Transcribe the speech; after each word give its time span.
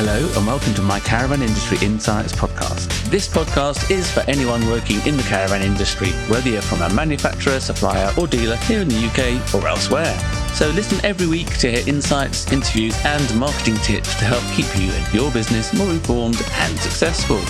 Hello, 0.00 0.30
and 0.36 0.46
welcome 0.46 0.72
to 0.74 0.82
my 0.82 1.00
Caravan 1.00 1.42
Industry 1.42 1.76
Insights 1.84 2.32
podcast. 2.32 2.86
This 3.10 3.26
podcast 3.26 3.90
is 3.90 4.08
for 4.08 4.20
anyone 4.30 4.64
working 4.68 5.04
in 5.04 5.16
the 5.16 5.24
caravan 5.24 5.60
industry, 5.60 6.10
whether 6.28 6.48
you're 6.48 6.62
from 6.62 6.82
a 6.82 6.94
manufacturer, 6.94 7.58
supplier, 7.58 8.12
or 8.16 8.28
dealer 8.28 8.54
here 8.58 8.80
in 8.80 8.86
the 8.86 8.94
UK 8.94 9.52
or 9.52 9.66
elsewhere. 9.66 10.16
So 10.54 10.70
listen 10.70 11.04
every 11.04 11.26
week 11.26 11.48
to 11.58 11.72
hear 11.72 11.88
insights, 11.88 12.52
interviews, 12.52 12.94
and 13.04 13.36
marketing 13.36 13.74
tips 13.78 14.14
to 14.20 14.24
help 14.24 14.44
keep 14.54 14.72
you 14.80 14.88
and 14.92 15.12
your 15.12 15.32
business 15.32 15.74
more 15.74 15.90
informed 15.90 16.40
and 16.52 16.78
successful. 16.78 17.40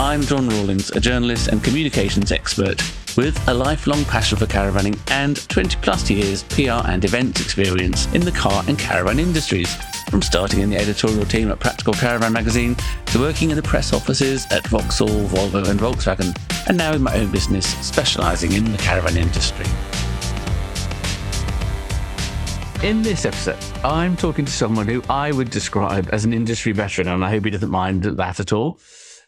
I'm 0.00 0.22
John 0.22 0.48
Rawlings, 0.48 0.92
a 0.92 1.00
journalist 1.00 1.48
and 1.48 1.64
communications 1.64 2.30
expert 2.30 2.80
with 3.18 3.48
a 3.48 3.52
lifelong 3.52 4.04
passion 4.04 4.38
for 4.38 4.46
caravanning 4.46 4.96
and 5.10 5.48
20 5.48 5.76
plus 5.82 6.08
years 6.08 6.44
PR 6.44 6.86
and 6.86 7.04
events 7.04 7.40
experience 7.40 8.06
in 8.14 8.20
the 8.20 8.30
car 8.30 8.62
and 8.68 8.78
caravan 8.78 9.18
industries. 9.18 9.74
From 10.08 10.22
starting 10.22 10.60
in 10.60 10.70
the 10.70 10.76
editorial 10.76 11.24
team 11.24 11.50
at 11.50 11.58
Practical 11.58 11.94
Caravan 11.94 12.32
magazine 12.32 12.76
to 13.06 13.18
working 13.18 13.50
in 13.50 13.56
the 13.56 13.62
press 13.62 13.92
offices 13.92 14.46
at 14.52 14.64
Vauxhall, 14.68 15.08
Volvo, 15.08 15.68
and 15.68 15.80
Volkswagen, 15.80 16.32
and 16.68 16.78
now 16.78 16.92
in 16.92 17.02
my 17.02 17.12
own 17.16 17.32
business 17.32 17.66
specialising 17.84 18.52
in 18.52 18.70
the 18.70 18.78
caravan 18.78 19.16
industry. 19.16 19.66
In 22.88 23.02
this 23.02 23.24
episode, 23.24 23.58
I'm 23.84 24.16
talking 24.16 24.44
to 24.44 24.52
someone 24.52 24.86
who 24.86 25.02
I 25.10 25.32
would 25.32 25.50
describe 25.50 26.08
as 26.12 26.24
an 26.24 26.32
industry 26.32 26.70
veteran, 26.70 27.08
and 27.08 27.24
I 27.24 27.30
hope 27.30 27.46
he 27.46 27.50
doesn't 27.50 27.68
mind 27.68 28.04
that 28.04 28.38
at 28.38 28.52
all. 28.52 28.78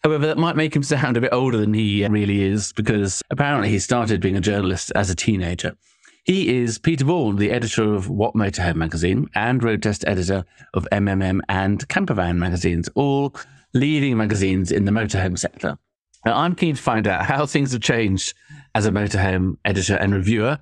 However, 0.03 0.27
that 0.27 0.39
might 0.39 0.57
make 0.57 0.75
him 0.75 0.83
sound 0.83 1.17
a 1.17 1.21
bit 1.21 1.33
older 1.33 1.59
than 1.59 1.75
he 1.75 2.07
really 2.07 2.43
is 2.43 2.73
because 2.73 3.23
apparently 3.31 3.69
he 3.69 3.79
started 3.79 4.21
being 4.21 4.37
a 4.37 4.41
journalist 4.41 4.91
as 4.95 5.11
a 5.11 5.15
teenager. 5.15 5.77
He 6.25 6.57
is 6.57 6.79
Peter 6.79 7.05
Vaughan, 7.05 7.37
the 7.37 7.51
editor 7.51 7.95
of 7.95 8.09
What 8.09 8.35
Motorhome 8.35 8.77
magazine 8.77 9.29
and 9.35 9.63
road 9.63 9.83
test 9.83 10.05
editor 10.07 10.45
of 10.75 10.87
MMM 10.93 11.41
and 11.49 11.87
Campervan 11.89 12.37
magazines, 12.37 12.89
all 12.95 13.35
leading 13.75 14.17
magazines 14.17 14.71
in 14.71 14.85
the 14.85 14.93
motorhome 14.93 15.39
sector. 15.39 15.79
Now, 16.25 16.37
I'm 16.37 16.55
keen 16.55 16.77
to 16.77 16.83
find 16.83 17.07
out 17.07 17.25
how 17.25 17.47
things 17.47 17.73
have 17.73 17.81
changed 17.81 18.35
as 18.75 18.87
a 18.87 18.91
motorhome 18.91 19.57
editor 19.65 19.97
and 19.97 20.15
reviewer 20.15 20.59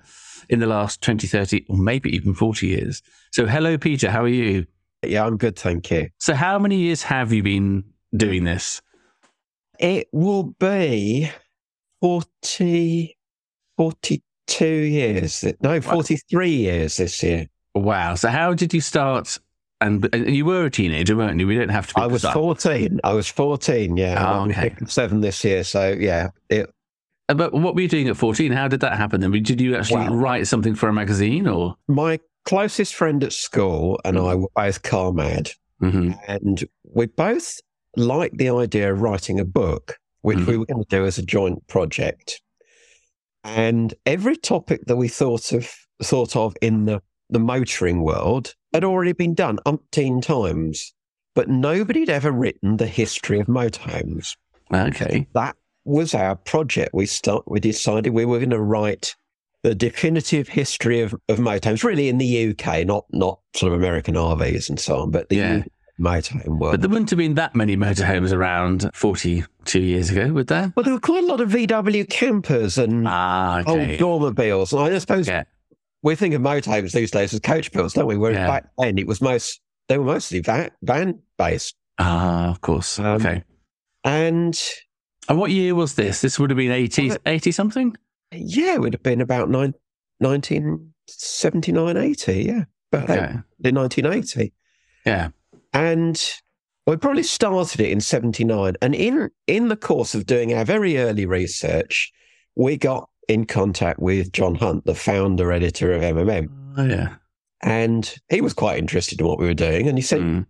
in 0.49 0.61
the 0.61 0.67
last 0.67 1.03
20, 1.03 1.27
30, 1.27 1.67
or 1.69 1.77
maybe 1.77 2.15
even 2.15 2.35
40 2.35 2.67
years. 2.67 3.03
So, 3.33 3.47
hello, 3.47 3.77
Peter. 3.77 4.11
How 4.11 4.23
are 4.23 4.29
you? 4.29 4.67
Yeah, 5.05 5.27
I'm 5.27 5.37
good. 5.37 5.59
Thank 5.59 5.91
you. 5.91 6.11
So, 6.19 6.35
how 6.35 6.59
many 6.59 6.77
years 6.77 7.03
have 7.03 7.33
you 7.33 7.43
been 7.43 7.85
doing 8.17 8.45
this? 8.45 8.81
It 9.79 10.09
will 10.13 10.55
be 10.59 11.31
40, 12.01 13.17
42 13.77 14.67
years. 14.67 15.45
No, 15.61 15.81
43 15.81 16.51
years 16.51 16.97
this 16.97 17.23
year. 17.23 17.47
Wow. 17.75 18.15
So, 18.17 18.29
how 18.29 18.55
did 18.55 18.73
you 18.75 18.81
start? 18.81 19.39
And, 19.81 20.09
and 20.13 20.35
you 20.35 20.45
were 20.45 20.65
a 20.65 20.71
teenager, 20.71 21.17
weren't 21.17 21.39
you? 21.39 21.47
We 21.47 21.57
don't 21.57 21.69
have 21.69 21.87
to. 21.89 21.95
Be 21.95 22.01
I 22.03 22.07
was 22.07 22.23
precise. 22.23 22.35
14. 22.35 23.01
I 23.05 23.13
was 23.13 23.29
14. 23.29 23.97
Yeah. 23.97 24.17
Oh, 24.27 24.41
I'm 24.41 24.51
okay. 24.51 24.75
Seven 24.87 25.21
this 25.21 25.45
year. 25.45 25.63
So, 25.63 25.91
yeah. 25.99 26.31
It, 26.51 26.69
Uh, 27.29 27.35
But 27.35 27.53
what 27.53 27.77
were 27.77 27.81
you 27.83 27.89
doing 27.89 28.09
at 28.09 28.17
14? 28.17 28.51
How 28.51 28.67
did 28.67 28.81
that 28.81 28.97
happen? 28.97 29.21
then? 29.21 29.31
Did 29.31 29.61
you 29.61 29.77
actually 29.77 30.09
Wow. 30.09 30.15
write 30.15 30.47
something 30.49 30.75
for 30.75 30.89
a 30.89 30.93
magazine 30.93 31.47
or? 31.47 31.77
my 31.87 32.19
closest 32.45 32.95
friend 32.95 33.23
at 33.23 33.33
school 33.35 34.01
and 34.07 34.17
I 34.19 34.35
were 34.35 34.49
both 34.57 34.83
car 34.83 35.13
mad. 35.13 35.51
hmm 35.81 36.13
And 36.27 36.65
we 36.95 37.07
both 37.07 37.61
liked 37.99 38.39
the 38.39 38.51
idea 38.51 38.93
of 38.93 39.01
writing 39.01 39.41
a 39.41 39.45
book, 39.45 39.99
which 40.23 40.39
mm-hmm. 40.39 40.51
we 40.51 40.57
were 40.59 40.67
going 40.67 40.83
to 40.83 40.89
do 40.89 41.05
as 41.05 41.19
a 41.19 41.23
joint 41.23 41.67
project. 41.69 42.41
And 43.45 43.95
every 44.07 44.37
topic 44.37 44.87
that 44.87 44.97
we 44.97 45.09
thought 45.09 45.53
of 45.53 45.71
thought 46.03 46.37
of 46.37 46.55
in 46.63 46.85
the, 46.85 47.03
the 47.29 47.39
motoring 47.41 48.03
world 48.03 48.55
had 48.73 48.85
already 48.85 49.13
been 49.13 49.35
done 49.35 49.59
umpteen 49.67 50.23
times. 50.23 50.95
But 51.35 51.49
nobody 51.49 52.01
had 52.01 52.11
ever 52.11 52.33
written 52.33 52.79
the 52.79 52.87
history 52.87 53.39
of 53.39 53.47
motorhomes. 53.47 54.37
Okay. 54.73 55.27
That 55.35 55.57
was 55.85 56.15
our 56.15 56.37
project. 56.37 56.91
We 56.93 57.07
start 57.07 57.45
we 57.47 57.61
decided 57.61 58.13
we 58.13 58.25
were 58.25 58.39
going 58.39 58.51
to 58.51 58.61
write 58.61 59.15
the 59.63 59.75
definitive 59.75 60.49
history 60.49 61.01
of, 61.01 61.15
of 61.29 61.39
motorhomes, 61.39 61.83
really 61.83 62.09
in 62.09 62.19
the 62.19 62.51
UK, 62.51 62.87
not 62.87 63.07
not 63.11 63.41
sort 63.55 63.73
of 63.73 63.79
American 63.79 64.15
RVs 64.15 64.69
and 64.69 64.79
so 64.79 64.99
on, 64.99 65.11
but 65.11 65.29
the 65.29 65.37
Yeah. 65.37 65.63
UK 65.99 66.05
motorhome 66.05 66.59
world. 66.59 66.73
But 66.73 66.81
there 66.83 66.91
wouldn't 66.91 67.11
have 67.11 67.19
been 67.19 67.35
that 67.35 67.55
many 67.55 67.77
motorhomes 67.77 68.33
around 68.33 68.91
42 68.95 69.81
years 69.81 70.11
ago, 70.11 70.33
would 70.33 70.47
there? 70.49 70.73
Well, 70.77 70.85
there 70.85 70.95
were 70.95 71.01
quite 71.01 71.25
a 71.25 71.27
lot 71.27 71.41
of 71.41 71.51
VW 71.51 72.09
campers 72.09 72.79
and 72.79 73.07
Ah, 73.07 73.63
old 73.67 73.81
okay. 73.81 74.01
automobiles. 74.03 74.73
And 74.73 74.83
I 74.95 74.99
suppose 74.99 75.29
Yeah. 75.29 75.45
we 76.03 76.15
think 76.15 76.35
of 76.35 76.43
motorhomes 76.43 76.93
these 76.93 77.11
days 77.11 77.33
as 77.35 77.41
coach 77.41 77.73
builds, 77.73 77.95
don't 77.95 78.07
we? 78.07 78.17
Whereas 78.17 78.37
Yeah. 78.37 78.47
back 78.47 78.67
then 78.79 78.99
it 78.99 79.07
was 79.07 79.21
most 79.21 79.61
they 79.89 79.97
were 79.97 80.05
mostly 80.05 80.41
van, 80.41 80.71
van 80.83 81.19
based. 81.39 81.75
Ah, 81.99 82.51
of 82.51 82.61
course. 82.61 82.99
Um, 82.99 83.07
okay. 83.21 83.43
And 84.05 84.59
And 85.31 85.39
what 85.39 85.51
year 85.51 85.75
was 85.75 85.95
this? 85.95 86.21
This 86.23 86.39
would 86.39 86.49
have 86.51 86.57
been 86.57 86.71
80, 86.73 87.07
Was 87.07 87.15
it- 87.17 87.23
80 87.27 87.53
something? 87.53 87.95
yeah, 88.33 88.75
it 88.75 88.81
would 88.81 88.95
have 88.95 89.03
been 89.03 89.21
about 89.21 89.51
nine, 89.51 89.75
1979, 90.21 91.97
80. 91.97 92.43
Yeah. 92.45 92.65
But 92.91 93.05
Okay. 93.11 93.35
in 93.65 93.75
1980. 93.75 94.53
Yeah. 95.05 95.29
And 95.73 96.21
we 96.87 96.97
probably 96.97 97.23
started 97.23 97.81
it 97.81 97.91
in 97.91 98.01
79. 98.01 98.75
And 98.81 98.95
in, 98.95 99.31
in 99.47 99.69
the 99.69 99.77
course 99.77 100.15
of 100.15 100.27
doing 100.27 100.55
our 100.55 100.65
very 100.65 100.99
early 100.99 101.27
research, 101.27 102.11
we 102.57 102.77
got 102.77 103.09
in 103.29 103.45
contact 103.45 104.01
with 104.01 104.33
John 104.33 104.55
Hunt, 104.55 104.85
the 104.87 104.95
founder 104.95 105.53
editor 105.53 105.93
of 105.93 106.03
MMM. 106.03 106.49
Oh, 106.79 106.85
yeah. 106.85 107.15
And 107.63 108.15
he 108.31 108.41
was 108.41 108.55
quite 108.55 108.79
interested 108.79 109.21
in 109.21 109.27
what 109.27 109.39
we 109.39 109.47
were 109.47 109.55
doing. 109.55 109.89
And 109.89 109.99
he 109.99 110.03
said, 110.03 110.21
Mm. 110.21 110.47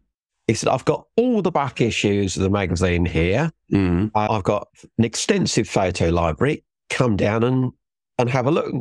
he 0.47 0.55
said, 0.55 0.69
I've 0.69 0.85
got 0.85 1.07
all 1.17 1.43
the 1.43 1.51
back 1.51 1.81
issues 1.81 2.37
of 2.37 2.43
the 2.43 2.51
magazine 2.51 3.05
here. 3.05 3.51
Mm. 3.73 4.11
I- 4.15 4.29
I've 4.29 4.45
got 4.45 4.69
an 4.99 5.05
extensive 5.05 5.69
photo 5.69 6.11
library. 6.11 6.65
Come 6.91 7.17
down 7.17 7.43
and, 7.45 7.73
and 8.19 8.31
have 8.31 8.47
a 8.47 8.51
look. 8.51 8.73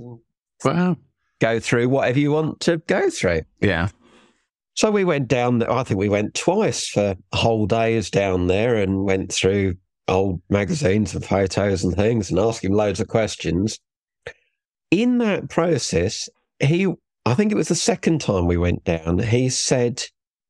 Wow. 0.63 0.97
Go 1.39 1.59
through 1.59 1.89
whatever 1.89 2.19
you 2.19 2.31
want 2.31 2.59
to 2.61 2.77
go 2.87 3.09
through. 3.09 3.41
Yeah. 3.61 3.89
So 4.77 4.91
we 4.91 5.05
went 5.05 5.27
down. 5.27 5.63
I 5.63 5.81
think 5.81 5.99
we 5.99 6.07
went 6.07 6.35
twice 6.35 6.87
for 6.87 7.15
whole 7.33 7.65
days 7.65 8.11
down 8.11 8.45
there 8.45 8.75
and 8.75 9.05
went 9.05 9.33
through 9.33 9.75
old 10.07 10.39
magazines 10.51 11.15
and 11.15 11.25
photos 11.25 11.83
and 11.83 11.95
things 11.95 12.29
and 12.29 12.39
asked 12.39 12.63
him 12.63 12.73
loads 12.73 12.99
of 12.99 13.07
questions. 13.07 13.79
In 14.91 15.17
that 15.17 15.49
process, 15.49 16.29
he, 16.59 16.93
I 17.25 17.33
think 17.33 17.51
it 17.51 17.55
was 17.55 17.69
the 17.69 17.75
second 17.75 18.21
time 18.21 18.45
we 18.45 18.55
went 18.55 18.83
down, 18.83 19.17
he 19.17 19.49
said, 19.49 20.03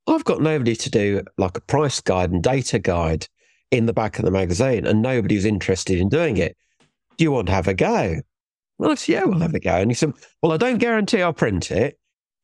I've 0.08 0.26
got 0.26 0.42
nobody 0.42 0.76
to 0.76 0.90
do 0.90 1.24
like 1.38 1.56
a 1.56 1.62
price 1.62 2.02
guide 2.02 2.32
and 2.32 2.44
data 2.44 2.80
guide 2.80 3.28
in 3.72 3.86
the 3.86 3.94
back 3.94 4.20
of 4.20 4.26
the 4.26 4.32
magazine, 4.32 4.86
and 4.86 5.02
nobody's 5.02 5.46
interested 5.46 6.00
in 6.00 6.10
doing 6.10 6.36
it. 6.36 6.58
Do 7.16 7.24
you 7.24 7.32
want 7.32 7.48
to 7.48 7.54
have 7.54 7.70
a 7.70 7.74
go? 7.74 8.18
Well, 8.78 8.92
I 8.92 8.96
said, 8.96 9.14
Yeah, 9.14 9.24
we'll 9.24 9.40
have 9.40 9.54
a 9.54 9.60
go. 9.62 9.76
And 9.76 9.90
he 9.90 9.96
said, 9.96 10.12
Well, 10.42 10.52
I 10.52 10.58
don't 10.58 10.80
guarantee 10.80 11.22
I'll 11.22 11.32
print 11.32 11.72
it. 11.72 11.98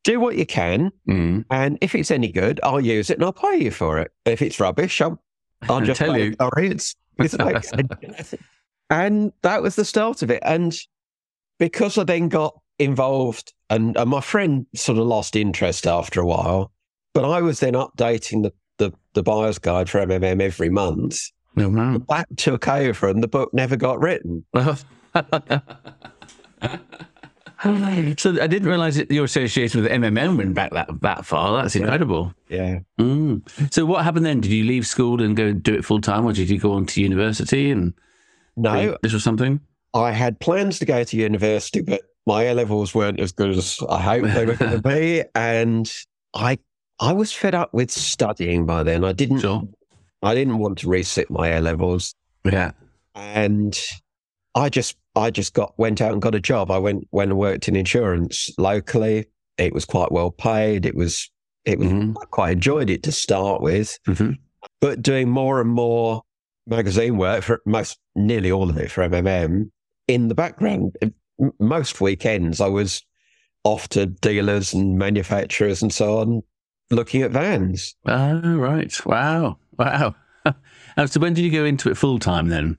Do 0.04 0.20
what 0.20 0.36
you 0.36 0.46
can. 0.46 0.92
Mm. 1.08 1.44
And 1.50 1.78
if 1.80 1.94
it's 1.94 2.10
any 2.10 2.30
good, 2.30 2.60
I'll 2.62 2.80
use 2.80 3.10
it 3.10 3.14
and 3.14 3.24
I'll 3.24 3.32
pay 3.32 3.56
you 3.56 3.70
for 3.70 3.98
it. 3.98 4.12
If 4.24 4.42
it's 4.42 4.60
rubbish, 4.60 5.00
I'll, 5.00 5.20
I'll 5.68 5.80
just 5.84 5.98
tell 5.98 6.16
you. 6.16 6.34
sorry, 6.40 6.68
it's, 6.68 6.94
it's 7.18 7.34
no 7.38 7.52
good." 7.52 8.38
And 8.90 9.32
that 9.42 9.62
was 9.62 9.76
the 9.76 9.84
start 9.84 10.22
of 10.22 10.30
it. 10.30 10.42
And 10.44 10.76
because 11.58 11.98
I 11.98 12.04
then 12.04 12.28
got 12.28 12.58
involved, 12.78 13.52
and, 13.70 13.96
and 13.96 14.10
my 14.10 14.20
friend 14.20 14.66
sort 14.74 14.98
of 14.98 15.06
lost 15.06 15.36
interest 15.36 15.86
after 15.86 16.20
a 16.20 16.26
while, 16.26 16.70
but 17.12 17.24
I 17.24 17.40
was 17.40 17.60
then 17.60 17.74
updating 17.74 18.42
the, 18.42 18.52
the, 18.78 18.92
the 19.14 19.22
buyer's 19.22 19.58
guide 19.58 19.88
for 19.88 20.04
MMM 20.04 20.42
every 20.42 20.68
month. 20.68 21.18
Oh, 21.56 21.68
wow. 21.68 22.02
That 22.08 22.26
took 22.36 22.68
over 22.68 23.08
and 23.08 23.22
the 23.22 23.28
book 23.28 23.54
never 23.54 23.76
got 23.76 24.00
written. 24.00 24.44
so 28.18 28.30
I 28.40 28.46
didn't 28.46 28.68
realize 28.68 28.96
that 28.96 29.10
your 29.10 29.24
association 29.24 29.82
with 29.82 29.90
MMM 29.90 30.36
went 30.36 30.54
back 30.54 30.72
that, 30.72 30.88
that 31.00 31.24
far. 31.24 31.62
That's 31.62 31.74
incredible. 31.76 32.34
Yeah. 32.48 32.80
Mm. 33.00 33.72
So 33.72 33.86
what 33.86 34.04
happened 34.04 34.26
then? 34.26 34.40
Did 34.40 34.50
you 34.52 34.64
leave 34.64 34.86
school 34.86 35.22
and 35.22 35.36
go 35.36 35.46
and 35.46 35.62
do 35.62 35.74
it 35.74 35.84
full 35.84 36.00
time, 36.00 36.24
or 36.26 36.32
did 36.32 36.50
you 36.50 36.58
go 36.58 36.72
on 36.72 36.86
to 36.86 37.00
university 37.00 37.70
and 37.70 37.94
No, 38.56 38.96
this 39.02 39.14
or 39.14 39.20
something? 39.20 39.60
I 39.94 40.10
had 40.12 40.38
plans 40.40 40.78
to 40.80 40.84
go 40.84 41.04
to 41.04 41.16
university, 41.16 41.80
but 41.80 42.02
my 42.26 42.44
A 42.44 42.54
levels 42.54 42.94
weren't 42.94 43.20
as 43.20 43.32
good 43.32 43.50
as 43.50 43.78
I 43.88 44.00
hoped 44.00 44.34
they 44.34 44.46
were 44.46 44.54
going 44.56 44.72
to 44.72 44.82
be, 44.82 45.22
and 45.34 45.92
I 46.34 46.58
I 47.00 47.12
was 47.12 47.32
fed 47.32 47.54
up 47.54 47.72
with 47.74 47.90
studying 47.90 48.66
by 48.66 48.82
then. 48.82 49.04
I 49.04 49.12
didn't 49.12 49.40
Sure. 49.40 49.62
I 50.22 50.34
didn't 50.34 50.58
want 50.58 50.78
to 50.78 50.86
resit 50.86 51.28
my 51.30 51.48
A 51.48 51.60
levels, 51.60 52.14
Yeah. 52.44 52.72
and 53.14 53.78
I 54.54 54.68
just 54.68 54.96
I 55.16 55.30
just 55.30 55.54
got 55.54 55.78
went 55.78 56.00
out 56.00 56.12
and 56.12 56.20
got 56.22 56.34
a 56.34 56.40
job. 56.40 56.70
I 56.70 56.78
went 56.78 57.06
went 57.12 57.30
and 57.30 57.38
worked 57.38 57.68
in 57.68 57.76
insurance 57.76 58.50
locally. 58.58 59.26
It 59.58 59.72
was 59.72 59.84
quite 59.84 60.10
well 60.12 60.30
paid. 60.30 60.84
It 60.86 60.94
was 60.96 61.30
it 61.64 61.78
was 61.78 61.88
Mhm. 61.88 62.14
I 62.20 62.24
quite 62.26 62.52
enjoyed 62.52 62.90
it 62.90 63.02
to 63.04 63.12
start 63.12 63.60
with, 63.62 63.98
hmm 64.06 64.32
but 64.80 65.02
doing 65.02 65.28
more 65.28 65.60
and 65.60 65.68
more 65.70 66.22
magazine 66.66 67.18
work 67.18 67.42
for 67.42 67.60
most 67.66 67.98
nearly 68.14 68.50
all 68.50 68.70
of 68.70 68.78
it 68.78 68.90
for 68.90 69.02
MMM 69.02 69.70
in 70.08 70.28
the 70.28 70.34
background. 70.34 70.96
Most 71.58 72.00
weekends 72.00 72.60
I 72.60 72.68
was 72.68 73.02
off 73.64 73.88
to 73.90 74.06
dealers 74.06 74.72
and 74.74 74.98
manufacturers 74.98 75.82
and 75.82 75.92
so 75.92 76.18
on, 76.18 76.42
looking 76.90 77.22
at 77.22 77.30
vans. 77.30 77.94
Oh, 78.06 78.56
right. 78.56 79.06
Wow. 79.06 79.58
Wow. 79.78 80.14
and 80.96 81.10
so 81.10 81.20
when 81.20 81.34
did 81.34 81.42
you 81.42 81.50
go 81.50 81.64
into 81.64 81.90
it 81.90 81.96
full 81.96 82.18
time 82.18 82.48
then? 82.48 82.78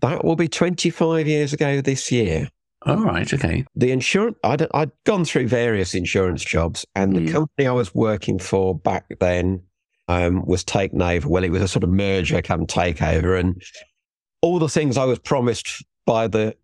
That 0.00 0.24
will 0.24 0.36
be 0.36 0.48
25 0.48 1.26
years 1.26 1.52
ago 1.52 1.80
this 1.80 2.12
year. 2.12 2.48
All 2.84 2.96
right. 3.02 3.32
Okay. 3.32 3.64
The 3.74 3.90
insurance, 3.90 4.36
I'd, 4.44 4.66
I'd 4.74 4.92
gone 5.04 5.24
through 5.24 5.48
various 5.48 5.94
insurance 5.94 6.44
jobs, 6.44 6.84
and 6.94 7.16
the 7.16 7.20
Mm. 7.20 7.32
company 7.32 7.66
I 7.66 7.72
was 7.72 7.94
working 7.94 8.38
for 8.38 8.74
back 8.78 9.06
then 9.18 9.62
um, 10.08 10.44
was 10.46 10.62
taken 10.62 11.02
over. 11.02 11.28
Well, 11.28 11.42
it 11.42 11.50
was 11.50 11.62
a 11.62 11.68
sort 11.68 11.82
of 11.82 11.90
merger 11.90 12.40
come 12.42 12.66
takeover, 12.66 13.38
and 13.40 13.60
all 14.42 14.58
the 14.60 14.68
things 14.68 14.96
I 14.96 15.04
was 15.04 15.18
promised 15.18 15.84
by 16.04 16.28
the 16.28 16.54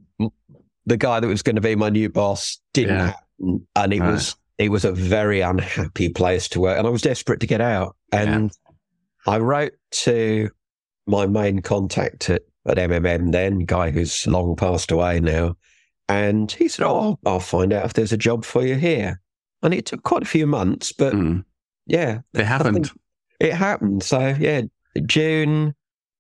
the 0.87 0.97
guy 0.97 1.19
that 1.21 1.27
was 1.29 1.43
going 1.43 1.55
to 1.57 1.63
be 1.63 1.75
my 1.77 1.89
new 1.89 2.09
boss 2.09 2.61
didn't 2.75 2.97
Yeah. 2.99 3.07
happen, 3.07 3.67
and 3.75 3.93
it 3.93 4.01
Right. 4.01 4.13
was 4.13 4.37
it 4.59 4.69
was 4.71 4.85
a 4.85 4.93
very 4.93 5.41
unhappy 5.41 6.09
place 6.11 6.47
to 6.51 6.61
work, 6.61 6.79
and 6.79 6.87
I 6.87 6.91
was 6.91 7.03
desperate 7.03 7.41
to 7.41 7.47
get 7.49 7.61
out. 7.61 7.97
And 8.13 8.53
I 9.27 9.39
wrote 9.39 9.73
to 10.03 10.51
my 11.09 11.27
main 11.27 11.63
contact 11.63 12.31
at, 12.31 12.43
at 12.67 12.77
MMM 12.79 13.33
then, 13.33 13.61
guy 13.61 13.91
who's 13.91 14.27
long 14.27 14.57
passed 14.57 14.91
away 14.91 15.21
now, 15.21 15.57
and 16.09 16.51
he 16.53 16.69
said, 16.69 16.87
"Oh, 16.87 17.19
I'll 17.27 17.41
find 17.41 17.73
out 17.73 17.85
if 17.85 17.93
there's 17.95 18.13
a 18.13 18.17
job 18.17 18.45
for 18.45 18.65
you 18.65 18.77
here." 18.77 19.21
And 19.63 19.73
it 19.73 19.87
took 19.87 20.03
quite 20.03 20.23
a 20.23 20.27
few 20.27 20.47
months, 20.47 20.93
but 20.93 21.15
Mm. 21.15 21.45
yeah, 21.87 22.21
It 22.35 22.45
happened. 22.45 22.91
it 23.41 23.53
happened. 23.55 24.03
So 24.03 24.35
yeah, 24.39 24.63
June, 25.07 25.75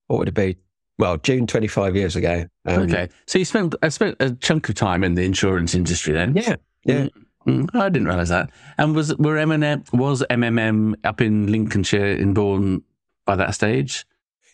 what 0.06 0.19
would 0.19 0.29
it 0.29 0.35
be? 0.35 0.56
Well, 0.99 1.17
June 1.19 1.47
25 1.47 1.97
years 1.97 2.15
ago. 2.17 2.45
Um, 2.67 2.83
okay. 2.83 3.09
So 3.27 3.38
you 3.38 3.45
spent 3.45 3.75
I 3.83 3.88
spent 3.88 4.17
a 4.21 4.35
chunk 4.35 4.69
of 4.69 4.75
time 4.77 5.03
in 5.03 5.15
the 5.15 5.25
insurance 5.25 5.75
industry 5.75 6.12
then. 6.12 6.35
Yeah, 6.37 6.56
yeah. 6.85 7.09
Mm, 7.47 7.69
I 7.75 7.88
didn't 7.88 8.06
realize 8.06 8.29
that. 8.29 8.50
And 8.79 8.95
was 8.95 9.17
were 9.17 9.37
M&M, 9.37 9.83
was 9.93 10.23
MMM 10.31 10.95
up 11.03 11.21
in 11.21 11.50
Lincolnshire 11.50 12.06
in 12.15 12.35
Bourne 12.35 12.83
by 13.27 13.35
that 13.35 13.55
stage? 13.56 14.05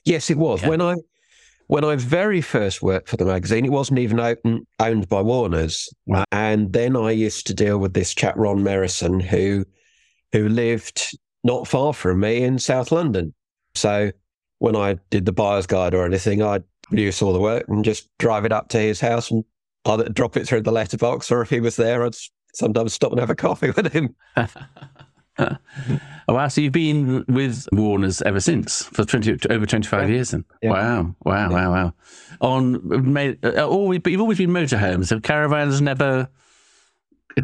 Yes, 0.06 0.31
it 0.31 0.38
was. 0.38 0.62
Yeah. 0.62 0.69
When 0.70 0.81
I 0.81 0.94
when 1.69 1.85
I 1.85 1.97
very 1.97 2.41
first 2.41 2.82
worked 2.82 3.09
for 3.09 3.17
the 3.17 3.25
magazine, 3.25 3.65
it 3.65 3.73
wasn't 3.73 3.99
even 4.00 4.19
open, 4.19 4.67
owned 4.81 5.09
by 5.09 5.20
Warner's. 5.20 5.88
And 6.32 6.73
then 6.73 6.97
I 6.97 7.11
used 7.11 7.47
to 7.47 7.55
deal 7.55 7.79
with 7.79 7.94
this 7.94 8.15
chap 8.15 8.35
Ron 8.37 8.62
Merrison 8.62 9.23
who 9.23 9.65
who 10.32 10.49
lived 10.49 11.17
not 11.44 11.69
far 11.69 11.94
from 11.94 12.20
me 12.20 12.43
in 12.43 12.59
South 12.59 12.91
London. 12.91 13.32
So 13.75 14.11
when 14.59 14.76
I 14.76 14.97
did 15.11 15.25
the 15.25 15.32
buyer's 15.32 15.67
guide 15.67 15.94
or 15.94 16.05
anything, 16.05 16.43
I'd 16.43 16.65
produce 16.82 17.23
all 17.23 17.32
the 17.32 17.41
work 17.41 17.65
and 17.69 17.85
just 17.85 18.09
drive 18.19 18.44
it 18.44 18.53
up 18.53 18.69
to 18.70 18.79
his 18.79 19.00
house 19.00 19.31
and 19.31 19.44
either 19.85 20.09
drop 20.09 20.37
it 20.37 20.47
through 20.47 20.62
the 20.62 20.73
letterbox 20.73 21.31
or 21.31 21.43
if 21.43 21.50
he 21.50 21.61
was 21.61 21.76
there, 21.76 22.05
I'd 22.05 22.17
sometimes 22.55 22.93
stop 22.93 23.12
and 23.12 23.20
have 23.20 23.31
a 23.31 23.35
coffee 23.35 23.70
with 23.76 23.93
him. 23.93 24.15
oh, 25.38 25.56
wow. 26.29 26.49
So 26.49 26.61
you've 26.61 26.73
been 26.73 27.25
with 27.29 27.67
Warner's 27.73 28.23
ever 28.23 28.40
since 28.40 28.82
for 28.85 29.05
20, 29.05 29.38
over 29.50 29.67
25 29.67 30.08
Yeah. 30.08 30.14
years 30.14 30.31
then? 30.31 30.44
Yeah. 30.62 30.70
Wow. 30.70 31.14
Wow. 31.25 31.50
Yeah. 31.50 31.55
Wow. 31.55 31.73
Wow. 31.73 31.94
On, 32.40 33.37
uh, 33.44 33.67
always, 33.67 34.00
but 34.00 34.12
you've 34.12 34.20
always 34.20 34.38
been 34.38 34.50
motorhomes. 34.50 35.11
Have 35.11 35.23
caravans 35.23 35.81
never 35.81 36.29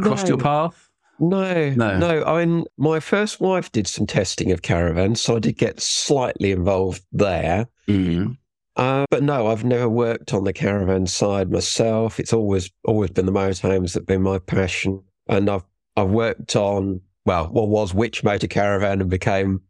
crossed 0.01 0.25
No. 0.25 0.29
your 0.31 0.39
path? 0.39 0.91
No, 1.21 1.71
No. 1.71 1.99
no. 1.99 2.25
I 2.25 2.45
mean, 2.45 2.65
my 2.77 2.99
first 3.01 3.41
wife 3.41 3.71
did 3.71 3.87
some 3.87 4.07
testing 4.07 4.51
of 4.51 4.63
caravans, 4.63 5.21
so 5.21 5.37
I 5.37 5.39
did 5.39 5.57
get 5.57 5.81
slightly 5.81 6.51
involved 6.51 7.03
there. 7.13 7.67
Mm. 7.89 8.37
Uh, 8.77 9.05
but 9.11 9.23
no, 9.23 9.47
I've 9.47 9.65
never 9.65 9.89
worked 9.89 10.35
on 10.35 10.43
the 10.43 10.53
caravan 10.53 11.07
side 11.07 11.53
myself. 11.53 12.19
It's 12.19 12.33
always 12.33 12.69
always 12.85 13.11
been 13.11 13.27
the 13.27 13.33
motorhomes 13.33 13.93
that've 13.93 14.07
been 14.07 14.23
my 14.23 14.41
passion, 14.41 15.01
and 15.29 15.49
I've 15.49 15.63
I've 15.97 16.11
worked 16.11 16.57
on 16.57 17.01
well, 17.25 17.49
what 17.49 17.69
was 17.69 17.95
which 17.95 18.23
motor 18.25 18.47
caravan 18.47 19.01
and 19.01 19.11
became 19.11 19.61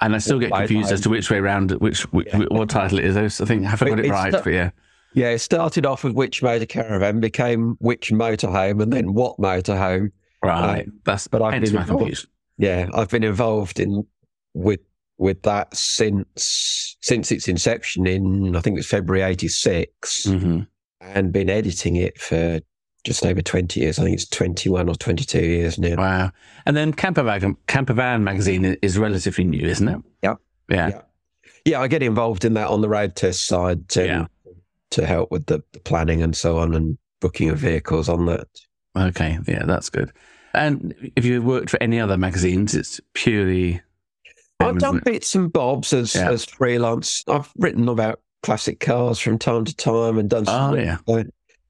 And 0.00 0.14
I 0.14 0.18
still 0.18 0.38
get 0.38 0.52
confused 0.52 0.92
as 0.92 1.00
to 1.02 1.08
which 1.10 1.30
way 1.30 1.38
around, 1.38 1.70
which, 1.72 2.02
which 2.12 2.28
Yeah. 2.32 2.44
what 2.50 2.68
title 2.68 2.98
it 2.98 3.04
is. 3.04 3.40
I 3.40 3.44
think 3.44 3.64
I 3.64 3.70
haven't 3.70 3.88
got 3.88 3.98
it 3.98 4.04
It's 4.06 4.10
right, 4.12 4.32
not- 4.32 4.44
but 4.44 4.52
yeah. 4.52 4.70
yeah. 5.14 5.30
It 5.30 5.38
started 5.38 5.86
off 5.86 6.04
with 6.04 6.12
which 6.14 6.42
motor 6.42 6.66
caravan, 6.66 7.20
became 7.20 7.76
which 7.78 8.10
motorhome, 8.12 8.82
and 8.82 8.92
then 8.92 9.14
what 9.14 9.38
motorhome. 9.38 10.10
Right. 10.42 10.86
That's 11.04 11.26
but 11.28 11.42
I've 11.42 11.62
been 11.62 11.74
my 11.74 11.84
confusion. 11.84 12.30
Yeah, 12.58 12.88
I've 12.94 13.08
been 13.08 13.24
involved 13.24 13.80
in 13.80 14.06
with 14.54 14.80
with 15.18 15.42
that 15.42 15.74
since 15.74 16.96
since 17.00 17.32
its 17.32 17.48
inception 17.48 18.06
in 18.06 18.54
I 18.54 18.60
think 18.60 18.74
it 18.74 18.80
was 18.80 18.86
February 18.86 19.22
'86, 19.22 20.24
hmm 20.24 20.60
and 21.02 21.30
been 21.32 21.48
editing 21.50 21.96
it 21.96 22.18
for 22.20 22.58
just 23.06 23.24
over 23.24 23.40
20 23.40 23.80
years. 23.80 23.98
I 23.98 24.02
think 24.04 24.14
it's 24.14 24.28
21 24.28 24.88
or 24.88 24.94
22 24.96 25.38
years 25.40 25.78
now. 25.78 25.96
Wow. 25.96 26.32
And 26.66 26.76
then 26.76 26.92
Campervan, 26.92 27.56
Campervan 27.68 28.22
magazine 28.22 28.64
is 28.82 28.98
relatively 28.98 29.44
new, 29.44 29.66
isn't 29.66 29.88
it? 29.88 29.98
Yep. 30.22 30.36
Yeah. 30.68 30.88
Yeah. 30.88 31.00
Yeah, 31.64 31.80
I 31.80 31.88
get 31.88 32.02
involved 32.02 32.44
in 32.44 32.54
that 32.54 32.68
on 32.68 32.80
the 32.80 32.88
road 32.88 33.16
test 33.16 33.46
side 33.46 33.88
to 33.90 34.04
Yeah. 34.06 34.26
to 34.90 35.06
help 35.06 35.30
with 35.30 35.46
the, 35.46 35.62
the 35.72 35.80
planning 35.80 36.22
and 36.22 36.36
so 36.36 36.58
on 36.58 36.74
and 36.74 36.98
booking 37.20 37.48
of 37.48 37.58
vehicles 37.58 38.08
on 38.08 38.26
that. 38.26 38.46
Okay. 38.96 39.38
Yeah, 39.46 39.64
that's 39.64 39.88
good. 39.90 40.12
And 40.54 40.94
if 41.16 41.24
you 41.24 41.42
worked 41.42 41.70
for 41.70 41.80
any 41.82 42.00
other 42.00 42.16
magazines, 42.16 42.74
it's 42.74 43.00
purely. 43.14 43.80
I've 44.58 44.78
done 44.78 45.00
bits 45.04 45.34
and 45.34 45.52
bobs 45.52 45.92
as 45.92 46.14
Yeah. 46.14 46.30
as 46.30 46.44
freelance. 46.44 47.22
I've 47.28 47.52
written 47.56 47.88
about 47.88 48.20
classic 48.42 48.80
cars 48.80 49.18
from 49.18 49.38
time 49.38 49.64
to 49.64 49.74
time 49.76 50.18
and 50.18 50.30
done 50.30 50.46
some 50.46 50.74
Oh, 50.74 50.76
yeah. 50.76 50.98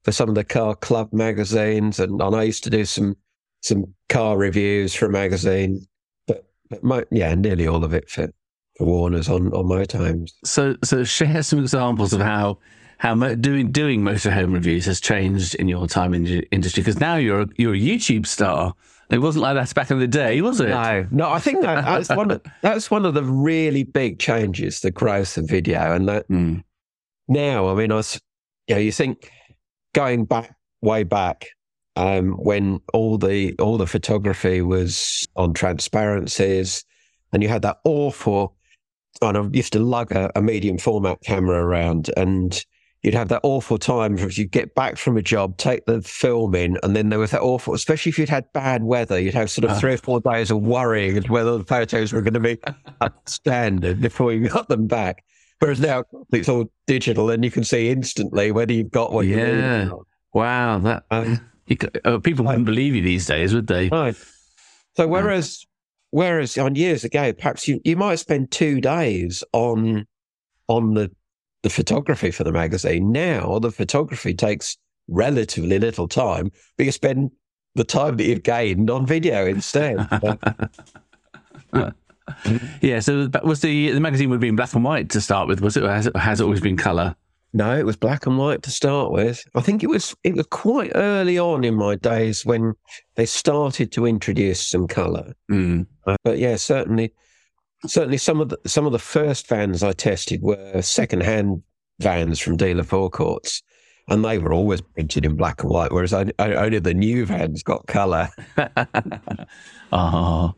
For 0.07 0.13
some 0.13 0.29
of 0.29 0.35
the 0.35 0.43
car 0.45 0.73
club 0.73 1.11
magazines, 1.11 1.99
and, 1.99 2.21
and 2.21 2.33
I 2.33 2.43
used 2.43 2.63
to 2.63 2.69
do 2.69 2.85
some 2.85 3.17
some 3.61 3.93
car 4.07 4.37
reviews 4.37 4.95
for 4.95 5.07
a 5.07 5.09
magazine. 5.09 5.85
But, 6.27 6.45
but 6.69 6.81
mo- 6.81 7.03
yeah, 7.11 7.35
nearly 7.35 7.67
all 7.67 7.83
of 7.83 7.93
it 7.93 8.09
for, 8.09 8.29
for 8.77 8.85
Warner's 8.85 9.27
on 9.27 9.51
on 9.51 9.65
motorhomes. 9.65 10.31
So, 10.45 10.77
so 10.81 11.03
share 11.03 11.43
some 11.43 11.59
examples 11.59 12.13
of 12.13 12.21
how 12.21 12.59
how 12.99 13.15
mo- 13.15 13.35
doing 13.35 13.69
doing 13.73 13.99
motorhome 14.01 14.53
reviews 14.53 14.85
has 14.85 15.01
changed 15.01 15.55
in 15.55 15.67
your 15.67 15.87
time 15.87 16.13
in 16.13 16.23
the 16.23 16.47
industry. 16.51 16.83
Because 16.83 17.01
now 17.01 17.17
you're 17.17 17.41
a, 17.41 17.47
you're 17.57 17.73
a 17.75 17.77
YouTube 17.77 18.25
star. 18.27 18.73
It 19.09 19.17
wasn't 19.17 19.43
like 19.43 19.55
that 19.55 19.75
back 19.75 19.91
in 19.91 19.99
the 19.99 20.07
day, 20.07 20.39
was 20.41 20.61
it? 20.61 20.69
No, 20.69 21.05
no, 21.11 21.29
I 21.29 21.39
think 21.39 21.63
that, 21.63 21.83
that's 21.83 22.07
one 22.07 22.31
of, 22.31 22.41
that's 22.61 22.89
one 22.89 23.05
of 23.05 23.13
the 23.13 23.23
really 23.25 23.83
big 23.83 24.19
changes, 24.19 24.79
the 24.79 24.91
growth 24.91 25.35
of 25.37 25.49
video, 25.49 25.91
and 25.93 26.07
that 26.07 26.29
Mm. 26.29 26.63
now, 27.27 27.67
I 27.67 27.73
mean, 27.75 27.91
I 27.91 27.95
was, 27.95 28.21
you 28.67 28.75
know, 28.75 28.81
you 28.81 28.93
think 28.93 29.29
going 29.93 30.25
back 30.25 30.55
way 30.81 31.03
back 31.03 31.47
um, 31.95 32.33
when 32.33 32.79
all 32.93 33.17
the 33.17 33.55
all 33.59 33.77
the 33.77 33.87
photography 33.87 34.61
was 34.61 35.27
on 35.35 35.53
transparencies, 35.53 36.85
and 37.33 37.41
you 37.43 37.49
had 37.49 37.63
that 37.63 37.77
awful. 37.83 38.55
And 39.21 39.35
I 39.35 39.43
used 39.51 39.73
to 39.73 39.79
lug 39.79 40.11
a, 40.11 40.31
a 40.35 40.41
medium 40.43 40.77
format 40.77 41.17
camera 41.23 41.63
around, 41.63 42.11
and 42.15 42.63
you'd 43.01 43.15
have 43.15 43.29
that 43.29 43.41
awful 43.43 43.79
time 43.79 44.15
if 44.17 44.37
you'd 44.37 44.51
get 44.51 44.75
back 44.75 44.97
from 44.97 45.17
a 45.17 45.23
job, 45.23 45.57
take 45.57 45.85
the 45.85 46.01
film 46.03 46.53
in, 46.53 46.77
and 46.83 46.95
then 46.95 47.09
there 47.09 47.17
was 47.17 47.31
that 47.31 47.41
awful, 47.41 47.73
especially 47.73 48.11
if 48.11 48.19
you'd 48.19 48.29
had 48.29 48.45
bad 48.53 48.83
weather, 48.83 49.19
you'd 49.19 49.33
have 49.33 49.49
sort 49.49 49.65
of 49.65 49.71
Ah. 49.71 49.79
three 49.79 49.93
or 49.93 49.97
four 49.97 50.19
days 50.21 50.51
of 50.51 50.61
worrying 50.61 51.17
as 51.17 51.27
whether 51.29 51.57
the 51.57 51.63
photos 51.63 52.13
were 52.13 52.21
going 52.21 52.35
to 52.35 52.39
be 52.39 52.59
standard 53.25 54.01
before 54.01 54.31
you 54.33 54.47
got 54.49 54.69
them 54.69 54.85
back. 54.85 55.23
Whereas 55.59 55.79
now 55.79 56.03
it's 56.31 56.49
all 56.49 56.65
digital 56.85 57.29
and 57.31 57.43
you 57.43 57.49
can 57.51 57.63
see 57.63 57.89
instantly 57.89 58.51
whether 58.51 58.73
you've 58.73 58.91
got 58.91 59.11
what 59.11 59.25
you 59.25 59.37
Yeah. 59.37 59.83
need. 59.85 59.91
Wow, 60.33 60.77
that 60.79 61.03
Um, 61.09 61.39
you, 61.65 61.77
c- 61.81 61.87
uh, 62.05 62.19
people 62.19 62.45
wouldn't 62.45 62.65
believe 62.65 62.93
you 62.95 63.01
these 63.01 63.25
days, 63.25 63.55
would 63.55 63.65
they? 63.67 63.89
Right. 63.89 64.15
So 64.95 65.07
whereas 65.07 65.65
whereas 66.11 66.57
on 66.57 66.75
years 66.75 67.03
ago, 67.03 67.33
perhaps 67.33 67.67
you, 67.67 67.79
you 67.83 67.95
might 67.95 68.15
spend 68.19 68.51
two 68.51 68.79
days 68.81 69.43
on 69.53 70.05
on 70.67 70.93
the 70.93 71.09
the 71.63 71.69
photography 71.71 72.29
for 72.29 72.43
the 72.43 72.51
magazine. 72.51 73.11
Now 73.11 73.57
the 73.59 73.71
photography 73.71 74.33
takes 74.35 74.77
relatively 75.07 75.79
little 75.79 76.07
time, 76.07 76.51
but 76.77 76.85
you 76.85 76.91
spend 76.91 77.31
the 77.73 77.83
time 77.83 78.17
that 78.17 78.25
you've 78.25 78.43
gained 78.43 78.89
on 78.91 79.05
video 79.07 79.45
instead. 79.47 79.97
Yeah. 82.81 82.99
So, 82.99 83.29
was 83.43 83.61
the 83.61 83.91
the 83.91 83.99
magazine 83.99 84.29
would 84.29 84.35
have 84.35 84.41
been 84.41 84.55
black 84.55 84.73
and 84.73 84.83
white 84.83 85.09
to 85.11 85.21
start 85.21 85.47
with? 85.47 85.61
Was 85.61 85.77
it? 85.77 85.83
Or 85.83 85.89
has 85.89 86.07
it, 86.07 86.15
has 86.15 86.41
it 86.41 86.43
always 86.43 86.61
been 86.61 86.77
color? 86.77 87.15
no, 87.53 87.77
it 87.77 87.85
was 87.85 87.95
black 87.95 88.25
and 88.25 88.37
white 88.37 88.61
to 88.63 88.71
start 88.71 89.11
with. 89.11 89.43
I 89.55 89.61
think 89.61 89.83
it 89.83 89.87
was 89.87 90.15
it 90.23 90.35
was 90.35 90.45
quite 90.47 90.91
early 90.95 91.39
on 91.39 91.63
in 91.63 91.75
my 91.75 91.95
days 91.95 92.45
when 92.45 92.73
they 93.15 93.25
started 93.25 93.91
to 93.93 94.05
introduce 94.05 94.65
some 94.65 94.87
colour. 94.87 95.33
Mm. 95.49 95.87
Uh, 96.05 96.17
but 96.23 96.37
yeah, 96.37 96.55
certainly, 96.57 97.13
certainly 97.85 98.17
some 98.17 98.41
of 98.41 98.49
the 98.49 98.59
some 98.65 98.85
of 98.85 98.91
the 98.91 98.99
first 98.99 99.47
vans 99.47 99.81
I 99.81 99.93
tested 99.93 100.41
were 100.41 100.81
second-hand 100.81 101.63
vans 101.99 102.39
from 102.39 102.57
dealer 102.57 102.83
forecourts, 102.83 103.63
and 104.09 104.23
they 104.23 104.37
were 104.37 104.53
always 104.53 104.81
printed 104.81 105.25
in 105.25 105.35
black 105.35 105.61
and 105.63 105.71
white. 105.71 105.91
Whereas 105.91 106.13
I, 106.13 106.25
I, 106.39 106.53
only 106.53 106.79
the 106.79 106.93
new 106.93 107.25
vans 107.25 107.63
got 107.63 107.85
colour. 107.87 108.29
oh, 109.91 110.53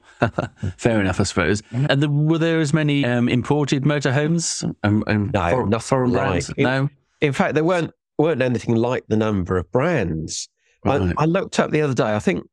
fair 0.77 0.99
enough, 1.01 1.19
I 1.19 1.23
suppose. 1.23 1.61
And 1.71 2.01
the, 2.01 2.09
were 2.09 2.37
there 2.37 2.59
as 2.59 2.73
many 2.73 3.05
um, 3.05 3.29
imported 3.29 3.83
motorhomes? 3.83 4.63
Um, 4.83 5.03
um, 5.07 5.31
No, 5.33 5.49
foreign, 5.49 5.69
nothing 5.69 5.87
foreign 5.87 6.11
like 6.11 6.27
brands? 6.29 6.49
it. 6.49 6.57
No. 6.59 6.89
In 7.21 7.33
fact, 7.33 7.53
there 7.55 7.63
weren't 7.63 7.91
weren't 8.17 8.41
anything 8.41 8.75
like 8.75 9.05
the 9.07 9.15
number 9.17 9.57
of 9.57 9.71
brands. 9.71 10.49
Right. 10.83 11.13
I, 11.17 11.23
I 11.23 11.25
looked 11.25 11.59
up 11.59 11.71
the 11.71 11.81
other 11.81 11.93
day. 11.93 12.15
I 12.15 12.19
think 12.19 12.45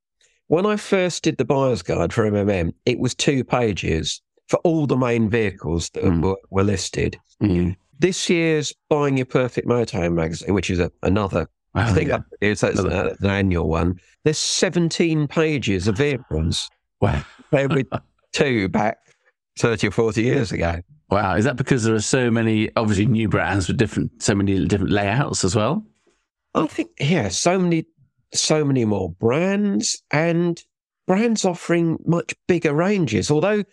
when 0.49 0.65
I 0.67 0.77
first 0.77 1.23
did 1.25 1.39
the 1.39 1.45
buyer's 1.45 1.83
guide 1.83 2.13
for 2.13 2.29
MMM, 2.31 2.73
it 2.85 2.99
was 2.99 3.15
two 3.15 3.43
pages 3.45 4.23
for 4.49 4.59
all 4.59 4.87
the 4.87 4.97
main 4.97 5.29
vehicles 5.29 5.91
that 5.91 6.05
Mm. 6.05 6.23
were, 6.23 6.37
were 6.51 6.63
listed. 6.65 7.19
Mm. 7.43 7.77
This 7.99 8.29
year's 8.29 8.75
Buying 8.89 9.17
Your 9.17 9.27
Perfect 9.27 9.67
Motorhome 9.67 10.15
magazine, 10.15 10.55
which 10.55 10.71
is 10.71 10.79
a, 10.79 10.91
another 11.03 11.49
oh, 11.49 11.53
Wow, 11.77 11.89
I 11.89 11.93
think 11.93 12.09
yeah. 12.09 12.19
it's, 12.41 12.63
it's 12.63 12.81
an, 12.81 12.87
Another- 12.87 13.17
an 13.21 13.27
annual 13.27 13.69
one. 13.69 14.01
There's 14.25 14.39
17 14.39 15.29
pages 15.29 15.87
of 15.89 15.99
vehicles. 15.99 16.71
Wow. 17.01 17.23
Were 17.53 17.85
two 18.33 18.69
back 18.69 18.99
30 19.59 19.89
or 19.89 19.91
40 19.91 20.23
years 20.23 20.53
ago. 20.53 20.81
Wow. 21.11 21.37
Is 21.37 21.45
that 21.45 21.57
because 21.57 21.85
there 21.85 21.95
are 21.95 22.01
so 22.01 22.31
many, 22.31 22.71
obviously, 22.77 23.07
new 23.07 23.29
brands 23.29 23.69
with 23.69 23.77
different, 23.77 24.23
so 24.23 24.35
many 24.35 24.67
different 24.67 24.91
layouts 24.91 25.45
as 25.45 25.55
well? 25.55 25.85
I 26.55 26.67
think, 26.67 26.91
yeah, 26.99 27.29
so 27.29 27.59
many, 27.59 27.87
so 28.33 28.65
many 28.65 28.85
more 28.87 29.11
brands 29.11 30.03
and 30.11 30.61
brands 31.07 31.45
offering 31.45 31.99
much 32.07 32.35
bigger 32.49 32.75
ranges. 32.75 33.31
Although 33.31 33.65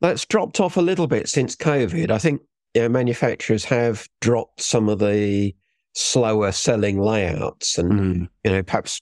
that's 0.00 0.24
dropped 0.26 0.60
off 0.60 0.76
a 0.76 0.82
little 0.82 1.06
bit 1.06 1.28
since 1.28 1.56
COVID. 1.56 2.10
I 2.10 2.18
think 2.18 2.42
you 2.78 2.84
know, 2.84 2.88
manufacturers 2.88 3.64
have 3.64 4.06
dropped 4.20 4.60
some 4.60 4.88
of 4.88 5.00
the 5.00 5.52
slower 5.94 6.52
selling 6.52 7.00
layouts 7.00 7.76
and 7.76 7.90
Mm. 7.92 8.28
you 8.44 8.50
know, 8.52 8.62
perhaps 8.62 9.00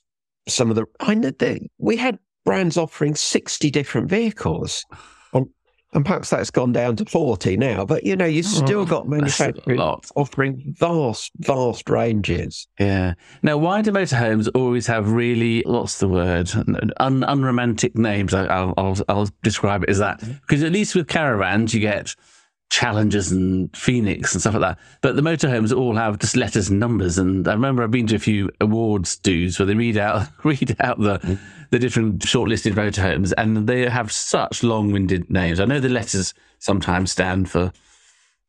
some 0.49 0.71
of 0.71 0.77
the. 0.77 0.87
I 1.01 1.13
know 1.13 1.31
that 1.31 1.61
we 1.77 1.97
had 1.99 2.19
brands 2.47 2.79
offering 2.79 3.15
sixty 3.15 3.71
different 3.71 4.09
vehicles, 4.09 4.83
and, 5.35 5.47
and 5.93 6.07
perhaps 6.07 6.31
that's 6.31 6.51
gone 6.51 6.73
down 6.73 6.97
to 6.97 7.05
forty 7.05 7.59
now. 7.59 7.85
But 7.85 8.05
you 8.07 8.17
know, 8.17 8.25
you've 8.25 8.47
still 8.47 8.81
Oh, 8.81 8.87
got 8.87 9.09
manufacturers 9.09 9.79
offering 10.15 10.75
vast, 10.79 11.33
vast 11.41 11.91
ranges. 11.91 12.67
Yeah. 12.81 13.13
Now, 13.43 13.59
why 13.59 13.83
do 13.83 13.91
motorhomes 13.93 14.49
always 14.55 14.87
have 14.87 15.11
really 15.11 15.65
what's 15.67 15.99
the 15.99 16.09
word 16.09 16.49
Un- 16.99 17.25
unromantic 17.25 17.95
names? 17.95 18.33
I'll, 18.33 18.73
I'll 18.79 18.97
I'll 19.11 19.29
describe 19.43 19.83
it 19.83 19.91
as 19.91 19.99
that 19.99 20.21
because 20.41 20.63
at 20.63 20.73
least 20.73 20.95
with 20.95 21.09
caravans 21.09 21.75
you 21.75 21.81
get 21.81 22.15
Challengers 22.71 23.31
and 23.31 23.75
Phoenix 23.77 24.35
and 24.35 24.41
stuff 24.41 24.55
like 24.55 24.61
that, 24.77 24.79
but 25.01 25.17
the 25.17 25.23
motorhomes 25.23 25.75
all 25.75 25.95
have 25.95 26.19
just 26.19 26.37
letters 26.37 26.69
and 26.69 26.81
numbers. 26.81 27.17
And 27.17 27.47
I 27.49 27.53
remember 27.53 27.83
I've 27.83 27.91
been 27.91 28.09
to 28.09 28.17
a 28.17 28.19
few 28.19 28.51
awards 28.61 29.17
dues 29.17 29.59
where 29.59 29.67
they 29.67 29.75
read 29.75 29.97
out 29.97 30.29
read 30.45 30.77
out 30.81 30.99
the 30.99 31.19
mm. 31.21 31.39
the 31.71 31.79
different 31.79 32.21
shortlisted 32.21 32.75
motorhomes, 32.75 33.33
and 33.39 33.69
they 33.69 33.89
have 33.89 34.13
such 34.13 34.63
long-winded 34.63 35.31
names. 35.31 35.61
I 35.61 35.65
know 35.65 35.81
the 35.81 35.89
letters 35.89 36.35
sometimes 36.59 37.13
stand 37.13 37.49
for 37.51 37.73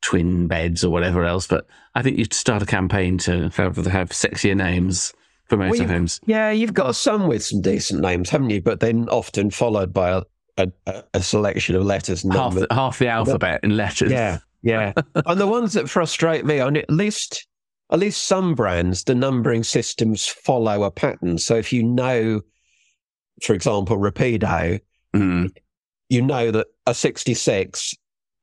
twin 0.01 0.47
beds 0.47 0.83
or 0.83 0.89
whatever 0.89 1.24
else. 1.25 1.47
But 1.47 1.67
I 1.95 2.01
think 2.01 2.17
you'd 2.17 2.33
start 2.33 2.62
a 2.62 2.65
campaign 2.65 3.17
to 3.19 3.50
have, 3.55 3.77
have 3.77 4.09
sexier 4.09 4.55
names 4.55 5.13
for 5.45 5.57
Well, 5.57 5.71
motorhomes. 5.71 6.19
Yeah, 6.25 6.51
you've 6.51 6.74
got 6.74 6.95
some 6.95 7.27
with 7.27 7.43
some 7.43 7.62
decent 7.62 8.01
names, 8.01 8.29
haven't 8.29 8.50
you? 8.50 8.62
But 8.62 8.79
then 8.79 9.07
often 9.09 9.50
followed 9.50 9.93
by 9.93 10.09
a, 10.12 10.24
a, 10.58 11.04
a 11.14 11.22
selection 11.22 11.76
of 11.76 11.84
letters 11.84 12.24
half, 12.32 12.56
the, 12.56 12.68
half 12.72 13.00
the 13.00 13.08
alphabet 13.08 13.60
in 13.64 13.78
letters. 13.78 14.12
Yeah, 14.12 14.40
yeah. 14.64 14.94
and 15.16 15.40
the 15.40 15.48
ones 15.48 15.74
that 15.74 15.90
frustrate 15.90 16.46
me, 16.46 16.60
on 16.60 16.78
at 16.78 16.90
least 16.90 17.48
at 17.92 18.00
least 18.00 18.28
some 18.28 18.54
brands, 18.56 19.04
the 19.06 19.16
numbering 19.16 19.64
systems 19.64 20.28
follow 20.28 20.84
a 20.84 20.92
pattern. 20.92 21.38
So 21.38 21.56
if 21.56 21.72
you 21.72 21.84
know, 21.84 22.42
for 23.42 23.54
example, 23.54 23.98
Rapido, 23.98 24.80
Mm. 25.16 25.50
you 26.10 26.22
know 26.22 26.52
that 26.52 26.68
a 26.86 26.94
66 26.94 27.96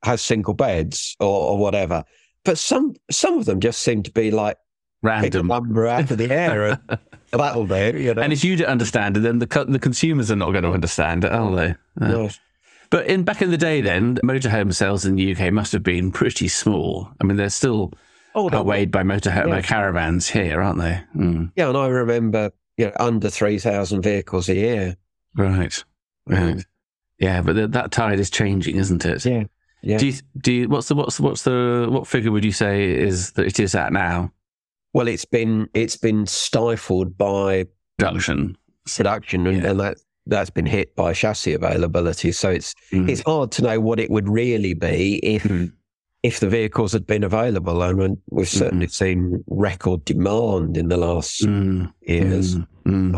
has 0.03 0.23
single 0.23 0.55
beds 0.55 1.15
or, 1.21 1.51
or 1.51 1.59
whatever. 1.59 2.05
But 2.45 2.59
some 2.59 2.95
some 3.11 3.39
of 3.39 3.45
them 3.45 3.61
just 3.61 3.83
seem 3.83 4.03
to 4.03 4.11
be 4.11 4.31
like 4.31 4.57
Random. 5.05 5.47
number 5.47 5.87
out 5.87 6.11
of 6.11 6.19
the 6.19 6.31
air 6.33 6.81
and 6.89 6.99
that'll 7.33 7.67
do. 7.67 7.99
You 7.99 8.15
know. 8.15 8.23
And 8.23 8.33
if 8.33 8.43
you 8.45 8.57
don't 8.57 8.69
understand 8.69 9.17
it, 9.17 9.21
then 9.21 9.39
the 9.39 9.65
the 9.69 9.79
consumers 9.79 10.31
are 10.31 10.37
not 10.37 10.53
going 10.53 10.65
to 10.65 10.71
understand 10.73 11.25
it, 11.25 11.33
are 11.33 11.55
they? 11.55 11.71
Uh, 12.01 12.09
No. 12.09 12.31
But 12.91 13.07
in 13.07 13.25
back 13.25 13.43
in 13.43 13.51
the 13.51 13.57
day, 13.57 13.81
then 13.81 14.17
motorhome 14.25 14.73
sales 14.73 15.05
in 15.05 15.17
the 15.17 15.35
UK 15.35 15.53
must 15.53 15.73
have 15.73 15.83
been 15.83 16.13
pretty 16.13 16.47
small. 16.49 17.09
I 17.21 17.25
mean, 17.25 17.37
they're 17.37 17.49
still 17.51 17.93
Oh, 18.37 18.51
outweighed 18.53 18.91
by 18.91 19.03
motorhome 19.03 19.47
Yeah. 19.47 19.55
by 19.57 19.63
caravans 19.63 20.29
here, 20.29 20.61
aren't 20.61 20.81
they? 20.81 21.01
Mm. 21.17 21.53
yeah, 21.57 21.69
and 21.69 21.77
I 21.79 21.87
remember 21.89 22.51
you 22.77 22.87
know 22.87 22.93
under 23.01 23.31
three 23.31 23.59
thousand 23.59 24.03
vehicles 24.03 24.49
a 24.49 24.55
year. 24.55 24.97
Right. 25.37 25.85
Right. 26.27 26.65
Yeah, 27.19 27.43
but 27.43 27.53
th- 27.55 27.71
that 27.71 27.91
tide 27.93 28.19
is 28.21 28.31
changing, 28.31 28.77
isn't 28.77 29.05
it? 29.05 29.25
Yeah, 29.25 29.45
yeah. 29.83 29.99
Do 29.99 30.07
you, 30.09 30.15
do 30.39 30.53
you, 30.53 30.69
what's 30.69 30.89
the 30.89 30.95
what's 30.95 31.17
the, 31.17 31.23
what's 31.23 31.43
the 31.43 31.87
what 31.91 32.07
figure 32.09 32.31
would 32.33 32.45
you 32.45 32.53
say 32.53 32.93
is 32.93 33.33
that 33.33 33.47
it 33.47 33.59
is 33.61 33.75
at 33.75 33.93
now? 33.93 34.33
Well, 34.95 35.09
it's 35.09 35.25
been 35.25 35.69
it's 35.75 35.97
been 35.97 36.25
stifled 36.27 37.19
by 37.19 37.67
Production. 37.99 38.57
production, 38.97 39.47
and, 39.47 39.63
Yeah. 39.63 39.71
and 39.71 39.81
that 39.81 39.99
that's 40.27 40.51
been 40.51 40.67
hit 40.67 40.97
by 40.97 41.13
chassis 41.13 41.53
availability. 41.53 42.33
So 42.33 42.49
it's 42.51 42.75
Mm. 42.93 43.11
it's 43.11 43.23
hard 43.27 43.51
to 43.53 43.63
know 43.63 43.81
what 43.81 44.01
it 44.01 44.09
would 44.11 44.29
really 44.29 44.73
be 44.73 45.21
if 45.23 45.43
Mhm. 45.43 45.73
if 46.23 46.41
the 46.41 46.49
vehicles 46.49 46.93
had 46.93 47.07
been 47.07 47.23
available. 47.25 47.83
I 47.83 47.93
mean, 47.93 48.17
we've 48.31 48.49
certainly 48.49 48.87
seen 48.89 49.45
record 49.49 50.05
demand 50.07 50.77
in 50.79 50.89
the 50.89 50.97
last 50.97 51.43
Mm. 51.45 51.93
years. 52.03 52.57
Mm. 52.57 52.67
Mm. 52.87 53.15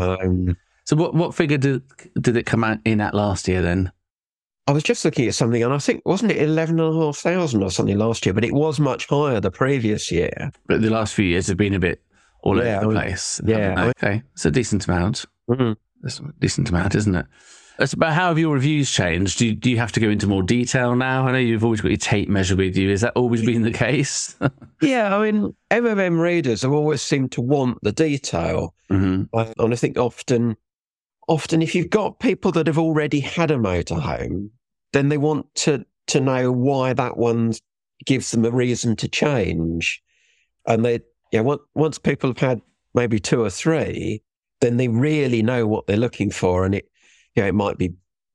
Um, 0.49 0.57
So 0.85 0.95
what 0.95 1.13
what 1.13 1.35
figure 1.35 1.57
did 1.57 1.83
did 2.19 2.35
it 2.37 2.45
come 2.45 2.63
out 2.63 2.79
in 2.85 3.01
at 3.01 3.13
last 3.13 3.47
year 3.47 3.61
then? 3.61 3.91
I 4.67 4.71
was 4.73 4.83
just 4.83 5.05
looking 5.05 5.27
at 5.27 5.35
something, 5.35 5.63
and 5.63 5.73
I 5.73 5.77
think 5.77 6.01
wasn't 6.05 6.31
it 6.31 6.41
eleven 6.41 6.79
and 6.79 6.93
a 6.95 6.99
half 6.99 7.17
thousand 7.17 7.63
or 7.63 7.71
something 7.71 7.97
last 7.97 8.25
year, 8.25 8.33
but 8.33 8.43
it 8.43 8.53
was 8.53 8.79
much 8.79 9.07
higher 9.07 9.39
the 9.39 9.51
previous 9.51 10.11
year. 10.11 10.51
But 10.67 10.81
the 10.81 10.89
last 10.89 11.13
few 11.13 11.25
years 11.25 11.47
have 11.47 11.57
been 11.57 11.73
a 11.73 11.79
bit 11.79 12.01
all 12.43 12.57
Yeah, 12.63 12.79
over 12.81 12.93
the 12.93 12.99
place. 12.99 13.41
yeah, 13.45 13.91
okay, 13.97 14.21
it's 14.33 14.45
a 14.45 14.51
decent 14.51 14.87
amount. 14.87 15.25
Mhm. 15.49 15.75
That's 16.01 16.19
a 16.19 16.23
decent 16.39 16.69
amount, 16.69 16.95
isn't 16.95 17.15
it? 17.15 17.25
It's 17.79 17.93
about 17.93 18.13
how 18.13 18.29
have 18.29 18.39
your 18.39 18.55
reviews 18.55 18.89
changed? 18.91 19.37
Do 19.37 19.45
you, 19.45 19.53
do 19.55 19.69
you 19.69 19.77
have 19.77 19.91
to 19.93 19.99
go 19.99 20.09
into 20.09 20.25
more 20.27 20.41
detail 20.43 20.95
now? 20.95 21.27
I 21.27 21.31
know 21.31 21.37
you've 21.37 21.63
always 21.63 21.79
got 21.79 21.89
your 21.89 21.97
tape 21.97 22.27
measure 22.27 22.55
with 22.55 22.75
you. 22.75 22.89
Has 22.89 23.01
that 23.01 23.13
always 23.15 23.45
been 23.45 23.61
the 23.61 23.71
case? 23.71 24.35
Yeah, 24.81 25.15
I 25.17 25.31
mean, 25.31 25.55
MMM 25.71 26.19
readers 26.19 26.61
have 26.61 26.71
always 26.71 27.01
seemed 27.01 27.31
to 27.33 27.41
want 27.41 27.79
the 27.81 27.91
detail. 27.91 28.75
hmm 28.89 29.23
Uh, 29.33 29.51
And 29.57 29.73
I 29.73 29.75
think 29.75 29.97
often, 29.97 30.55
often 31.27 31.61
if 31.63 31.73
you've 31.73 31.89
got 31.89 32.19
people 32.19 32.51
that 32.53 32.67
have 32.67 32.77
already 32.77 33.19
had 33.21 33.49
a 33.49 33.55
motorhome, 33.57 34.49
then 34.93 35.09
they 35.09 35.17
want 35.17 35.53
to 35.55 35.85
to 36.07 36.19
know 36.19 36.51
why 36.51 36.93
that 36.93 37.17
one 37.17 37.53
gives 38.05 38.31
them 38.31 38.45
a 38.45 38.51
reason 38.51 38.95
to 38.95 39.07
change. 39.07 40.01
And 40.65 40.85
they, 40.85 41.01
yeah, 41.31 41.41
once 41.41 41.61
once 41.75 41.97
people 41.97 42.29
have 42.29 42.39
had 42.39 42.61
maybe 42.93 43.19
two 43.19 43.41
or 43.41 43.49
three, 43.49 44.21
then 44.61 44.77
they 44.77 44.87
really 44.87 45.41
know 45.41 45.67
what 45.67 45.87
they're 45.87 45.97
looking 45.97 46.31
for, 46.31 46.65
and 46.65 46.75
it, 46.75 46.89
you 47.35 47.43
know, 47.43 47.49
it 47.49 47.55
might 47.55 47.77
be 47.77 47.93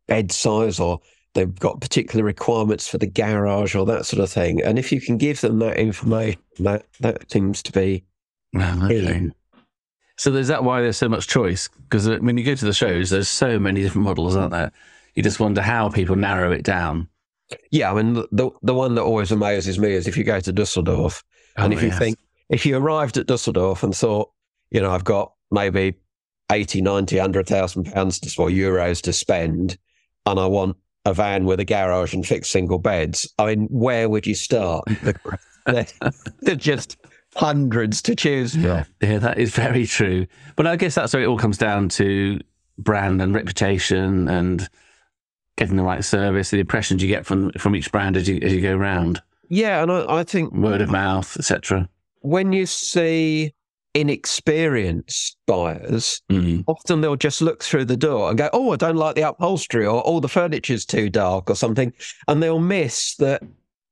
bed 0.09 0.32
size 0.32 0.78
or 0.78 1.00
they've 1.35 1.59
got 1.59 1.80
particular 1.80 2.25
requirements 2.25 2.87
for 2.87 2.99
the 2.99 3.06
garage 3.06 3.75
or 3.75 3.87
that 3.87 4.04
sort 4.06 4.23
of 4.23 4.30
thing. 4.30 4.62
And 4.62 4.78
if 4.78 4.92
you 4.92 5.00
can 5.00 5.16
give 5.16 5.40
them 5.40 5.59
that 5.61 5.76
information, 5.76 6.40
that 6.59 6.85
that 7.00 7.30
seems 7.30 7.62
to 7.64 7.73
be 7.73 8.04
Well, 8.52 8.85
okay. 8.85 9.30
So 10.18 10.32
is 10.35 10.49
that 10.49 10.62
why 10.62 10.82
there's 10.82 10.99
so 10.99 11.09
much 11.09 11.26
choice? 11.26 11.68
Because 11.68 12.06
uh, 12.06 12.18
when 12.21 12.37
you 12.37 12.44
go 12.44 12.54
to 12.54 12.64
the 12.64 12.73
shows, 12.73 13.11
there's 13.11 13.28
so 13.28 13.59
many 13.59 13.82
different 13.82 14.04
models, 14.04 14.37
aren't 14.37 14.52
there? 14.52 14.71
You 15.14 15.23
just 15.23 15.40
wonder 15.40 15.62
how 15.62 15.88
people 15.88 16.16
narrow 16.16 16.52
it 16.52 16.62
down. 16.62 17.09
Yeah, 17.71 17.92
I 17.92 18.02
mean, 18.02 18.25
the 18.33 18.50
the 18.62 18.75
one 18.75 18.95
that 18.95 19.02
always 19.02 19.31
amazes 19.31 19.78
me 19.78 19.92
is 19.92 20.07
if 20.07 20.16
you 20.16 20.25
go 20.25 20.40
to 20.40 20.52
Dusseldorf 20.52 21.23
and 21.57 21.73
Oh, 21.73 21.76
if 21.76 21.83
you 21.83 21.90
think, 21.90 22.19
if 22.49 22.64
you 22.64 22.76
arrived 22.76 23.19
at 23.19 23.26
Dusseldorf 23.26 23.83
and 23.83 23.95
thought, 23.95 24.31
you 24.71 24.81
know, 24.81 24.90
I've 24.90 25.04
got 25.04 25.33
maybe 25.50 25.95
80, 26.50 26.81
90, 26.81 27.16
100,000 27.16 27.85
pounds 27.92 28.19
to, 28.21 28.42
or 28.42 28.49
euros 28.49 29.02
to 29.02 29.12
spend, 29.12 29.76
and 30.25 30.40
I 30.40 30.47
want 30.47 30.76
a 31.04 31.12
van 31.12 31.45
with 31.45 31.61
a 31.61 31.64
garage 31.64 32.14
and 32.14 32.26
fixed 32.26 32.52
single 32.52 32.78
beds, 32.78 33.31
I 33.38 33.47
mean, 33.47 33.66
where 33.71 34.09
would 34.09 34.26
you 34.26 34.35
start? 34.35 34.85
There's 35.66 36.57
just 36.57 36.97
hundreds 37.35 38.02
to 38.02 38.14
choose 38.14 38.52
from. 38.52 38.85
Yeah, 39.00 39.19
that 39.19 39.38
is 39.38 39.54
very 39.54 39.87
true. 39.87 40.26
But 40.57 40.66
I 40.66 40.76
guess 40.76 40.95
that's 40.95 41.12
where 41.12 41.23
it 41.23 41.26
all 41.26 41.38
comes 41.38 41.59
down 41.59 41.88
to 41.90 42.40
brand 42.78 43.21
and 43.21 43.35
reputation 43.35 44.28
and 44.28 44.69
getting 45.56 45.76
the 45.76 45.82
right 45.82 46.04
service, 46.04 46.50
the 46.50 46.59
impressions 46.61 47.02
you 47.02 47.09
get 47.09 47.26
from 47.26 47.50
from 47.52 47.76
each 47.76 47.90
brand 47.92 48.16
as 48.16 48.28
you 48.28 48.38
as 48.42 48.52
you 48.52 48.61
go 48.61 48.76
around, 48.76 49.21
Yeah, 49.49 49.82
and 49.82 49.90
I, 49.92 50.21
I 50.21 50.25
think 50.25 50.52
word 50.52 50.80
of 50.80 50.90
mouth, 50.90 51.37
etc. 51.37 51.88
when 52.21 52.52
you 52.52 52.66
see 52.66 53.52
inexperienced 53.94 55.37
buyers, 55.47 56.23
Mm. 56.30 56.64
often 56.66 57.00
they'll 57.00 57.16
just 57.16 57.42
look 57.42 57.62
through 57.62 57.85
the 57.85 57.97
door 57.97 58.30
and 58.30 58.38
go, 58.38 58.49
"Oh, 58.52 58.73
I 58.73 58.76
don't 58.76 58.97
like 58.97 59.14
the 59.16 59.28
upholstery," 59.28 59.85
or 59.87 60.02
"Oh, 60.06 60.21
the 60.21 60.28
furniture's 60.28 60.85
too 60.87 61.11
dark," 61.11 61.50
or 61.50 61.54
something, 61.54 61.92
and 62.28 62.42
they'll 62.42 62.59
miss 62.59 63.16
that 63.16 63.42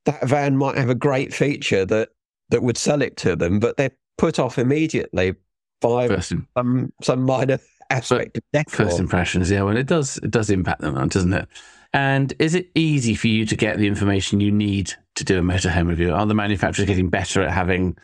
that 0.06 0.26
van 0.26 0.56
might 0.56 0.78
have 0.78 0.88
a 0.88 0.94
great 0.94 1.34
feature 1.34 1.84
that 1.84 2.08
that 2.48 2.62
would 2.62 2.78
sell 2.78 3.02
it 3.02 3.16
to 3.18 3.36
them, 3.36 3.60
but 3.60 3.76
they're 3.76 3.92
put 4.18 4.38
off 4.38 4.58
immediately 4.58 5.34
by 5.80 6.18
some 6.20 6.92
some 7.02 7.22
minor 7.22 7.58
aspect 7.90 8.40
first 8.68 8.98
impressions, 8.98 9.50
yeah. 9.50 9.62
Well, 9.62 9.76
it 9.76 9.86
does 9.86 10.18
it 10.18 10.30
does 10.30 10.50
impact 10.50 10.80
them, 10.80 10.94
doesn't 11.08 11.32
it? 11.32 11.48
And 11.92 12.32
is 12.38 12.54
it 12.54 12.70
easy 12.74 13.14
for 13.14 13.26
you 13.28 13.44
to 13.46 13.56
get 13.56 13.78
the 13.78 13.86
information 13.86 14.40
you 14.40 14.52
need 14.52 14.92
to 15.16 15.24
do 15.24 15.38
a 15.38 15.42
motorhome 15.42 15.88
review? 15.88 16.12
Are 16.12 16.24
the 16.24 16.34
manufacturers 16.34 16.86
getting 16.86 17.10
better 17.10 17.42
at 17.42 17.50
having 17.50 17.96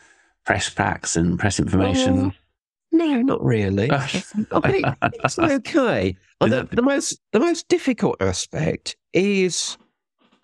press 0.45 0.69
packs 0.69 1.15
and 1.15 1.39
press 1.39 1.59
information? 1.59 2.33
No, 2.91 3.21
not 3.21 3.43
really. 3.43 3.89
I 3.91 4.07
think 4.07 4.85
it's 5.01 5.39
okay. 5.39 6.17
The, 6.39 6.69
the 6.71 6.83
most 6.83 7.19
the 7.33 7.39
most 7.39 7.67
difficult 7.67 8.21
aspect 8.21 8.95
is 9.11 9.75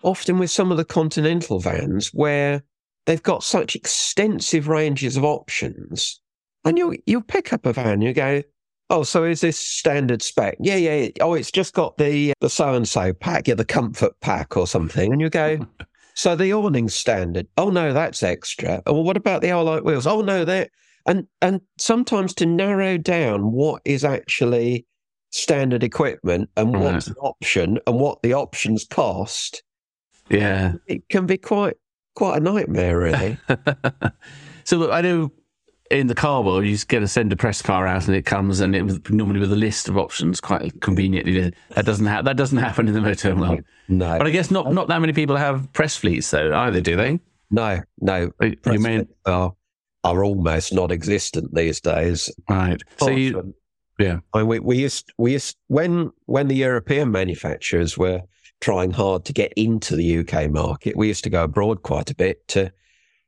often 0.02 0.40
with 0.40 0.50
some 0.50 0.72
of 0.72 0.76
the 0.76 0.84
continental 0.84 1.60
vans 1.60 2.08
where 2.08 2.64
they've 3.06 3.22
got 3.22 3.44
such 3.44 3.76
extensive 3.76 4.66
ranges 4.66 5.16
of 5.16 5.22
options, 5.22 6.20
and 6.64 6.76
you 6.76 6.96
you 7.06 7.20
pick 7.20 7.52
up 7.52 7.64
a 7.64 7.72
van, 7.72 8.00
you 8.00 8.12
go, 8.12 8.42
oh, 8.94 9.02
so 9.02 9.24
is 9.24 9.40
this 9.40 9.58
standard 9.58 10.22
spec? 10.22 10.56
Yeah, 10.60 10.76
yeah. 10.76 11.08
Oh, 11.20 11.34
it's 11.34 11.50
just 11.50 11.74
got 11.74 11.96
the 11.98 12.30
uh, 12.30 12.34
the 12.40 12.48
so 12.48 12.74
and 12.74 12.88
so 12.88 13.12
pack, 13.12 13.48
yeah, 13.48 13.54
the 13.54 13.64
comfort 13.64 14.12
pack 14.20 14.56
or 14.56 14.66
something, 14.66 15.12
and 15.12 15.20
you 15.20 15.30
go. 15.30 15.66
So 16.16 16.36
the 16.36 16.52
awning's 16.52 16.94
standard. 16.94 17.48
Oh 17.56 17.70
no, 17.70 17.92
that's 17.92 18.22
extra. 18.22 18.80
Well, 18.86 19.02
what 19.02 19.16
about 19.16 19.42
the 19.42 19.50
alloy 19.50 19.80
wheels? 19.80 20.06
Oh 20.06 20.20
no, 20.20 20.44
they're 20.44 20.68
and 21.06 21.26
and 21.42 21.60
sometimes 21.76 22.34
to 22.34 22.46
narrow 22.46 22.96
down 22.96 23.50
what 23.50 23.82
is 23.84 24.04
actually 24.04 24.86
standard 25.30 25.82
equipment 25.82 26.48
and 26.56 26.72
right. 26.72 26.82
what's 26.84 27.08
an 27.08 27.16
option 27.20 27.80
and 27.88 27.98
what 27.98 28.22
the 28.22 28.32
options 28.32 28.84
cost. 28.84 29.64
Yeah, 30.30 30.74
it 30.86 31.08
can 31.08 31.26
be 31.26 31.36
quite 31.36 31.78
quite 32.14 32.36
a 32.36 32.40
nightmare, 32.40 32.96
really. 32.96 33.36
so 34.64 34.76
look, 34.76 34.92
I 34.92 35.00
know 35.00 35.32
in 35.90 36.06
the 36.06 36.14
car 36.14 36.42
world, 36.42 36.64
you 36.64 36.72
just 36.72 36.88
get 36.88 37.02
a 37.02 37.08
send 37.08 37.32
a 37.32 37.36
press 37.36 37.60
car 37.60 37.86
out 37.86 38.06
and 38.06 38.16
it 38.16 38.24
comes 38.24 38.60
and 38.60 38.74
it 38.74 39.10
normally 39.10 39.40
with 39.40 39.52
a 39.52 39.56
list 39.56 39.88
of 39.88 39.98
options 39.98 40.40
quite 40.40 40.80
conveniently. 40.80 41.52
That 41.74 41.84
doesn't 41.84 42.06
ha- 42.06 42.22
that 42.22 42.36
doesn't 42.36 42.58
happen 42.58 42.88
in 42.88 42.94
the 42.94 43.00
motor 43.00 43.34
world. 43.34 43.60
No, 43.88 44.18
but 44.18 44.26
I 44.26 44.30
guess 44.30 44.50
not 44.50 44.72
not 44.72 44.88
that 44.88 45.00
many 45.00 45.12
people 45.12 45.36
have 45.36 45.72
press 45.72 45.96
fleets 45.96 46.30
though 46.30 46.54
either, 46.54 46.80
do 46.80 46.96
they? 46.96 47.20
No, 47.50 47.82
no. 48.00 48.30
You 48.40 48.78
mean 48.78 49.08
are 49.26 49.54
are 50.02 50.24
almost 50.24 50.72
non-existent 50.72 51.54
these 51.54 51.80
days. 51.80 52.30
Right. 52.48 52.80
So 52.98 53.10
you, 53.10 53.54
yeah. 53.98 54.18
I 54.32 54.38
mean, 54.38 54.48
we, 54.48 54.58
we 54.60 54.76
used 54.78 55.12
we 55.18 55.32
used 55.32 55.56
when 55.68 56.10
when 56.26 56.48
the 56.48 56.56
European 56.56 57.10
manufacturers 57.10 57.96
were 57.98 58.22
trying 58.60 58.90
hard 58.90 59.24
to 59.26 59.32
get 59.32 59.52
into 59.54 59.96
the 59.96 60.18
UK 60.18 60.50
market, 60.50 60.96
we 60.96 61.08
used 61.08 61.24
to 61.24 61.30
go 61.30 61.44
abroad 61.44 61.82
quite 61.82 62.10
a 62.10 62.14
bit 62.14 62.46
to 62.48 62.72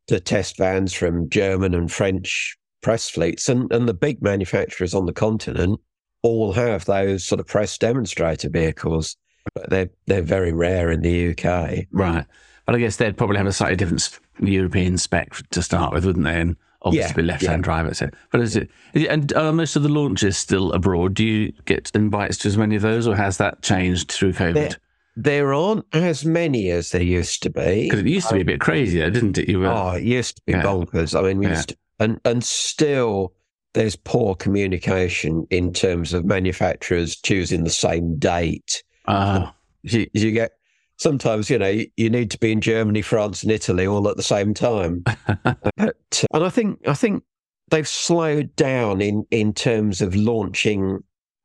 to 0.08 0.20
test 0.20 0.56
vans 0.56 0.92
from 0.92 1.28
German 1.28 1.74
and 1.74 1.90
French 1.90 2.56
press 2.82 3.08
fleets, 3.08 3.48
and 3.48 3.70
and 3.72 3.88
the 3.88 3.94
big 3.94 4.22
manufacturers 4.22 4.94
on 4.94 5.06
the 5.06 5.12
continent 5.12 5.80
all 6.22 6.52
have 6.52 6.84
those 6.84 7.24
sort 7.24 7.40
of 7.40 7.46
press 7.46 7.76
demonstrator 7.78 8.48
vehicles, 8.48 9.16
but 9.54 9.70
they're 9.70 9.90
they're 10.06 10.22
very 10.22 10.52
rare 10.52 10.90
in 10.90 11.02
the 11.02 11.30
UK. 11.30 11.86
Right. 11.92 12.24
But 12.64 12.74
I 12.74 12.78
guess 12.78 12.96
they'd 12.96 13.16
probably 13.16 13.36
have 13.36 13.46
a 13.46 13.52
slightly 13.52 13.76
different 13.76 14.18
European 14.40 14.98
spec 14.98 15.34
to 15.50 15.62
start 15.62 15.92
with, 15.92 16.04
wouldn't 16.04 16.24
they? 16.24 16.40
And 16.40 16.56
obviously 16.82 17.22
yeah, 17.22 17.28
left-hand 17.28 17.60
yeah. 17.60 17.64
drive, 17.64 17.86
etc. 17.86 18.12
But 18.32 18.40
is 18.40 18.56
it, 18.56 18.70
is 18.92 19.02
it 19.04 19.08
and 19.08 19.32
are 19.34 19.52
most 19.52 19.76
of 19.76 19.82
the 19.82 19.88
launches 19.88 20.36
still 20.36 20.72
abroad? 20.72 21.14
Do 21.14 21.24
you 21.24 21.52
get 21.64 21.90
invites 21.94 22.38
to 22.38 22.48
as 22.48 22.56
many 22.56 22.76
of 22.76 22.82
those, 22.82 23.06
or 23.06 23.14
has 23.14 23.36
that 23.38 23.62
changed 23.62 24.10
through 24.10 24.32
COVID? 24.32 24.54
There, 24.54 24.70
there 25.16 25.54
aren't 25.54 25.86
as 25.94 26.24
many 26.24 26.70
as 26.70 26.90
there 26.90 27.02
used 27.02 27.42
to 27.42 27.50
be. 27.50 27.84
Because 27.84 28.00
it 28.00 28.06
used 28.06 28.28
to 28.28 28.34
be 28.34 28.42
a 28.42 28.44
bit 28.44 28.60
crazier, 28.60 29.10
didn't 29.10 29.38
it? 29.38 29.48
You 29.48 29.60
were, 29.60 29.68
oh, 29.68 29.92
it 29.92 30.02
used 30.02 30.36
to 30.36 30.42
be 30.46 30.52
yeah. 30.52 30.62
bonkers. 30.62 31.18
I 31.18 31.22
mean, 31.22 31.38
we 31.38 31.48
used 31.48 31.70
to, 31.70 31.76
and 31.98 32.20
and 32.24 32.44
still 32.44 33.32
there's 33.72 33.96
poor 33.96 34.34
communication 34.34 35.46
in 35.50 35.72
terms 35.72 36.12
of 36.12 36.24
manufacturers 36.24 37.16
choosing 37.16 37.64
the 37.64 37.70
same 37.70 38.18
date. 38.18 38.82
Uh, 39.06 39.50
you, 39.82 40.06
you, 40.12 40.32
get 40.32 40.52
sometimes 40.98 41.48
you 41.48 41.58
know 41.58 41.82
you 41.96 42.10
need 42.10 42.30
to 42.30 42.38
be 42.38 42.52
in 42.52 42.60
Germany, 42.60 43.00
France, 43.00 43.42
and 43.42 43.50
Italy 43.50 43.86
all 43.86 44.08
at 44.08 44.18
the 44.18 44.22
same 44.22 44.52
time. 44.52 45.02
but, 45.44 46.24
and 46.32 46.44
I 46.44 46.50
think 46.50 46.86
I 46.86 46.94
think 46.94 47.22
they've 47.70 47.88
slowed 47.88 48.54
down 48.54 49.00
in 49.00 49.24
in 49.30 49.54
terms 49.54 50.02
of 50.02 50.14
launching 50.14 51.02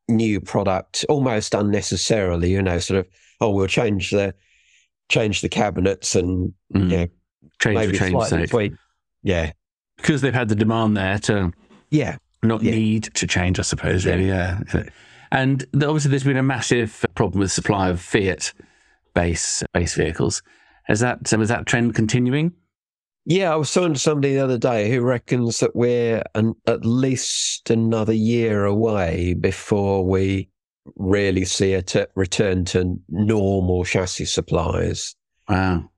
new 0.08 0.40
product 0.42 1.06
almost 1.08 1.54
unnecessarily. 1.54 2.50
You 2.50 2.60
know, 2.60 2.78
sort 2.78 3.00
of 3.00 3.06
oh 3.42 3.50
we'll 3.50 3.66
change 3.66 4.10
the 4.10 4.34
change 5.08 5.40
the 5.40 5.48
cabinets 5.48 6.14
and 6.14 6.52
mm. 6.74 6.90
yeah 6.90 7.06
change 7.60 7.76
maybe 7.76 7.98
change 7.98 8.24
sake. 8.24 8.72
Yeah, 9.22 9.52
because 9.96 10.20
they've 10.20 10.34
had 10.34 10.48
the 10.48 10.54
demand 10.54 10.96
there 10.96 11.18
to 11.20 11.52
yeah 11.90 12.16
not 12.42 12.62
yeah. 12.62 12.72
need 12.72 13.04
to 13.14 13.26
change. 13.26 13.58
I 13.58 13.62
suppose 13.62 14.06
really 14.06 14.28
yeah. 14.28 14.60
And 15.30 15.64
obviously, 15.74 16.10
there's 16.10 16.24
been 16.24 16.36
a 16.36 16.42
massive 16.42 17.06
problem 17.14 17.40
with 17.40 17.50
supply 17.50 17.88
of 17.88 18.00
Fiat 18.00 18.52
base 19.14 19.62
base 19.72 19.94
vehicles. 19.94 20.42
Is 20.88 21.00
that 21.00 21.32
is 21.32 21.48
that 21.48 21.66
trend 21.66 21.94
continuing? 21.94 22.52
Yeah, 23.24 23.52
I 23.52 23.56
was 23.56 23.72
talking 23.72 23.94
to 23.94 24.00
somebody 24.00 24.34
the 24.34 24.42
other 24.42 24.58
day 24.58 24.90
who 24.90 25.00
reckons 25.00 25.60
that 25.60 25.76
we're 25.76 26.24
an, 26.34 26.54
at 26.66 26.84
least 26.84 27.70
another 27.70 28.12
year 28.12 28.64
away 28.64 29.34
before 29.34 30.04
we 30.04 30.48
really 30.96 31.44
see 31.44 31.74
a 31.74 31.82
t- 31.82 32.06
return 32.14 32.64
to 32.66 32.98
normal 33.08 33.84
chassis 33.84 34.24
supplies. 34.26 35.14
Wow. 35.48 35.90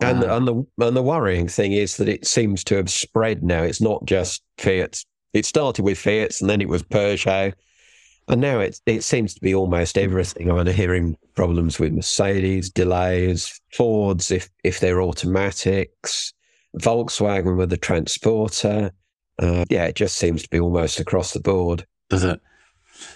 And, 0.00 0.22
wow. 0.22 0.36
and 0.36 0.48
the 0.48 0.86
and 0.86 0.96
the 0.96 1.02
worrying 1.02 1.48
thing 1.48 1.72
is 1.72 1.96
that 1.96 2.08
it 2.08 2.26
seems 2.26 2.64
to 2.64 2.76
have 2.76 2.90
spread 2.90 3.42
now. 3.42 3.62
It's 3.62 3.80
not 3.80 4.04
just 4.04 4.42
Fiat. 4.58 5.04
It 5.32 5.46
started 5.46 5.82
with 5.82 5.98
Fiat, 5.98 6.40
and 6.40 6.50
then 6.50 6.60
it 6.60 6.68
was 6.68 6.82
Peugeot, 6.82 7.54
and 8.28 8.40
now 8.40 8.58
it 8.58 8.80
it 8.86 9.04
seems 9.04 9.34
to 9.34 9.40
be 9.40 9.54
almost 9.54 9.96
everything. 9.96 10.50
I'm 10.50 10.66
hearing 10.66 11.16
problems 11.34 11.78
with 11.78 11.92
Mercedes, 11.92 12.68
delays, 12.70 13.60
Fords 13.74 14.30
if 14.30 14.50
if 14.64 14.80
they're 14.80 15.02
automatics, 15.02 16.32
Volkswagen 16.78 17.56
with 17.56 17.70
the 17.70 17.76
transporter. 17.76 18.90
Uh, 19.38 19.64
yeah, 19.70 19.84
it 19.84 19.94
just 19.94 20.16
seems 20.16 20.42
to 20.42 20.50
be 20.50 20.60
almost 20.60 21.00
across 21.00 21.32
the 21.32 21.40
board. 21.40 21.86
Does 22.10 22.24
it? 22.24 22.40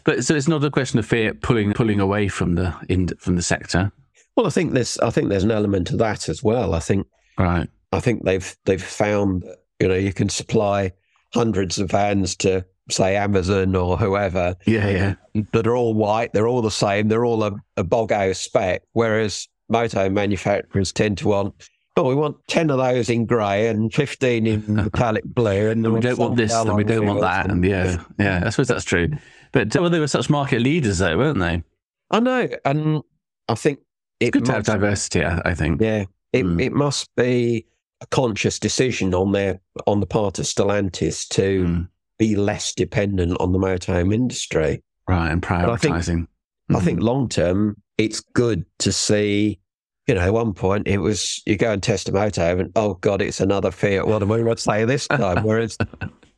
But 0.04 0.24
so 0.24 0.34
it's 0.34 0.48
not 0.48 0.64
a 0.64 0.70
question 0.70 0.98
of 0.98 1.06
Fiat 1.06 1.42
pulling 1.42 1.72
pulling 1.72 2.00
away 2.00 2.28
from 2.28 2.54
the 2.54 2.74
in, 2.88 3.08
from 3.18 3.36
the 3.36 3.42
sector. 3.42 3.92
Well, 4.36 4.46
I 4.46 4.50
think 4.50 4.72
there's 4.72 4.98
I 4.98 5.10
think 5.10 5.28
there's 5.28 5.44
an 5.44 5.50
element 5.50 5.90
of 5.90 5.98
that 5.98 6.28
as 6.28 6.42
well. 6.42 6.74
I 6.74 6.80
think 6.80 7.06
right. 7.38 7.68
I 7.92 8.00
think 8.00 8.24
they've 8.24 8.56
they've 8.64 8.82
found 8.82 9.44
you 9.80 9.88
know 9.88 9.94
you 9.94 10.12
can 10.12 10.28
supply 10.28 10.92
hundreds 11.34 11.78
of 11.78 11.90
vans 11.90 12.36
to 12.36 12.64
say 12.90 13.16
Amazon 13.16 13.74
or 13.74 13.96
whoever. 13.96 14.54
Yeah, 14.66 14.88
yeah. 14.88 15.42
That 15.52 15.66
are 15.66 15.76
all 15.76 15.94
white. 15.94 16.32
They're 16.32 16.48
all 16.48 16.62
the 16.62 16.70
same. 16.70 17.08
They're 17.08 17.24
all 17.24 17.42
a, 17.42 17.52
a 17.76 17.84
Bogo 17.84 18.34
spec. 18.34 18.82
Whereas 18.92 19.48
moto 19.68 20.08
manufacturers 20.08 20.92
tend 20.92 21.18
to 21.18 21.28
want, 21.28 21.54
oh, 21.96 22.04
we 22.04 22.14
want 22.14 22.36
10 22.48 22.70
of 22.70 22.78
those 22.78 23.10
in 23.10 23.26
grey 23.26 23.68
and 23.68 23.92
15 23.92 24.46
in 24.46 24.64
metallic 24.74 25.24
blue. 25.24 25.70
And, 25.70 25.84
and 25.84 25.94
we 25.94 26.00
don't 26.00 26.18
want 26.18 26.36
this 26.36 26.54
and 26.54 26.74
we 26.74 26.84
don't 26.84 27.06
want 27.06 27.20
that. 27.20 27.50
And 27.50 27.64
yeah, 27.64 28.02
yeah, 28.18 28.42
I 28.44 28.50
suppose 28.50 28.68
that's 28.68 28.84
true. 28.84 29.10
But 29.56 29.74
well, 29.74 29.88
they 29.88 30.00
were 30.00 30.06
such 30.06 30.28
market 30.28 30.60
leaders, 30.60 30.98
though, 30.98 31.16
weren't 31.16 31.38
they? 31.38 31.62
I 32.10 32.20
know. 32.20 32.46
And 32.66 33.02
I 33.48 33.54
think 33.54 33.78
it's 34.20 34.30
good 34.30 34.42
must, 34.42 34.50
to 34.50 34.52
have 34.52 34.64
diversity, 34.64 35.24
I 35.24 35.54
think. 35.54 35.80
Yeah. 35.80 36.04
It, 36.34 36.44
mm. 36.44 36.60
it 36.60 36.74
must 36.74 37.08
be 37.16 37.64
a 38.02 38.06
conscious 38.08 38.58
decision 38.58 39.14
on 39.14 39.32
their 39.32 39.58
on 39.86 40.00
the 40.00 40.06
part 40.06 40.38
of 40.38 40.44
Stellantis 40.44 41.26
to 41.28 41.64
mm 41.64 41.88
be 42.18 42.34
less 42.34 42.72
dependent 42.72 43.36
on 43.40 43.52
the 43.52 43.58
motorhome 43.58 44.12
industry. 44.14 44.82
Right, 45.06 45.30
and 45.30 45.42
prioritizing. 45.42 45.92
I 45.92 46.00
think. 46.00 46.28
I 46.74 46.80
think 46.80 47.00
long 47.00 47.28
term, 47.28 47.76
it's 47.98 48.20
good 48.20 48.64
to 48.80 48.92
see. 48.92 49.60
You 50.06 50.14
know, 50.14 50.20
at 50.20 50.32
one 50.32 50.54
point 50.54 50.88
it 50.88 50.98
was 50.98 51.42
you 51.46 51.56
go 51.56 51.72
and 51.72 51.82
test 51.82 52.08
a 52.08 52.12
motorhome, 52.12 52.60
and 52.60 52.72
oh 52.76 52.94
god, 52.94 53.20
it's 53.20 53.40
another 53.40 53.70
Fiat. 53.70 54.06
What 54.06 54.22
am 54.22 54.32
I 54.32 54.38
going 54.38 54.54
to 54.54 54.62
say 54.62 54.84
this 54.84 55.08
time? 55.08 55.42
Whereas 55.44 55.76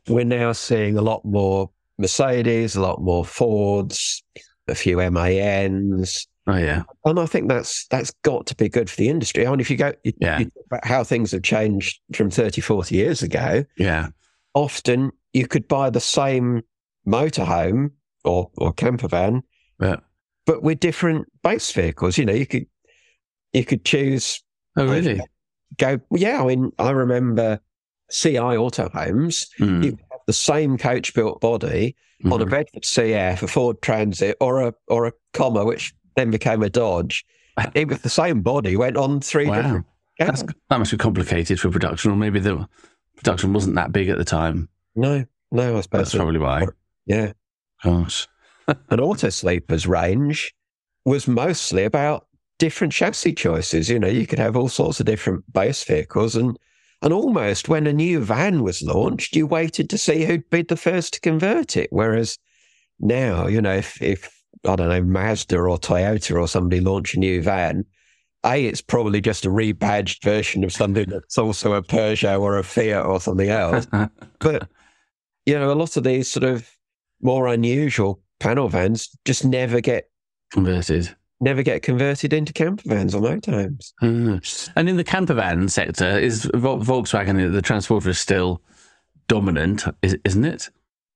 we're 0.07 0.25
now 0.25 0.51
seeing 0.53 0.97
a 0.97 1.01
lot 1.01 1.23
more 1.23 1.69
Mercedes, 1.99 2.75
a 2.75 2.81
lot 2.81 3.01
more 3.01 3.25
Fords, 3.25 4.23
a 4.67 4.75
few 4.75 4.97
MANs. 5.11 6.27
Oh 6.47 6.55
yeah, 6.55 6.83
and 7.05 7.19
I 7.19 7.27
think 7.27 7.47
that's 7.47 7.85
that's 7.87 8.11
got 8.23 8.47
to 8.47 8.55
be 8.55 8.69
good 8.69 8.89
for 8.89 8.95
the 8.95 9.09
industry. 9.09 9.45
I 9.45 9.51
mean, 9.51 9.59
if 9.59 9.69
you 9.69 9.77
go, 9.77 9.93
you, 10.03 10.13
yeah, 10.19 10.39
you 10.39 10.51
about 10.65 10.85
how 10.85 11.03
things 11.03 11.31
have 11.31 11.43
changed 11.43 11.99
from 12.13 12.31
30, 12.31 12.61
40 12.61 12.95
years 12.95 13.21
ago. 13.21 13.63
Yeah, 13.77 14.09
often 14.55 15.11
you 15.33 15.45
could 15.47 15.67
buy 15.67 15.91
the 15.91 15.99
same 15.99 16.63
motorhome 17.05 17.91
or 18.23 18.49
or 18.57 18.73
camper 18.73 19.07
van, 19.07 19.43
yeah. 19.79 19.97
but 20.47 20.63
with 20.63 20.79
different 20.79 21.27
base 21.43 21.71
vehicles. 21.71 22.17
You 22.17 22.25
know, 22.25 22.33
you 22.33 22.47
could 22.47 22.65
you 23.53 23.65
could 23.65 23.85
choose. 23.85 24.41
Oh, 24.75 24.87
really? 24.87 25.21
Go. 25.77 25.99
Yeah, 26.11 26.41
I 26.41 26.47
mean, 26.47 26.71
I 26.79 26.91
remember 26.91 27.59
CI 28.09 28.37
Autohomes. 28.37 29.47
Mm. 29.59 29.83
You 29.83 29.97
the 30.29 30.33
same 30.33 30.77
coach 30.77 31.15
built 31.15 31.41
body 31.41 31.95
mm-hmm. 32.21 32.31
on 32.31 32.39
a 32.39 32.45
Bedford 32.45 32.83
CF, 32.83 33.41
a 33.41 33.47
Ford 33.47 33.81
Transit, 33.81 34.37
or 34.39 34.61
a 34.61 34.75
or 34.87 35.07
a 35.07 35.13
Commer, 35.33 35.65
which 35.65 35.91
then 36.15 36.29
became 36.29 36.61
a 36.61 36.69
Dodge. 36.69 37.25
It 37.73 37.87
was 37.87 38.01
the 38.01 38.09
same 38.09 38.43
body 38.43 38.77
went 38.77 38.95
on 38.95 39.21
three 39.21 39.47
wow. 39.47 39.55
different. 39.55 39.85
that 40.19 40.77
must 40.77 40.91
be 40.91 40.97
complicated 40.97 41.59
for 41.59 41.71
production, 41.71 42.11
or 42.11 42.15
maybe 42.15 42.39
the 42.39 42.67
production 43.15 43.53
wasn't 43.53 43.73
that 43.77 43.91
big 43.91 44.07
at 44.07 44.19
the 44.19 44.23
time. 44.23 44.69
No, 44.95 45.25
no, 45.51 45.79
I 45.79 45.81
suppose 45.81 46.11
that's 46.11 46.15
probably 46.15 46.39
why. 46.39 46.67
Yeah, 47.07 47.33
gosh. 47.83 48.27
An 48.67 48.99
Auto-Sleepers 48.99 49.87
range 49.87 50.53
was 51.05 51.27
mostly 51.27 51.85
about 51.85 52.27
different 52.59 52.93
chassis 52.93 53.33
choices. 53.33 53.89
You 53.89 53.97
know, 53.97 54.07
you 54.07 54.27
could 54.27 54.37
have 54.37 54.55
all 54.55 54.69
sorts 54.69 54.99
of 54.99 55.07
different 55.07 55.51
base 55.51 55.83
vehicles, 55.83 56.35
and 56.35 56.55
And 57.01 57.13
almost 57.13 57.69
when 57.69 57.87
a 57.87 57.93
new 57.93 58.19
van 58.19 58.63
was 58.63 58.81
launched, 58.81 59.35
you 59.35 59.47
waited 59.47 59.89
to 59.89 59.97
see 59.97 60.25
who'd 60.25 60.49
be 60.49 60.63
the 60.63 60.75
first 60.75 61.13
to 61.13 61.21
convert 61.21 61.77
it. 61.77 61.87
Whereas 61.91 62.37
now, 62.99 63.47
you 63.47 63.61
know, 63.61 63.75
if, 63.75 64.01
if 64.01 64.43
I 64.67 64.75
don't 64.75 64.89
know, 64.89 65.01
Mazda 65.01 65.57
or 65.57 65.77
Toyota 65.77 66.39
or 66.39 66.47
somebody 66.47 66.81
launch 66.81 67.15
a 67.15 67.19
new 67.19 67.41
van, 67.41 67.85
A, 68.45 68.65
it's 68.65 68.81
probably 68.81 69.21
just 69.21 69.45
a 69.45 69.49
rebadged 69.49 70.23
version 70.23 70.65
of 70.65 70.73
something 70.73 71.09
that's 71.09 71.37
also 71.37 71.73
a 71.73 71.81
Peugeot 71.81 72.41
or 72.41 72.57
a 72.57 72.63
Fiat 72.63 73.05
or 73.05 73.21
something 73.21 73.49
else. 73.49 73.87
but, 74.39 74.67
you 75.45 75.57
know, 75.57 75.71
a 75.71 75.75
lot 75.75 75.95
of 75.95 76.03
these 76.03 76.29
sort 76.29 76.43
of 76.43 76.69
more 77.21 77.47
unusual 77.47 78.21
panel 78.39 78.67
vans 78.67 79.09
just 79.23 79.45
never 79.45 79.79
get 79.79 80.09
converted 80.51 81.15
never 81.41 81.63
get 81.63 81.83
converted 81.83 82.33
into 82.33 82.53
camper 82.53 82.83
vans 82.85 83.15
or 83.15 83.21
motorhomes. 83.21 83.93
Mm. 84.01 84.69
And 84.75 84.89
in 84.89 84.97
the 84.97 85.03
camper 85.03 85.33
van 85.33 85.69
sector, 85.69 86.17
is 86.17 86.45
Volkswagen 86.47 87.51
the 87.51 87.61
transporter 87.61 88.09
is 88.09 88.19
still 88.19 88.61
dominant, 89.27 89.85
isn't 90.01 90.45
it? 90.45 90.69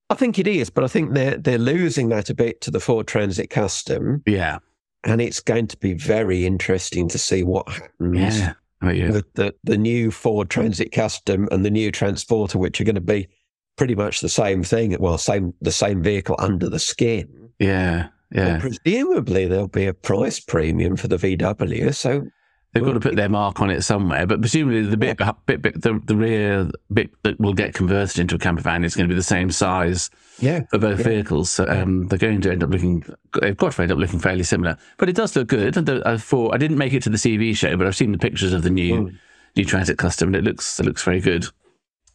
I 0.09 0.15
think 0.15 0.38
it 0.38 0.47
is, 0.47 0.69
but 0.69 0.83
I 0.83 0.88
think 0.88 1.13
they're 1.13 1.38
they're 1.38 1.57
losing 1.57 2.09
that 2.09 2.29
a 2.29 2.36
bit 2.36 2.62
to 2.62 2.71
the 2.71 2.79
Ford 2.79 3.07
Transit 3.07 3.49
Custom. 3.49 4.21
Yeah, 4.25 4.59
and 5.03 5.21
it's 5.21 5.39
going 5.39 5.67
to 5.67 5.77
be 5.77 5.93
very 5.93 6.45
interesting 6.45 7.07
to 7.09 7.17
see 7.17 7.43
what 7.43 7.67
happens. 7.69 8.39
Yeah. 8.39 8.53
Oh, 8.81 8.89
yeah. 8.89 9.12
The, 9.12 9.25
the, 9.36 9.55
the 9.63 9.77
new 9.77 10.12
Ford 10.12 10.49
Transit 10.49 10.91
Custom 10.91 11.47
and 11.53 11.63
the 11.63 11.71
new 11.71 11.89
Transporter, 11.89 12.57
which 12.57 12.81
are 12.81 12.83
going 12.83 12.95
to 12.95 13.01
be 13.01 13.29
pretty 13.77 13.95
much 13.95 14.19
the 14.19 14.27
same 14.27 14.62
thing. 14.62 14.95
Well, 14.99 15.17
same 15.17 15.53
the 15.62 15.71
same 15.71 16.03
vehicle 16.03 16.36
under 16.38 16.69
the 16.69 16.79
skin. 16.79 17.49
Yeah, 17.59 18.09
yeah. 18.34 18.60
presumably, 18.60 19.46
there'll 19.48 19.67
be 19.67 19.86
a 19.86 19.93
price 19.93 20.39
premium 20.39 20.96
for 20.96 21.08
the 21.08 21.17
VW. 21.17 21.93
So 21.93 22.26
they've 22.74 22.84
got 22.84 22.93
to 22.93 23.00
put 23.00 23.15
their 23.15 23.30
mark 23.30 23.62
on 23.62 23.69
it 23.69 23.84
somewhere. 23.84 24.26
But 24.26 24.41
presumably, 24.41 24.82
the 24.84 24.98
bit, 24.98 25.17
yeah. 25.19 25.32
bit, 25.46 25.62
bit 25.62 25.82
the, 25.82 26.02
the 26.06 26.15
rear 26.15 26.69
bit 26.91 27.12
that 27.24 27.39
will 27.39 27.54
get 27.54 27.74
converted 27.74 28.19
into 28.19 28.36
a 28.36 28.39
camper 28.39 28.62
van 28.62 28.84
is 28.84 28.96
going 28.96 29.08
to 29.08 29.13
be 29.13 29.17
the 29.17 29.24
same 29.24 29.52
size. 29.52 30.10
Yeah. 30.39 30.62
For 30.72 30.80
both 30.80 31.00
yeah. 31.00 31.06
vehicles, 31.06 31.52
so, 31.52 31.67
um, 31.67 32.08
they're 32.08 32.17
going 32.17 32.41
to 32.41 32.52
end 32.52 32.63
up 32.63 32.72
looking. 32.72 33.06
They've 33.39 33.56
got 33.56 33.74
to 33.74 33.84
end 33.84 33.91
up 33.91 34.00
looking 34.00 34.19
fairly 34.19 34.43
similar, 34.43 34.78
but 34.98 35.10
it 35.10 35.15
does 35.15 35.36
look 35.36 35.48
good. 35.48 35.78
Uh, 35.78 36.17
for 36.17 36.54
I 36.54 36.58
didn't 36.58 36.78
make 36.78 36.93
it 36.93 37.04
to 37.04 37.10
the 37.10 37.17
CV 37.17 37.56
show, 37.56 37.78
but 37.78 37.86
I've 37.86 37.96
seen 37.96 38.12
the 38.12 38.17
pictures 38.17 38.54
of 38.54 38.63
the 38.63 38.69
new 38.69 39.10
mm. 39.10 39.17
new 39.56 39.65
Transit 39.65 39.98
Custom, 39.98 40.30
and 40.30 40.36
it 40.36 40.43
looks 40.43 40.80
it 40.80 40.86
looks 40.86 41.04
very 41.04 41.19
good. 41.19 41.46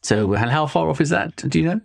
So, 0.02 0.34
and 0.34 0.50
how 0.50 0.66
far 0.66 0.88
off 0.88 1.00
is 1.00 1.10
that? 1.10 1.36
Do 1.36 1.58
you 1.58 1.66
know? 1.66 1.80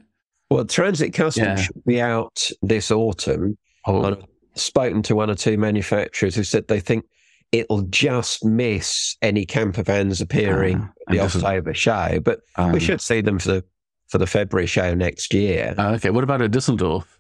Well, 0.50 0.66
Transit 0.66 1.14
Custom 1.14 1.46
yeah. 1.46 1.56
should 1.56 1.84
be 1.86 2.02
out 2.02 2.50
this 2.62 2.92
autumn. 2.92 3.58
Oh. 3.86 4.04
I've 4.04 4.24
spoken 4.56 5.02
to 5.04 5.16
one 5.16 5.30
or 5.30 5.36
two 5.36 5.58
manufacturers 5.58 6.36
who 6.36 6.44
said 6.44 6.68
they 6.68 6.80
think 6.80 7.06
it'll 7.52 7.84
just 7.84 8.44
miss 8.44 9.16
any 9.22 9.46
camper 9.46 9.84
vans 9.84 10.20
appearing 10.22 10.78
uh, 11.08 11.12
the 11.12 11.20
October 11.20 11.74
show, 11.74 12.20
but 12.24 12.42
um, 12.56 12.72
we 12.72 12.80
should 12.80 13.02
see 13.02 13.22
them 13.22 13.40
for 13.40 13.50
the 13.50 13.64
for 14.08 14.18
the 14.18 14.28
February 14.28 14.68
show 14.68 14.94
next 14.94 15.34
year. 15.34 15.74
Uh, 15.78 15.94
okay, 15.94 16.10
what 16.10 16.24
about 16.24 16.42
at 16.42 16.52
Dusseldorf? 16.52 17.20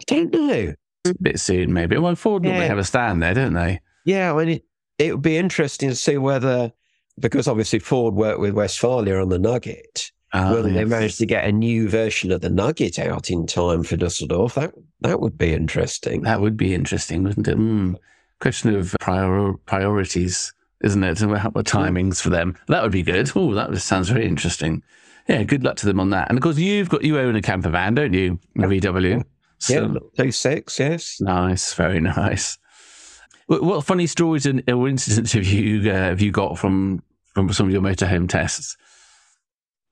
I 0.00 0.04
don't 0.06 0.32
know. 0.32 0.74
A 1.06 1.14
bit 1.20 1.38
soon, 1.38 1.72
maybe. 1.72 1.98
Well, 1.98 2.14
Ford 2.16 2.44
yeah. 2.44 2.50
normally 2.50 2.68
have 2.68 2.78
a 2.78 2.84
stand 2.84 3.22
there, 3.22 3.34
don't 3.34 3.52
they? 3.52 3.80
Yeah, 4.04 4.32
I 4.32 4.36
mean, 4.38 4.48
it, 4.56 4.64
it 4.98 5.12
would 5.12 5.22
be 5.22 5.36
interesting 5.36 5.90
to 5.90 5.94
see 5.94 6.18
whether, 6.18 6.72
because 7.20 7.46
obviously 7.46 7.78
Ford 7.78 8.14
worked 8.14 8.40
with 8.40 8.54
Westfalia 8.54 9.20
on 9.20 9.28
the 9.28 9.38
Nugget, 9.38 10.10
Oh, 10.36 10.56
whether 10.56 10.68
yes. 10.68 10.76
they 10.76 10.84
managed 10.84 11.18
to 11.18 11.26
get 11.26 11.44
a 11.44 11.52
new 11.52 11.88
version 11.88 12.32
of 12.32 12.40
the 12.40 12.50
Nugget 12.50 12.98
out 12.98 13.30
in 13.30 13.46
time 13.46 13.84
for 13.84 13.96
Dusseldorf, 13.96 14.56
that 14.56 14.74
that 15.00 15.20
would 15.20 15.38
be 15.38 15.52
interesting. 15.52 16.22
That 16.22 16.40
would 16.40 16.56
be 16.56 16.74
interesting, 16.74 17.22
wouldn't 17.22 17.46
it? 17.46 17.56
Mm. 17.56 17.94
Question 18.40 18.74
of 18.74 18.96
prior, 18.98 19.52
priorities, 19.66 20.52
isn't 20.82 21.04
it? 21.04 21.20
And 21.20 21.30
what 21.30 21.42
timings 21.66 22.20
for 22.20 22.30
them? 22.30 22.56
That 22.66 22.82
would 22.82 22.90
be 22.90 23.02
good. 23.02 23.30
Oh, 23.36 23.54
that 23.54 23.78
sounds 23.78 24.08
very 24.08 24.26
interesting. 24.26 24.82
Yeah, 25.28 25.44
good 25.44 25.62
luck 25.62 25.76
to 25.76 25.86
them 25.86 26.00
on 26.00 26.10
that. 26.10 26.28
And 26.28 26.36
of 26.36 26.42
course, 26.42 26.58
you've 26.58 26.88
got 26.88 27.04
you 27.04 27.16
own 27.16 27.36
a 27.36 27.42
camper 27.42 27.70
van, 27.70 27.94
don't 27.94 28.12
you? 28.12 28.40
A 28.58 28.62
VW. 28.62 29.22
So, 29.58 29.72
yeah, 29.72 30.24
two 30.24 30.32
six. 30.32 30.80
Yes. 30.80 31.20
Nice, 31.20 31.74
very 31.74 32.00
nice. 32.00 32.58
What 33.46 33.84
funny 33.84 34.08
stories 34.08 34.46
and 34.46 34.68
or 34.68 34.88
incidents 34.88 35.32
have 35.32 35.46
you 35.46 35.90
uh, 35.90 35.94
have 35.94 36.20
you 36.20 36.32
got 36.32 36.58
from 36.58 37.02
from 37.34 37.52
some 37.52 37.66
of 37.66 37.72
your 37.72 37.82
motorhome 37.82 38.28
tests? 38.28 38.76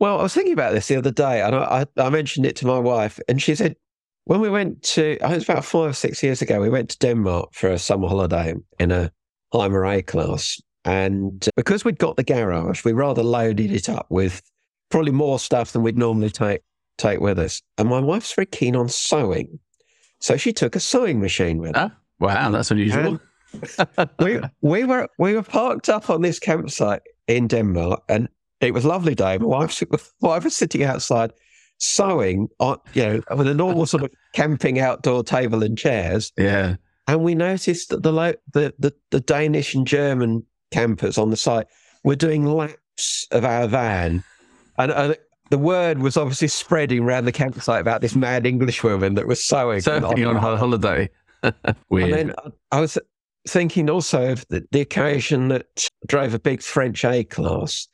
Well, 0.02 0.18
I 0.18 0.24
was 0.24 0.34
thinking 0.34 0.52
about 0.52 0.72
this 0.72 0.88
the 0.88 0.96
other 0.96 1.12
day, 1.12 1.42
and 1.42 1.54
I, 1.54 1.86
I, 1.96 2.10
mentioned 2.10 2.44
it 2.44 2.56
to 2.56 2.66
my 2.66 2.80
wife, 2.80 3.20
and 3.28 3.40
she 3.40 3.54
said, 3.54 3.76
when 4.24 4.40
we 4.40 4.50
went 4.50 4.82
to, 4.82 5.16
I 5.22 5.28
think 5.28 5.32
it 5.32 5.34
was 5.36 5.44
about 5.44 5.64
five 5.64 5.90
or 5.90 5.92
six 5.92 6.24
years 6.24 6.42
ago, 6.42 6.60
we 6.60 6.70
went 6.70 6.88
to 6.88 6.98
Denmark 6.98 7.50
for 7.52 7.70
a 7.70 7.78
summer 7.78 8.08
holiday 8.08 8.52
in 8.80 8.90
a 8.90 9.12
Hymer 9.52 9.86
A 9.86 10.02
class. 10.02 10.60
And 10.84 11.46
uh, 11.46 11.50
because 11.54 11.84
we'd 11.84 12.00
got 12.00 12.16
the 12.16 12.24
garage, 12.24 12.84
we 12.84 12.90
rather 12.90 13.22
loaded 13.22 13.70
it 13.70 13.88
up 13.88 14.06
with 14.10 14.42
probably 14.90 15.12
more 15.12 15.38
stuff 15.38 15.70
than 15.70 15.84
we'd 15.84 15.96
normally 15.96 16.30
take 16.30 16.62
take 16.98 17.20
with 17.20 17.38
us. 17.38 17.62
And 17.78 17.88
my 17.88 18.00
wife's 18.00 18.34
very 18.34 18.46
keen 18.46 18.74
on 18.74 18.88
sewing. 18.88 19.60
So 20.18 20.36
she 20.36 20.52
took 20.52 20.74
a 20.74 20.80
sewing 20.80 21.20
machine 21.20 21.58
with 21.58 21.76
her. 21.76 21.92
Oh, 21.94 21.96
wow, 22.18 22.50
that's 22.50 22.72
unusual. 22.72 23.20
we, 24.18 24.40
we 24.62 24.82
were 24.82 25.08
we 25.20 25.34
were 25.34 25.44
parked 25.44 25.88
up 25.88 26.10
on 26.10 26.22
this 26.22 26.40
campsite 26.40 27.02
in 27.28 27.46
Denmark 27.46 28.02
and 28.08 28.28
it 28.62 28.72
was 28.72 28.84
a 28.84 28.88
lovely 28.88 29.14
day. 29.14 29.38
My 29.38 29.46
wife, 29.46 29.82
wife 30.20 30.44
was 30.44 30.56
sitting 30.56 30.84
outside 30.84 31.32
sewing 31.78 32.48
on, 32.60 32.78
you 32.94 33.02
know, 33.02 33.22
with 33.36 33.48
a 33.48 33.54
normal 33.54 33.86
sort 33.86 34.04
of 34.04 34.10
camping 34.34 34.78
outdoor 34.78 35.24
table 35.24 35.62
and 35.62 35.76
chairs. 35.76 36.32
Yeah. 36.38 36.76
And 37.08 37.24
we 37.24 37.34
noticed 37.34 37.90
that 37.90 38.02
the, 38.04 38.12
the, 38.52 38.72
the, 38.78 38.94
the 39.10 39.20
Danish 39.20 39.74
and 39.74 39.86
German 39.86 40.46
campers 40.70 41.18
on 41.18 41.30
the 41.30 41.36
site 41.36 41.66
were 42.04 42.16
doing 42.16 42.46
laps 42.46 43.26
of 43.32 43.44
our 43.44 43.66
van. 43.66 44.22
And 44.78 44.92
uh, 44.92 45.14
the 45.50 45.58
word 45.58 45.98
was 45.98 46.16
obviously 46.16 46.48
spreading 46.48 47.00
around 47.00 47.24
the 47.24 47.32
campsite 47.32 47.80
about 47.80 48.00
this 48.00 48.14
mad 48.14 48.46
English 48.46 48.84
woman 48.84 49.14
that 49.14 49.26
was 49.26 49.44
sewing. 49.44 49.80
Sewing 49.80 50.04
on, 50.04 50.36
on 50.36 50.56
holiday. 50.56 51.10
Weird. 51.90 52.10
And 52.10 52.30
then 52.30 52.34
I 52.70 52.80
was 52.80 52.96
thinking 53.48 53.90
also 53.90 54.30
of 54.30 54.46
the, 54.48 54.64
the 54.70 54.80
occasion 54.80 55.48
that 55.48 55.88
drove 56.06 56.32
a 56.32 56.38
big 56.38 56.62
French 56.62 57.04
A 57.04 57.24
class 57.24 57.88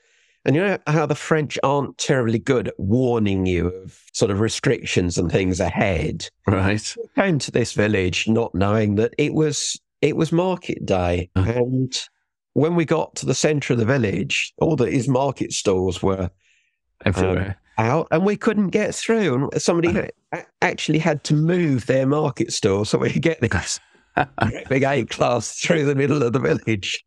and 0.48 0.56
you 0.56 0.62
know 0.62 0.78
how 0.86 1.04
the 1.04 1.14
French 1.14 1.58
aren't 1.62 1.98
terribly 1.98 2.38
good 2.38 2.68
at 2.68 2.80
warning 2.80 3.44
you 3.44 3.66
of 3.66 4.02
sort 4.14 4.30
of 4.30 4.40
restrictions 4.40 5.18
and 5.18 5.30
things 5.30 5.60
ahead. 5.60 6.26
Right. 6.46 6.96
We 6.96 7.22
came 7.22 7.38
to 7.40 7.50
this 7.50 7.74
village 7.74 8.26
not 8.26 8.54
knowing 8.54 8.94
that 8.94 9.12
it 9.18 9.34
was 9.34 9.78
it 10.00 10.16
was 10.16 10.32
market 10.32 10.86
day. 10.86 11.28
Uh-huh. 11.36 11.52
And 11.52 12.08
when 12.54 12.76
we 12.76 12.86
got 12.86 13.14
to 13.16 13.26
the 13.26 13.34
centre 13.34 13.74
of 13.74 13.78
the 13.78 13.84
village, 13.84 14.54
all 14.56 14.74
the 14.74 14.86
these 14.86 15.06
market 15.06 15.52
stalls 15.52 16.02
were 16.02 16.30
everywhere. 17.04 17.58
Um, 17.76 17.86
out 17.86 18.08
and 18.10 18.24
we 18.24 18.38
couldn't 18.38 18.70
get 18.70 18.94
through. 18.94 19.50
And 19.52 19.60
somebody 19.60 19.88
uh-huh. 19.88 20.40
actually 20.62 20.98
had 20.98 21.24
to 21.24 21.34
move 21.34 21.84
their 21.84 22.06
market 22.06 22.54
stall 22.54 22.86
so 22.86 22.96
we 22.96 23.12
could 23.12 23.20
get 23.20 23.42
this 23.42 23.80
big 24.70 24.82
A 24.82 25.04
class 25.04 25.60
through 25.60 25.84
the 25.84 25.94
middle 25.94 26.22
of 26.22 26.32
the 26.32 26.40
village. 26.40 27.04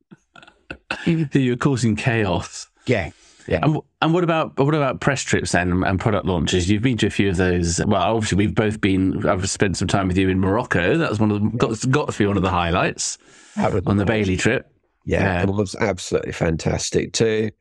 You're 1.33 1.57
causing 1.57 1.95
chaos. 1.95 2.67
Yeah. 2.85 3.09
Yeah. 3.47 3.59
And, 3.63 3.79
and 4.01 4.13
what 4.13 4.23
about 4.23 4.57
what 4.57 4.75
about 4.75 5.01
press 5.01 5.21
trips 5.21 5.51
then 5.51 5.83
and 5.83 5.99
product 5.99 6.25
launches? 6.25 6.69
You've 6.69 6.81
been 6.81 6.97
to 6.97 7.07
a 7.07 7.11
few 7.11 7.29
of 7.29 7.37
those. 7.37 7.83
Well, 7.85 8.01
obviously 8.01 8.37
we've 8.37 8.55
both 8.55 8.81
been. 8.81 9.27
I've 9.27 9.49
spent 9.49 9.77
some 9.77 9.87
time 9.87 10.07
with 10.07 10.17
you 10.17 10.29
in 10.29 10.39
Morocco. 10.39 10.97
That 10.97 11.09
was 11.09 11.19
one 11.19 11.31
of 11.31 11.41
the 11.41 11.57
got, 11.57 11.89
got 11.89 12.11
to 12.11 12.17
be 12.17 12.25
one 12.25 12.37
of 12.37 12.43
the 12.43 12.49
highlights 12.49 13.17
on 13.57 13.97
the 13.97 14.05
Bailey 14.05 14.37
trip. 14.37 14.71
Yeah, 15.05 15.23
yeah, 15.23 15.43
it 15.43 15.49
was 15.49 15.75
absolutely 15.75 16.31
fantastic 16.31 17.13
to 17.13 17.51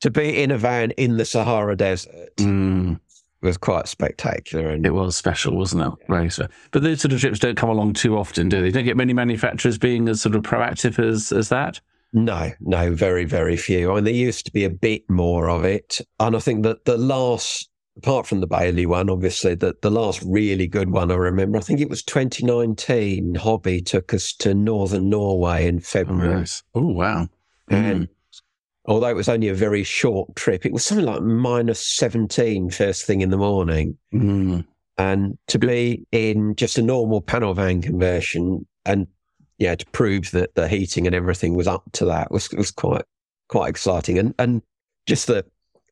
to 0.00 0.10
be 0.10 0.42
in 0.42 0.50
a 0.50 0.58
van 0.58 0.92
in 0.92 1.16
the 1.16 1.24
Sahara 1.24 1.76
Desert. 1.76 2.36
Mm. 2.36 3.00
Was 3.42 3.58
quite 3.58 3.86
spectacular, 3.86 4.70
and 4.70 4.86
it 4.86 4.94
was 4.94 5.14
special, 5.14 5.56
wasn't 5.56 5.82
it? 5.82 5.92
Yeah. 6.08 6.28
Special. 6.28 6.50
But 6.70 6.82
those 6.82 7.02
sort 7.02 7.12
of 7.12 7.20
trips 7.20 7.38
don't 7.38 7.54
come 7.54 7.68
along 7.68 7.92
too 7.92 8.16
often, 8.16 8.48
do 8.48 8.62
they? 8.62 8.70
Don't 8.70 8.84
get 8.84 8.96
many 8.96 9.12
manufacturers 9.12 9.76
being 9.76 10.08
as 10.08 10.22
sort 10.22 10.34
of 10.34 10.42
proactive 10.42 10.98
as 10.98 11.32
as 11.32 11.50
that. 11.50 11.80
No, 12.12 12.52
no, 12.60 12.94
very, 12.94 13.24
very 13.24 13.56
few. 13.56 13.90
I 13.90 13.96
mean, 13.96 14.04
there 14.04 14.14
used 14.14 14.46
to 14.46 14.52
be 14.52 14.64
a 14.64 14.70
bit 14.70 15.08
more 15.10 15.50
of 15.50 15.64
it. 15.64 16.00
And 16.18 16.36
I 16.36 16.38
think 16.38 16.62
that 16.62 16.84
the 16.84 16.96
last, 16.96 17.68
apart 17.96 18.26
from 18.26 18.40
the 18.40 18.46
Bailey 18.46 18.86
one, 18.86 19.10
obviously, 19.10 19.54
that 19.56 19.82
the 19.82 19.90
last 19.90 20.22
really 20.22 20.66
good 20.66 20.90
one 20.90 21.10
I 21.10 21.16
remember, 21.16 21.58
I 21.58 21.62
think 21.62 21.80
it 21.80 21.90
was 21.90 22.02
2019, 22.02 23.34
Hobby 23.34 23.82
took 23.82 24.14
us 24.14 24.32
to 24.38 24.54
northern 24.54 25.10
Norway 25.10 25.66
in 25.66 25.80
February. 25.80 26.34
Oh, 26.34 26.38
nice. 26.38 26.62
oh 26.74 26.86
wow. 26.86 27.28
And 27.68 28.02
mm. 28.04 28.08
although 28.86 29.08
it 29.08 29.16
was 29.16 29.28
only 29.28 29.48
a 29.48 29.54
very 29.54 29.82
short 29.82 30.34
trip, 30.36 30.64
it 30.64 30.72
was 30.72 30.84
something 30.84 31.06
like 31.06 31.22
minus 31.22 31.86
17 31.86 32.70
first 32.70 33.04
thing 33.04 33.20
in 33.20 33.30
the 33.30 33.36
morning. 33.36 33.98
Mm. 34.14 34.64
And 34.98 35.36
to 35.48 35.58
be 35.58 36.06
in 36.12 36.54
just 36.56 36.78
a 36.78 36.82
normal 36.82 37.20
panel 37.20 37.52
van 37.52 37.82
conversion 37.82 38.66
and 38.86 39.06
yeah, 39.58 39.74
to 39.74 39.86
prove 39.86 40.30
that 40.32 40.54
the 40.54 40.68
heating 40.68 41.06
and 41.06 41.14
everything 41.14 41.54
was 41.54 41.66
up 41.66 41.84
to 41.92 42.04
that 42.06 42.30
was 42.30 42.50
was 42.52 42.70
quite 42.70 43.04
quite 43.48 43.68
exciting, 43.68 44.18
and 44.18 44.34
and 44.38 44.62
just 45.06 45.26
the 45.26 45.44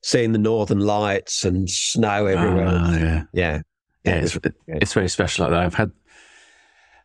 seeing 0.02 0.32
the 0.32 0.38
northern 0.38 0.80
lights 0.80 1.44
and 1.44 1.68
snow 1.68 2.26
everywhere. 2.26 2.66
Uh, 2.66 2.92
yeah, 2.92 3.22
yeah, 3.32 3.60
yeah. 4.04 4.14
It's, 4.16 4.38
it's 4.66 4.92
very 4.92 5.08
special 5.08 5.44
like 5.44 5.52
that. 5.52 5.62
I've 5.62 5.74
had 5.74 5.92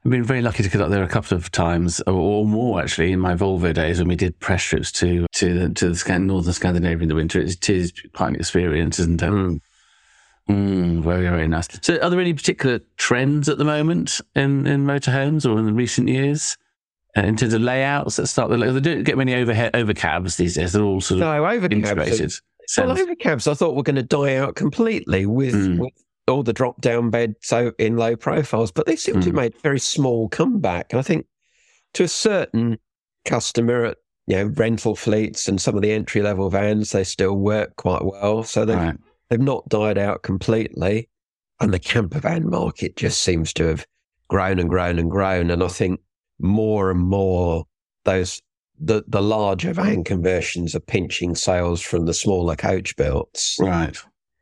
I've 0.05 0.11
been 0.11 0.23
very 0.23 0.41
lucky 0.41 0.63
to 0.63 0.69
get 0.69 0.81
up 0.81 0.89
there 0.89 1.03
a 1.03 1.09
couple 1.09 1.37
of 1.37 1.51
times, 1.51 1.99
or, 2.07 2.13
or 2.13 2.45
more 2.45 2.81
actually, 2.81 3.11
in 3.11 3.19
my 3.19 3.35
Volvo 3.35 3.73
days 3.73 3.99
when 3.99 4.07
we 4.07 4.15
did 4.15 4.39
press 4.39 4.63
trips 4.63 4.91
to 4.93 5.25
to 5.33 5.59
the, 5.59 5.69
to 5.75 5.89
the 5.89 6.19
northern 6.19 6.53
Scandinavia 6.53 7.03
in 7.03 7.09
the 7.09 7.15
winter. 7.15 7.39
It 7.39 7.69
is 7.69 7.93
quite 8.13 8.29
an 8.29 8.35
experience, 8.35 8.99
isn't 8.99 9.21
it? 9.21 9.29
Mm. 9.29 9.59
Mm, 10.49 11.03
very 11.03 11.23
very 11.29 11.47
nice. 11.47 11.67
So, 11.81 11.97
are 11.99 12.09
there 12.09 12.19
any 12.19 12.33
particular 12.33 12.79
trends 12.97 13.47
at 13.49 13.57
the 13.57 13.65
moment 13.65 14.19
in 14.35 14.65
in 14.65 14.85
motorhomes 14.85 15.45
or 15.49 15.59
in 15.59 15.65
the 15.65 15.73
recent 15.73 16.07
years? 16.09 16.57
Uh, 17.17 17.21
in 17.21 17.35
terms 17.35 17.53
of 17.53 17.61
layouts 17.61 18.15
that 18.17 18.27
start, 18.27 18.51
they 18.51 18.79
don't 18.79 19.03
get 19.03 19.17
many 19.17 19.33
overhead 19.35 19.75
over 19.75 19.93
cabs 19.93 20.37
these 20.37 20.55
days. 20.55 20.73
They're 20.73 20.83
all 20.83 21.01
sort 21.01 21.21
of 21.21 21.27
No, 21.27 21.41
overcabs. 21.43 21.71
integrated. 21.73 22.31
Are, 22.77 22.85
well, 22.85 22.95
overcabs 22.97 23.49
I 23.49 23.55
thought 23.55 23.75
were 23.75 23.81
going 23.83 23.95
to 23.95 24.03
die 24.03 24.35
out 24.35 24.55
completely 24.55 25.25
with, 25.25 25.55
Mm. 25.55 25.79
with 25.79 25.93
all 26.27 26.43
the 26.43 26.53
drop 26.53 26.79
down 26.81 27.09
beds 27.09 27.35
so 27.41 27.71
in 27.79 27.97
low 27.97 28.15
profiles, 28.15 28.71
but 28.71 28.85
they 28.85 28.95
seem 28.95 29.15
to 29.21 29.25
have 29.25 29.33
Mm. 29.33 29.37
made 29.37 29.55
a 29.55 29.59
very 29.61 29.79
small 29.79 30.29
comeback. 30.29 30.93
And 30.93 30.99
I 30.99 31.01
think 31.01 31.25
to 31.95 32.03
a 32.03 32.07
certain 32.07 32.77
customer 33.25 33.85
at 33.85 33.97
you 34.27 34.35
know 34.35 34.45
rental 34.55 34.95
fleets 34.95 35.47
and 35.47 35.59
some 35.59 35.75
of 35.75 35.81
the 35.81 35.91
entry 35.91 36.21
level 36.21 36.47
vans, 36.51 36.91
they 36.91 37.03
still 37.03 37.35
work 37.35 37.75
quite 37.75 38.05
well. 38.05 38.43
So 38.43 38.65
they've 38.65 38.77
right. 38.77 38.95
They've 39.29 39.39
not 39.39 39.69
died 39.69 39.97
out 39.97 40.23
completely. 40.23 41.09
And 41.61 41.73
the 41.73 41.79
camper 41.79 42.19
van 42.19 42.49
market 42.49 42.95
just 42.95 43.21
seems 43.21 43.51
to 43.53 43.65
have 43.65 43.85
grown 44.29 44.59
and 44.59 44.69
grown 44.69 44.97
and 44.97 45.11
grown. 45.11 45.51
And 45.51 45.61
I 45.61 45.67
think 45.67 45.99
more 46.39 46.89
and 46.89 47.01
more 47.01 47.65
those 48.05 48.41
the, 48.79 49.03
the 49.07 49.21
larger 49.21 49.73
van 49.73 50.03
conversions 50.03 50.73
are 50.73 50.79
pinching 50.79 51.35
sales 51.35 51.81
from 51.81 52.05
the 52.05 52.13
smaller 52.13 52.55
coach 52.55 52.95
builds. 52.95 53.57
Right. 53.59 53.97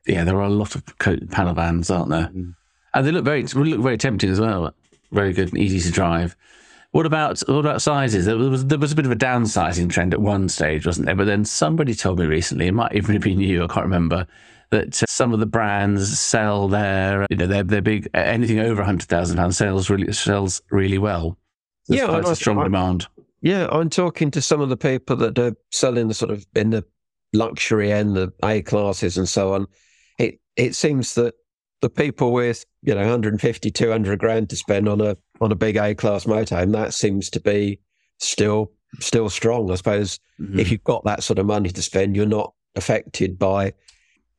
Yeah, 0.06 0.24
there 0.24 0.38
are 0.38 0.44
a 0.44 0.50
lot 0.50 0.76
of 0.76 0.86
co- 1.00 1.18
panel 1.32 1.56
vans, 1.56 1.90
aren't 1.90 2.10
there? 2.10 2.30
Mm. 2.34 2.56
And 2.94 3.08
they 3.08 3.12
look 3.12 3.26
very 3.26 3.44
look 3.44 3.82
very 3.82 3.98
tempting 3.98 4.30
as 4.30 4.40
well. 4.40 4.74
Very 5.12 5.34
good 5.34 5.50
and 5.50 5.58
easy 5.58 5.80
to 5.80 5.92
drive. 5.92 6.36
What 6.92 7.06
about 7.06 7.40
what 7.48 7.60
about 7.60 7.82
sizes? 7.82 8.26
There 8.26 8.38
was 8.38 8.66
there 8.66 8.80
was 8.80 8.92
a 8.92 8.96
bit 8.96 9.06
of 9.06 9.12
a 9.12 9.16
downsizing 9.16 9.90
trend 9.90 10.14
at 10.14 10.22
one 10.22 10.50
stage, 10.50 10.86
wasn't 10.86 11.08
there? 11.08 11.16
But 11.16 11.26
then 11.26 11.44
somebody 11.44 11.94
told 11.94 12.20
me 12.20 12.26
recently, 12.26 12.68
it 12.68 12.74
might 12.74 12.96
even 12.96 13.14
have 13.14 13.24
been 13.24 13.40
you, 13.40 13.64
I 13.64 13.68
can't 13.68 13.86
remember, 13.86 14.26
that 14.70 15.02
uh, 15.02 15.06
some 15.08 15.34
of 15.34 15.40
the 15.40 15.46
brands 15.46 16.20
sell 16.20 16.68
their 16.68 17.26
you 17.30 17.38
know 17.38 17.48
their 17.48 17.64
their 17.64 17.82
big 17.82 18.08
anything 18.14 18.60
over 18.60 18.84
hundred 18.84 19.08
thousand 19.10 19.38
pounds 19.38 19.58
sells 19.58 19.90
really 19.90 20.12
sells 20.14 20.62
really 20.72 20.98
well. 20.98 21.38
There's 21.88 22.02
Yeah, 22.02 22.08
quite 22.08 22.28
a 22.28 22.36
strong 22.36 22.60
I- 22.60 22.64
demand. 22.64 23.08
Yeah, 23.42 23.68
I'm 23.72 23.90
talking 23.90 24.32
to 24.32 24.42
some 24.42 24.62
of 24.62 24.70
the 24.70 24.78
people 24.78 25.16
that 25.18 25.38
are 25.38 25.56
selling 25.72 26.08
the 26.08 26.14
sort 26.16 26.32
of 26.32 26.46
in 26.56 26.72
the 26.72 26.84
luxury 27.34 27.92
end, 27.92 28.16
the 28.16 28.34
A 28.44 28.62
classes 28.62 29.18
and 29.18 29.30
so 29.30 29.54
on. 29.54 29.68
It 30.18 30.40
it 30.56 30.76
seems 30.76 31.14
that 31.16 31.36
the 31.82 31.90
people 31.90 32.34
with 32.34 32.66
you 32.82 32.94
know 32.96 33.02
150, 33.02 33.70
200 33.72 34.20
grand 34.20 34.50
to 34.50 34.56
spend 34.56 34.90
on 34.90 35.00
a 35.02 35.16
on 35.40 35.52
a 35.52 35.56
big 35.56 35.78
A 35.78 35.94
class 35.94 36.26
motorhome 36.26 36.72
that 36.74 36.94
seems 36.94 37.30
to 37.30 37.40
be 37.40 37.80
still 38.20 38.72
still 39.00 39.30
strong. 39.30 39.70
I 39.72 39.76
suppose 39.76 40.20
Mhm. 40.42 40.60
if 40.60 40.72
you've 40.72 40.84
got 40.84 41.04
that 41.06 41.22
sort 41.24 41.38
of 41.40 41.46
money 41.46 41.70
to 41.70 41.82
spend, 41.82 42.16
you're 42.16 42.26
not 42.26 42.54
affected 42.76 43.38
by 43.38 43.74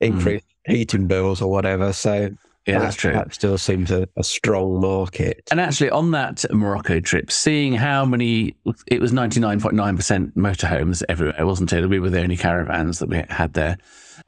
increased 0.00 0.46
heating 0.66 1.06
bills 1.06 1.40
or 1.42 1.50
whatever. 1.50 1.92
So 1.92 2.30
yeah, 2.66 2.80
that's 2.80 2.96
true. 2.96 3.12
That 3.14 3.32
still 3.32 3.56
seems 3.56 3.90
a, 3.90 4.06
a 4.16 4.22
strong 4.22 4.80
market. 4.80 5.42
And 5.50 5.58
actually, 5.58 5.88
on 5.90 6.10
that 6.10 6.44
Morocco 6.52 7.00
trip, 7.00 7.30
seeing 7.32 7.72
how 7.72 8.04
many, 8.04 8.56
it 8.86 9.00
was 9.00 9.10
99.9% 9.12 10.34
motorhomes 10.34 11.02
everywhere, 11.08 11.46
wasn't 11.46 11.72
it? 11.72 11.86
We 11.88 11.98
were 11.98 12.10
the 12.10 12.20
only 12.20 12.36
caravans 12.36 12.98
that 12.98 13.08
we 13.08 13.22
had 13.30 13.54
there. 13.54 13.78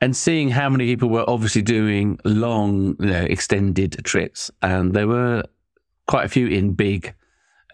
And 0.00 0.16
seeing 0.16 0.48
how 0.48 0.70
many 0.70 0.86
people 0.86 1.10
were 1.10 1.28
obviously 1.28 1.60
doing 1.60 2.18
long, 2.24 2.96
you 2.98 3.06
know, 3.10 3.24
extended 3.24 4.00
trips. 4.04 4.50
And 4.62 4.94
there 4.94 5.06
were 5.08 5.42
quite 6.06 6.24
a 6.24 6.28
few 6.28 6.46
in 6.46 6.72
big, 6.72 7.14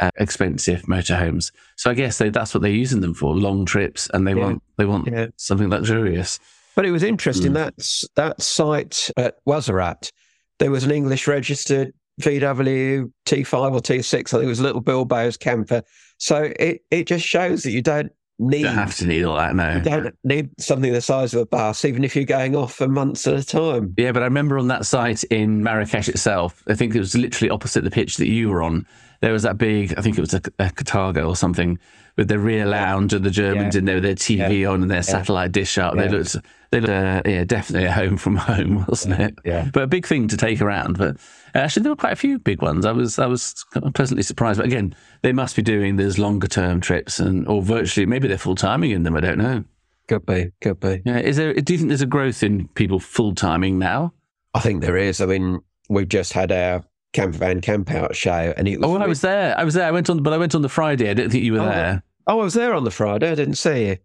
uh, 0.00 0.10
expensive 0.16 0.82
motorhomes. 0.82 1.52
So 1.76 1.90
I 1.90 1.94
guess 1.94 2.18
they, 2.18 2.30
that's 2.30 2.52
what 2.52 2.62
they're 2.62 2.72
using 2.72 3.00
them 3.02 3.14
for 3.14 3.36
long 3.36 3.66
trips 3.66 4.10
and 4.12 4.26
they 4.26 4.32
Yeah. 4.34 4.42
want, 4.44 4.62
they 4.78 4.84
want 4.84 5.06
Yeah. 5.06 5.28
something 5.36 5.68
luxurious. 5.70 6.40
But 6.76 6.86
it 6.86 6.92
was 6.92 7.02
interesting 7.02 7.52
Mm. 7.52 7.54
that 7.54 7.74
that 8.14 8.40
site 8.42 9.10
at 9.16 9.36
Ouarzazate, 9.48 10.12
there 10.58 10.70
was 10.70 10.84
an 10.84 10.90
English 10.92 11.26
registered 11.26 11.92
VW 12.20 13.10
T5 13.26 13.72
or 13.72 13.80
T6. 13.80 14.14
I 14.14 14.22
think 14.22 14.44
it 14.44 14.46
was 14.46 14.60
a 14.60 14.62
Little 14.62 14.82
Bilbo's 14.82 15.36
camper. 15.36 15.82
So 16.18 16.52
it, 16.58 16.82
it 16.90 17.06
just 17.06 17.26
shows 17.26 17.62
that 17.62 17.72
you 17.72 17.82
don't 17.82 18.10
need 18.38 18.62
don't 18.62 18.74
have 18.74 18.94
to 18.96 19.06
need 19.06 19.24
all 19.24 19.36
that, 19.36 19.54
no. 19.56 19.76
you 19.76 19.80
don't 19.80 20.14
need 20.24 20.50
something 20.60 20.92
the 20.92 21.00
size 21.00 21.32
of 21.34 21.40
a 21.40 21.46
bus, 21.46 21.84
even 21.84 22.04
if 22.04 22.14
you're 22.14 22.24
going 22.24 22.54
off 22.54 22.74
for 22.74 22.86
months 22.88 23.26
at 23.26 23.34
a 23.34 23.44
time. 23.44 23.94
Yeah, 23.96 24.12
but 24.12 24.22
I 24.22 24.26
remember 24.26 24.58
on 24.58 24.68
that 24.68 24.86
site 24.86 25.24
in 25.24 25.62
Marrakesh 25.62 26.08
itself, 26.08 26.62
I 26.68 26.74
think 26.74 26.94
it 26.94 26.98
was 26.98 27.14
literally 27.14 27.50
opposite 27.50 27.84
the 27.84 27.90
pitch 27.90 28.16
that 28.18 28.28
you 28.28 28.50
were 28.50 28.62
on. 28.62 28.86
There 29.22 29.32
was 29.32 29.42
that 29.44 29.56
big, 29.56 29.94
I 29.96 30.02
think 30.02 30.18
it 30.18 30.20
was 30.20 30.34
a, 30.34 30.42
a 30.58 31.22
or 31.24 31.36
something, 31.36 31.78
with 32.16 32.28
the 32.28 32.38
rear 32.38 32.64
lounge 32.66 33.12
and 33.12 33.24
the 33.24 33.30
Germans 33.30 33.74
Yeah. 33.74 33.78
in 33.80 33.84
there 33.84 33.94
with 33.96 34.04
their 34.04 34.14
TV 34.14 34.66
on 34.70 34.82
and 34.82 34.90
their 34.90 35.02
satellite 35.02 35.52
dish 35.52 35.76
up. 35.78 35.94
They 35.96 36.08
looked, 36.08 36.36
they 36.70 36.80
looked, 36.80 36.90
uh, 36.92 37.22
yeah, 37.26 37.44
definitely 37.44 37.86
a 37.88 37.92
home 37.92 38.16
from 38.16 38.36
home, 38.50 38.84
wasn't 38.88 39.20
it? 39.20 39.38
Yeah. 39.44 39.68
But 39.72 39.82
a 39.82 39.86
big 39.86 40.06
thing 40.06 40.26
to 40.28 40.36
take 40.36 40.60
around. 40.62 40.96
But 40.98 41.16
actually, 41.54 41.82
there 41.82 41.92
were 41.92 41.96
quite 41.96 42.14
a 42.14 42.16
few 42.16 42.38
big 42.38 42.62
ones. 42.62 42.86
I 42.86 42.92
was, 42.92 43.18
I 43.18 43.26
was 43.26 43.54
pleasantly 43.94 44.22
surprised. 44.22 44.58
But 44.58 44.66
again, 44.66 44.94
they 45.22 45.32
must 45.32 45.56
be 45.56 45.62
doing 45.62 45.96
those 45.96 46.18
longer 46.18 46.46
term 46.48 46.80
trips 46.80 47.18
and, 47.20 47.46
or 47.48 47.60
virtually, 47.62 48.06
maybe 48.06 48.28
they're 48.28 48.38
full 48.38 48.54
timing 48.54 48.92
in 48.92 49.02
them. 49.02 49.14
I 49.16 49.20
don't 49.20 49.38
know. 49.38 49.64
Could 50.08 50.24
be, 50.24 50.52
could 50.62 50.80
be. 50.80 51.02
Yeah, 51.04 51.18
is 51.18 51.36
there? 51.36 51.52
Do 51.52 51.72
you 51.72 51.78
think 51.78 51.88
there's 51.88 52.00
a 52.00 52.06
growth 52.06 52.42
in 52.44 52.68
people 52.68 53.00
full 53.00 53.34
timing 53.34 53.78
now? 53.78 54.12
I 54.54 54.60
think 54.60 54.80
there 54.80 54.96
is. 54.96 55.20
I 55.20 55.26
mean, 55.26 55.58
we've 55.90 56.08
just 56.08 56.32
had 56.32 56.52
our 56.52 56.84
camper 57.12 57.38
van 57.38 57.60
camp 57.60 57.90
out 57.90 58.14
show, 58.14 58.54
and 58.56 58.68
it 58.68 58.80
was. 58.80 58.88
Oh, 58.88 58.96
I 58.98 59.06
was 59.08 59.20
there. 59.22 59.58
I 59.58 59.64
was 59.64 59.74
there. 59.74 59.84
I 59.84 59.90
went 59.90 60.08
on, 60.08 60.22
but 60.22 60.32
I 60.32 60.38
went 60.38 60.54
on 60.54 60.62
the 60.62 60.68
Friday. 60.68 61.10
I 61.10 61.14
didn't 61.14 61.32
think 61.32 61.42
you 61.42 61.54
were 61.54 61.58
Oh, 61.58 61.64
there. 61.66 62.02
Oh, 62.26 62.40
I 62.40 62.44
was 62.44 62.54
there 62.54 62.74
on 62.74 62.84
the 62.84 62.90
Friday. 62.90 63.30
I 63.30 63.34
didn't 63.34 63.54
see 63.54 63.86
you. 63.88 63.96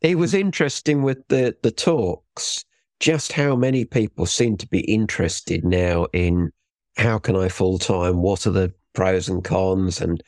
It 0.00 0.16
was 0.16 0.32
interesting 0.34 1.02
with 1.02 1.26
the 1.28 1.56
the 1.62 1.70
talks. 1.70 2.64
Just 3.00 3.32
how 3.32 3.54
many 3.54 3.84
people 3.84 4.26
seem 4.26 4.56
to 4.56 4.66
be 4.68 4.80
interested 4.80 5.64
now 5.64 6.06
in 6.12 6.50
how 6.96 7.18
can 7.18 7.36
I 7.36 7.48
full 7.48 7.78
time? 7.78 8.22
What 8.22 8.46
are 8.46 8.50
the 8.50 8.72
pros 8.94 9.28
and 9.28 9.44
cons? 9.44 10.00
And 10.00 10.22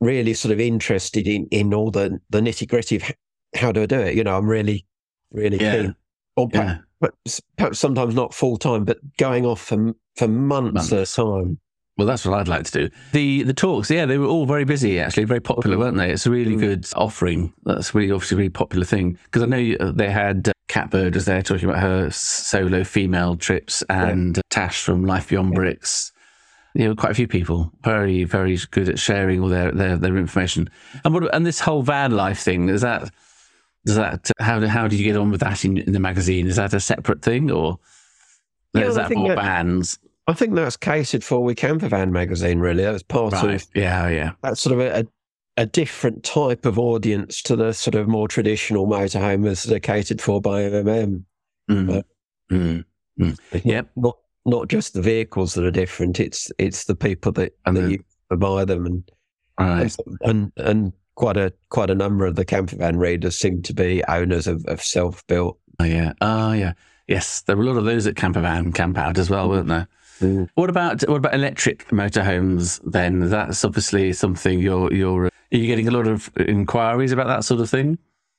really 0.00 0.32
sort 0.34 0.52
of 0.52 0.60
interested 0.60 1.26
in 1.26 1.46
in 1.50 1.74
all 1.74 1.90
the 1.90 2.20
the 2.30 2.40
nitty 2.40 2.68
gritty 2.68 2.96
of 2.96 3.02
how 3.56 3.72
do 3.72 3.82
I 3.82 3.86
do 3.86 4.00
it? 4.00 4.14
You 4.16 4.24
know, 4.24 4.36
I'm 4.36 4.48
really 4.48 4.86
really 5.32 5.58
Yeah. 5.60 5.76
keen. 5.82 5.94
Or 6.36 6.48
perhaps, 6.48 6.70
Yeah. 6.78 6.82
but 7.00 7.40
perhaps 7.56 7.78
sometimes 7.80 8.14
not 8.14 8.32
full 8.34 8.58
time, 8.58 8.84
but 8.84 8.98
going 9.16 9.44
off 9.46 9.60
for 9.60 9.94
for 10.16 10.28
months, 10.28 10.74
Months. 10.74 10.92
at 10.92 10.98
a 11.00 11.12
time. 11.12 11.58
Well, 11.98 12.06
that's 12.06 12.24
what 12.24 12.38
I'd 12.38 12.46
like 12.48 12.64
to 12.66 12.70
do. 12.88 12.90
The 13.12 13.42
the 13.42 13.52
talks, 13.52 13.90
yeah, 13.90 14.06
they 14.06 14.18
were 14.18 14.26
all 14.26 14.46
very 14.46 14.64
busy. 14.64 15.00
Actually, 15.00 15.24
very 15.24 15.40
popular, 15.40 15.76
weren't 15.76 15.96
they? 15.96 16.10
It's 16.12 16.26
a 16.26 16.30
really 16.30 16.54
Mm. 16.54 16.60
good 16.60 16.86
offering. 16.94 17.52
That's 17.64 17.92
really 17.94 18.12
obviously 18.12 18.36
a 18.36 18.38
really 18.38 18.50
popular 18.50 18.84
thing 18.86 19.18
because 19.24 19.42
I 19.42 19.46
know 19.46 19.56
you- 19.56 19.76
uh, 19.80 19.90
they 19.90 20.08
had 20.10 20.48
uh, 20.48 20.52
Catbird 20.68 21.14
was 21.16 21.24
there 21.24 21.42
talking 21.42 21.68
about 21.68 21.82
her 21.82 22.08
solo 22.10 22.84
female 22.84 23.34
trips 23.36 23.82
and 23.90 24.38
uh, 24.38 24.42
Tash 24.48 24.80
from 24.82 25.04
Life 25.04 25.28
Beyond 25.30 25.54
Bricks. 25.54 26.12
You 26.74 26.86
know, 26.88 26.94
quite 26.94 27.10
a 27.10 27.14
few 27.14 27.26
people 27.26 27.72
very 27.82 28.22
very 28.22 28.56
good 28.70 28.88
at 28.88 28.98
sharing 29.00 29.40
all 29.40 29.48
their 29.48 29.72
their, 29.72 29.96
their 29.96 30.16
information. 30.16 30.70
And 31.04 31.12
what 31.12 31.34
and 31.34 31.44
this 31.44 31.58
whole 31.58 31.82
van 31.82 32.12
life 32.12 32.38
thing 32.38 32.68
is 32.68 32.82
that 32.82 33.10
does 33.84 33.96
that 33.96 34.30
how 34.38 34.64
how 34.68 34.86
do 34.86 34.94
you 34.96 35.02
get 35.02 35.16
on 35.16 35.30
with 35.32 35.40
that 35.40 35.64
in, 35.64 35.78
in 35.78 35.92
the 35.92 35.98
magazine? 35.98 36.46
Is 36.46 36.56
that 36.56 36.74
a 36.74 36.80
separate 36.80 37.22
thing 37.22 37.50
or 37.50 37.80
Yeah, 38.74 38.84
is 38.84 38.94
that 38.94 39.10
more 39.12 39.34
vans? 39.34 39.98
I 40.28 40.34
think 40.34 40.54
that's 40.54 40.76
catered 40.76 41.24
for 41.24 41.42
with 41.42 41.56
Camper 41.56 41.88
Van 41.88 42.12
magazine. 42.12 42.60
Really, 42.60 42.84
that 42.84 42.92
was 42.92 43.02
part 43.02 43.32
Right. 43.32 43.54
of 43.54 43.66
Yeah, 43.74 44.08
yeah. 44.08 44.32
that's 44.42 44.60
sort 44.60 44.74
of 44.74 44.80
a, 44.80 45.06
a, 45.56 45.66
different 45.66 46.22
type 46.22 46.66
of 46.66 46.78
audience 46.78 47.42
to 47.42 47.56
the 47.56 47.72
sort 47.72 47.94
of 47.96 48.06
more 48.06 48.28
traditional 48.28 48.86
motorhomers 48.86 49.64
that 49.66 49.74
are 49.74 49.80
catered 49.80 50.20
for 50.20 50.40
by 50.40 50.62
MMM. 50.62 51.24
Mm. 51.70 51.98
Uh, 51.98 52.02
Mm. 52.50 52.84
It's 53.18 53.66
Yep. 53.66 53.90
Not 53.96 54.16
not 54.46 54.68
just 54.68 54.94
the 54.94 55.02
vehicles 55.02 55.54
that 55.54 55.64
are 55.64 55.70
different. 55.70 56.20
It's 56.20 56.50
it's 56.58 56.84
the 56.84 56.94
people 56.94 57.32
that, 57.32 57.52
And 57.66 57.76
that 57.76 57.80
the- 57.82 57.90
you 58.30 58.36
buy 58.36 58.64
them 58.64 58.86
and, 58.86 59.10
Right. 59.58 59.94
and 60.22 60.52
and 60.56 60.92
quite 61.16 61.36
a 61.36 61.52
quite 61.70 61.90
a 61.90 61.94
number 61.94 62.24
of 62.26 62.36
the 62.36 62.44
camper 62.44 62.76
van 62.76 62.96
readers 62.96 63.36
seem 63.36 63.60
to 63.62 63.74
be 63.74 64.04
owners 64.08 64.46
of, 64.46 64.64
of 64.66 64.80
self 64.82 65.26
built. 65.26 65.58
Oh, 65.80 65.84
yeah. 65.84 66.12
Oh, 66.20 66.52
yeah. 66.52 66.72
Yes, 67.08 67.40
there 67.42 67.56
were 67.56 67.62
a 67.64 67.66
lot 67.66 67.76
of 67.78 67.84
those 67.86 68.06
at 68.06 68.14
Campervan 68.16 68.74
Camp 68.74 68.96
Out 68.98 69.16
as 69.18 69.30
well, 69.30 69.48
weren't 69.48 69.68
there? 69.68 69.88
What 70.54 70.70
about 70.70 71.02
what 71.08 71.16
about 71.16 71.34
electric 71.34 71.86
motorhomes? 71.88 72.80
Then 72.84 73.28
that's 73.30 73.64
obviously 73.64 74.12
something 74.12 74.58
you're 74.60 74.92
you're 74.92 75.26
are 75.26 75.30
you 75.50 75.66
getting 75.66 75.88
a 75.88 75.92
lot 75.92 76.06
of 76.06 76.30
inquiries 76.36 77.12
about 77.12 77.26
that 77.28 77.44
sort 77.44 77.60
of 77.60 77.70
thing? 77.70 77.98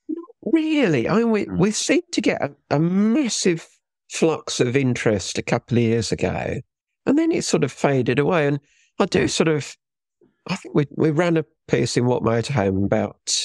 Not 0.09 0.53
really, 0.53 1.07
I 1.09 1.17
mean, 1.17 1.31
we 1.31 1.45
we 1.45 1.71
seemed 1.71 2.11
to 2.11 2.21
get 2.21 2.41
a, 2.41 2.51
a 2.69 2.79
massive 2.79 3.67
flux 4.11 4.59
of 4.59 4.75
interest 4.75 5.37
a 5.37 5.41
couple 5.43 5.77
of 5.77 5.83
years 5.83 6.11
ago, 6.11 6.59
and 7.05 7.17
then 7.17 7.31
it 7.31 7.43
sort 7.43 7.63
of 7.63 7.71
faded 7.71 8.19
away. 8.19 8.47
And 8.47 8.59
I 8.99 9.05
do 9.05 9.27
sort 9.27 9.47
of, 9.47 9.75
I 10.47 10.55
think 10.55 10.75
we 10.75 10.85
we 10.97 11.11
ran 11.11 11.37
a 11.37 11.45
piece 11.67 11.95
in 11.97 12.05
What 12.05 12.23
Motorhome 12.23 12.85
about 12.85 13.35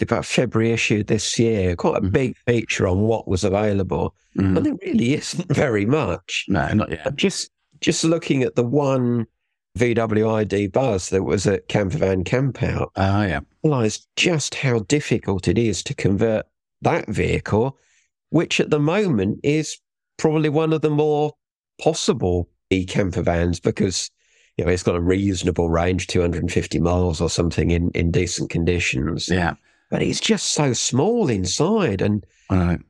about 0.00 0.24
February 0.24 0.70
issue 0.70 1.02
this 1.02 1.38
year, 1.40 1.74
quite 1.74 1.96
a 1.96 2.00
Mhm. 2.06 2.12
big 2.12 2.36
feature 2.46 2.86
on 2.86 3.00
what 3.00 3.26
was 3.26 3.42
available, 3.42 4.14
Mm. 4.36 4.56
and 4.56 4.66
there 4.66 4.74
really 4.84 5.14
isn't 5.14 5.48
very 5.54 5.86
much. 5.86 6.44
No, 6.48 6.68
not 6.72 6.90
yet. 6.90 7.16
Just 7.16 7.50
just 7.80 8.04
looking 8.04 8.42
at 8.42 8.54
the 8.56 8.64
one 8.64 9.26
VW 9.78 10.72
bus 10.72 11.10
that 11.10 11.22
was 11.22 11.46
at 11.46 11.68
Campervan 11.68 12.24
Campout, 12.24 12.86
Oh, 12.86 12.90
ah, 12.96 13.24
yeah. 13.24 13.40
realised 13.62 14.06
just 14.16 14.54
how 14.56 14.80
difficult 14.80 15.46
it 15.48 15.58
is 15.58 15.82
to 15.84 15.94
convert 15.94 16.46
that 16.82 17.08
vehicle, 17.08 17.76
which 18.30 18.60
at 18.60 18.70
the 18.70 18.80
moment 18.80 19.40
is 19.42 19.78
probably 20.16 20.48
one 20.48 20.72
of 20.72 20.80
the 20.80 20.90
more 20.90 21.32
possible 21.80 22.48
e-camper 22.70 23.22
vans 23.22 23.60
because 23.60 24.10
you 24.56 24.64
know 24.64 24.70
it's 24.70 24.82
got 24.82 24.96
a 24.96 25.00
reasonable 25.00 25.70
range, 25.70 26.08
250 26.08 26.80
miles 26.80 27.20
or 27.20 27.30
something 27.30 27.70
in, 27.70 27.90
in 27.92 28.10
decent 28.10 28.50
conditions. 28.50 29.28
Yeah. 29.28 29.54
But 29.90 30.02
it's 30.02 30.20
just 30.20 30.50
so 30.52 30.72
small 30.72 31.28
inside. 31.30 32.02
And 32.02 32.24
Right. 32.50 32.80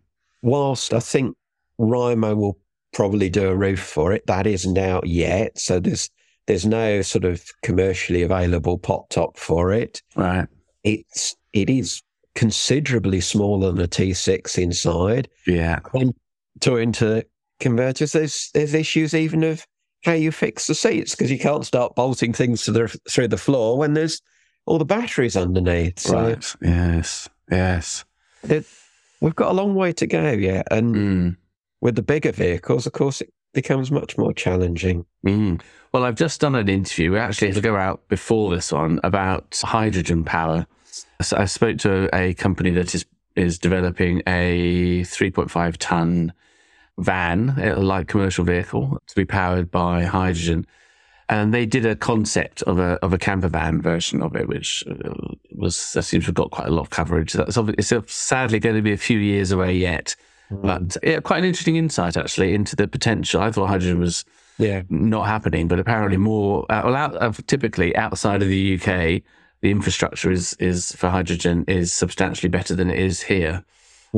whilst 0.42 0.94
I 0.94 1.00
think 1.00 1.36
Rymo 1.80 2.36
will 2.36 2.58
probably 2.92 3.28
do 3.28 3.48
a 3.48 3.56
roof 3.56 3.80
for 3.80 4.12
it, 4.12 4.26
that 4.26 4.46
isn't 4.46 4.78
out 4.78 5.06
yet. 5.06 5.58
So 5.58 5.80
there's 5.80 6.10
there's 6.46 6.64
no 6.66 7.02
sort 7.02 7.24
of 7.24 7.44
commercially 7.62 8.22
available 8.22 8.78
pop 8.78 9.10
top 9.10 9.36
for 9.36 9.72
it. 9.72 10.02
Right. 10.16 10.46
It's 10.84 11.36
it 11.52 11.68
is 11.70 12.02
considerably 12.34 13.20
smaller 13.20 13.72
than 13.72 13.84
a 13.84 13.88
T6 13.88 14.58
inside. 14.62 15.28
Yeah. 15.46 15.80
And 15.92 16.14
talking 16.60 16.92
to 16.92 17.24
converters, 17.60 18.12
there's 18.12 18.50
there's 18.54 18.74
issues 18.74 19.12
even 19.14 19.42
of 19.44 19.66
how 20.04 20.12
you 20.12 20.30
fix 20.30 20.66
the 20.68 20.74
seats 20.74 21.14
because 21.14 21.30
you 21.30 21.38
can't 21.38 21.66
start 21.66 21.96
bolting 21.96 22.32
things 22.32 22.62
to 22.64 22.70
the, 22.72 22.86
through 23.10 23.28
the 23.28 23.36
floor 23.36 23.76
when 23.76 23.94
there's 23.94 24.22
all 24.64 24.78
the 24.78 24.84
batteries 24.84 25.36
underneath. 25.36 25.98
So 25.98 26.14
Right. 26.14 26.54
Yes. 26.62 27.28
Yes. 27.50 28.04
it, 28.44 28.64
we've 29.20 29.34
got 29.34 29.50
a 29.50 29.54
long 29.54 29.74
way 29.74 29.92
to 29.94 30.06
go 30.06 30.30
yet. 30.30 30.68
And 30.70 30.94
Mm. 30.94 31.36
With 31.80 31.96
the 31.96 32.02
bigger 32.02 32.32
vehicles, 32.32 32.86
of 32.86 32.92
course, 32.92 33.20
it 33.20 33.32
becomes 33.52 33.90
much 33.90 34.18
more 34.18 34.32
challenging. 34.32 35.04
Mm. 35.26 35.60
Well, 35.92 36.04
I've 36.04 36.16
just 36.16 36.40
done 36.40 36.54
an 36.54 36.68
interview. 36.68 37.16
Actually, 37.16 37.48
it'll 37.48 37.62
go 37.62 37.76
out 37.76 38.06
before 38.08 38.54
this 38.54 38.72
one 38.72 39.00
about 39.04 39.60
hydrogen 39.64 40.24
power. 40.24 40.66
So 41.22 41.36
I 41.36 41.46
spoke 41.46 41.78
to 41.78 42.14
a 42.14 42.34
company 42.34 42.70
that 42.70 42.94
is 42.94 43.06
is 43.36 43.58
developing 43.58 44.20
a 44.26 45.02
3.5 45.02 45.76
ton 45.78 46.32
van, 46.98 47.50
a 47.50 47.76
light 47.76 48.08
commercial 48.08 48.44
vehicle, 48.44 49.00
to 49.06 49.14
be 49.14 49.24
powered 49.24 49.70
by 49.70 50.02
hydrogen. 50.02 50.66
And 51.28 51.54
they 51.54 51.64
did 51.64 51.86
a 51.86 51.94
concept 51.94 52.62
of 52.62 52.78
a 52.78 52.98
of 53.02 53.12
a 53.12 53.18
camper 53.18 53.48
van 53.48 53.80
version 53.82 54.22
of 54.22 54.34
it, 54.34 54.48
which 54.48 54.82
uh, 54.88 55.12
was 55.54 55.92
that 55.92 56.02
seems 56.02 56.24
to 56.24 56.28
have 56.28 56.34
got 56.34 56.50
quite 56.50 56.68
a 56.68 56.72
lot 56.72 56.82
of 56.82 56.90
coverage. 56.90 57.34
That's 57.34 57.56
it's 57.56 58.12
sadly 58.12 58.58
going 58.58 58.76
to 58.76 58.82
be 58.82 58.92
a 58.92 58.98
few 58.98 59.18
years 59.18 59.52
away 59.52 59.76
yet, 59.76 60.16
but 60.50 60.96
yeah, 61.02 61.20
quite 61.20 61.38
an 61.38 61.44
interesting 61.44 61.76
insight 61.76 62.16
actually 62.16 62.54
into 62.54 62.76
the 62.76 62.88
potential. 62.88 63.40
I 63.40 63.50
thought 63.50 63.68
hydrogen 63.68 64.00
was 64.00 64.24
Yeah. 64.58 64.82
not 64.88 65.26
happening, 65.26 65.68
but 65.68 65.78
apparently 65.78 66.16
more. 66.16 66.64
Uh, 66.70 66.82
well, 66.84 66.96
out 66.96 67.14
of 67.16 67.44
typically 67.46 67.94
outside 67.96 68.42
of 68.42 68.48
the 68.48 68.74
UK, 68.74 69.22
the 69.60 69.70
infrastructure 69.70 70.30
is 70.30 70.54
is 70.54 70.92
for 70.92 71.10
hydrogen 71.10 71.64
is 71.66 71.92
substantially 71.92 72.48
better 72.48 72.74
than 72.74 72.90
it 72.90 72.98
is 72.98 73.22
here, 73.22 73.64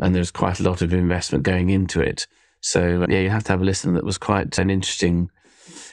and 0.00 0.14
there's 0.14 0.30
quite 0.30 0.60
a 0.60 0.62
lot 0.62 0.82
of 0.82 0.92
investment 0.92 1.44
going 1.44 1.70
into 1.70 2.00
it. 2.00 2.26
So 2.60 3.02
uh, 3.02 3.06
yeah, 3.08 3.20
you 3.20 3.30
have 3.30 3.44
to 3.44 3.52
have 3.52 3.62
a 3.62 3.64
listen. 3.64 3.94
That 3.94 4.04
was 4.04 4.18
quite 4.18 4.58
an 4.58 4.70
interesting. 4.70 5.30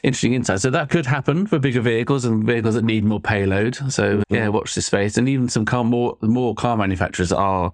Interesting 0.03 0.35
insight. 0.35 0.61
So 0.61 0.69
that 0.69 0.89
could 0.89 1.07
happen 1.07 1.47
for 1.47 1.57
bigger 1.57 1.81
vehicles 1.81 2.23
and 2.23 2.43
vehicles 2.43 2.75
that 2.75 2.83
need 2.83 3.03
more 3.03 3.19
payload. 3.19 3.75
So 3.91 4.17
mm-hmm. 4.17 4.35
yeah, 4.35 4.47
watch 4.47 4.75
this 4.75 4.85
space. 4.85 5.17
And 5.17 5.27
even 5.27 5.49
some 5.49 5.65
car 5.65 5.83
more 5.83 6.17
more 6.21 6.53
car 6.53 6.77
manufacturers 6.77 7.31
are 7.31 7.73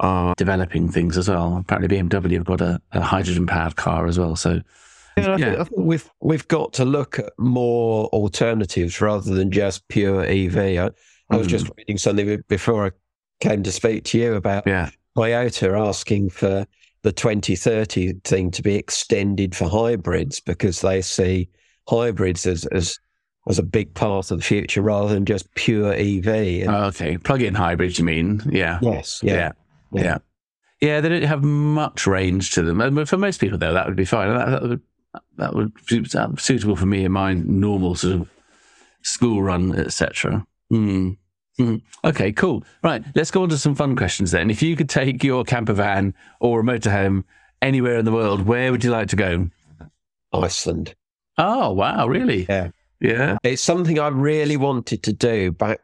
are 0.00 0.34
developing 0.36 0.90
things 0.90 1.16
as 1.16 1.28
well. 1.28 1.56
Apparently 1.58 1.98
BMW 1.98 2.34
have 2.34 2.44
got 2.44 2.60
a, 2.60 2.80
a 2.92 3.00
hydrogen 3.00 3.46
powered 3.46 3.76
car 3.76 4.06
as 4.06 4.18
well. 4.18 4.36
So 4.36 4.60
Yeah, 5.16 5.28
I, 5.32 5.36
Yeah. 5.36 5.36
Think, 5.36 5.58
I 5.58 5.64
think 5.64 5.76
we've 5.76 6.10
we've 6.20 6.48
got 6.48 6.72
to 6.74 6.84
look 6.84 7.18
at 7.18 7.32
more 7.38 8.06
alternatives 8.06 9.00
rather 9.00 9.34
than 9.34 9.50
just 9.50 9.86
pure 9.88 10.24
EV. 10.24 10.56
I, 10.56 10.90
I 11.30 11.36
was 11.36 11.46
just 11.46 11.66
hmm. 11.66 11.72
reading 11.78 11.98
something 11.98 12.42
before 12.48 12.86
I 12.86 12.90
came 13.40 13.62
to 13.62 13.72
speak 13.72 14.04
to 14.04 14.18
you 14.18 14.34
about 14.34 14.66
yeah, 14.66 14.90
Toyota 15.16 15.88
asking 15.88 16.30
for 16.30 16.66
the 17.02 17.12
2030 17.12 18.14
thing 18.24 18.50
to 18.50 18.62
be 18.62 18.74
extended 18.74 19.54
for 19.54 19.68
hybrids 19.68 20.40
because 20.40 20.80
they 20.80 21.00
see 21.02 21.48
hybrids 21.88 22.46
as 22.46 22.66
as 22.66 22.98
as 23.48 23.58
a 23.58 23.62
big 23.62 23.94
part 23.94 24.30
of 24.30 24.38
the 24.38 24.44
future 24.44 24.82
rather 24.82 25.14
than 25.14 25.24
just 25.24 25.52
pure 25.54 25.92
EV. 25.92 26.26
And- 26.26 26.70
Oh, 26.70 26.84
okay. 26.86 27.16
Plug-in 27.16 27.54
hybrids, 27.54 27.98
you 27.98 28.04
mean? 28.04 28.42
Yeah. 28.50 28.78
yes, 28.82 29.20
Yeah. 29.22 29.34
yeah, 29.34 29.52
Yeah. 29.92 30.02
Yeah. 30.02 30.18
Yeah. 30.80 31.00
They 31.00 31.08
don't 31.08 31.22
have 31.22 31.42
much 31.42 32.06
range 32.06 32.52
to 32.52 32.62
them. 32.62 32.80
And 32.80 33.08
for 33.08 33.16
most 33.16 33.40
people, 33.40 33.58
though, 33.58 33.72
that 33.72 33.86
would 33.86 33.96
be 33.96 34.04
fine. 34.04 34.28
That, 34.28 34.50
that 34.50 34.62
would 34.62 34.82
that 35.36 35.54
would 35.54 35.72
be 35.86 36.04
suitable 36.38 36.76
for 36.76 36.86
me 36.86 37.04
in 37.04 37.12
my 37.12 37.34
normal 37.34 37.94
sort 37.94 38.14
of 38.14 38.28
school 39.02 39.42
run, 39.42 39.74
etc. 39.78 40.46
Mm. 40.72 41.16
Mm. 41.58 41.80
Okay, 42.04 42.32
cool. 42.32 42.64
Right, 42.82 43.02
let's 43.14 43.30
go 43.30 43.42
on 43.42 43.48
to 43.48 43.58
some 43.58 43.74
fun 43.74 43.96
questions 43.96 44.30
then. 44.30 44.50
If 44.50 44.62
you 44.62 44.76
could 44.76 44.88
take 44.88 45.24
your 45.24 45.44
camper 45.44 45.72
van 45.72 46.14
or 46.40 46.60
a 46.60 46.62
motorhome 46.62 47.24
anywhere 47.62 47.98
in 47.98 48.04
the 48.04 48.12
world, 48.12 48.42
where 48.42 48.70
would 48.70 48.84
you 48.84 48.90
like 48.90 49.08
to 49.08 49.16
go? 49.16 49.48
Iceland. 50.32 50.94
Oh, 51.38 51.72
wow, 51.72 52.06
really? 52.06 52.46
Yeah. 52.48 52.70
Yeah. 53.00 53.38
It's 53.42 53.62
something 53.62 53.98
I 53.98 54.08
really 54.08 54.56
wanted 54.56 55.02
to 55.04 55.12
do 55.12 55.52
back, 55.52 55.80